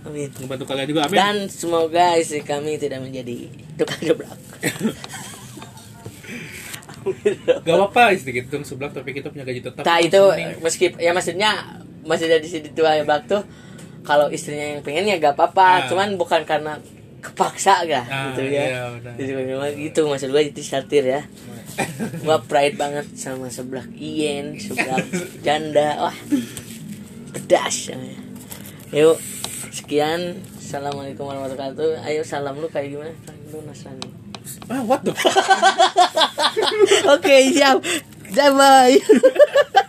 Amin. 0.04 0.28
Membantu 0.36 0.64
kalian 0.64 0.86
juga 0.86 1.00
amin. 1.04 1.16
Dan 1.16 1.36
semoga 1.48 2.16
istri 2.16 2.40
kami 2.40 2.76
tidak 2.76 3.00
menjadi 3.00 3.48
tukang 3.76 4.02
gebrak. 4.02 4.38
Gak 7.60 7.68
apa-apa 7.68 8.16
sedikit 8.16 8.48
dong 8.48 8.64
sebelah 8.64 8.88
tapi 8.88 9.12
kita 9.12 9.28
punya 9.28 9.44
gaji 9.44 9.60
tetap. 9.60 9.84
Nah 9.84 10.00
itu 10.00 10.16
Mending- 10.16 10.60
meski 10.64 10.84
ya 10.96 11.12
maksudnya 11.12 11.50
masih 12.00 12.28
dari 12.28 12.48
situ 12.48 12.72
tua 12.72 12.96
gebrak 12.96 13.28
tuh 13.28 13.44
kalau 14.00 14.28
istrinya 14.28 14.72
yang 14.72 14.80
pengen 14.80 15.08
ya 15.08 15.16
gak 15.16 15.36
apa-apa 15.36 15.64
Ah. 15.64 15.80
cuman 15.88 16.16
bukan 16.16 16.44
karena 16.44 16.80
kepaksa 17.24 17.88
gak 17.88 18.04
Ah, 18.04 18.36
gitu 18.36 18.52
iya, 18.52 18.62
ya 18.68 18.82
benar. 18.92 19.16
Jadi 19.16 19.32
memang 19.32 19.72
gitu 19.72 20.04
maksud 20.04 20.28
gue 20.28 20.42
itu 20.44 20.60
satir 20.60 21.08
ya. 21.08 21.22
Gua 22.20 22.44
pride 22.44 22.76
banget 22.76 23.08
sama 23.16 23.48
sebelah 23.48 23.88
Iyen 23.96 24.60
sebelah 24.60 25.00
janda. 25.40 26.04
Wah 26.04 26.16
pedas. 27.32 27.90
Ya. 27.90 27.96
yuk 28.92 29.16
sekian. 29.72 30.44
Assalamualaikum 30.60 31.24
warahmatullahi 31.24 31.72
wabarakatuh. 31.72 32.06
Ayo 32.06 32.20
salam 32.22 32.60
lu 32.60 32.68
kayak 32.68 32.92
gimana? 32.92 33.14
Lu 33.48 33.64
nasrani 33.64 34.12
ah 34.68 34.84
what 34.84 35.00
the 35.00 35.12
oke 37.16 37.34
siap. 37.48 37.80
Bye 38.36 38.52
bye 38.52 39.00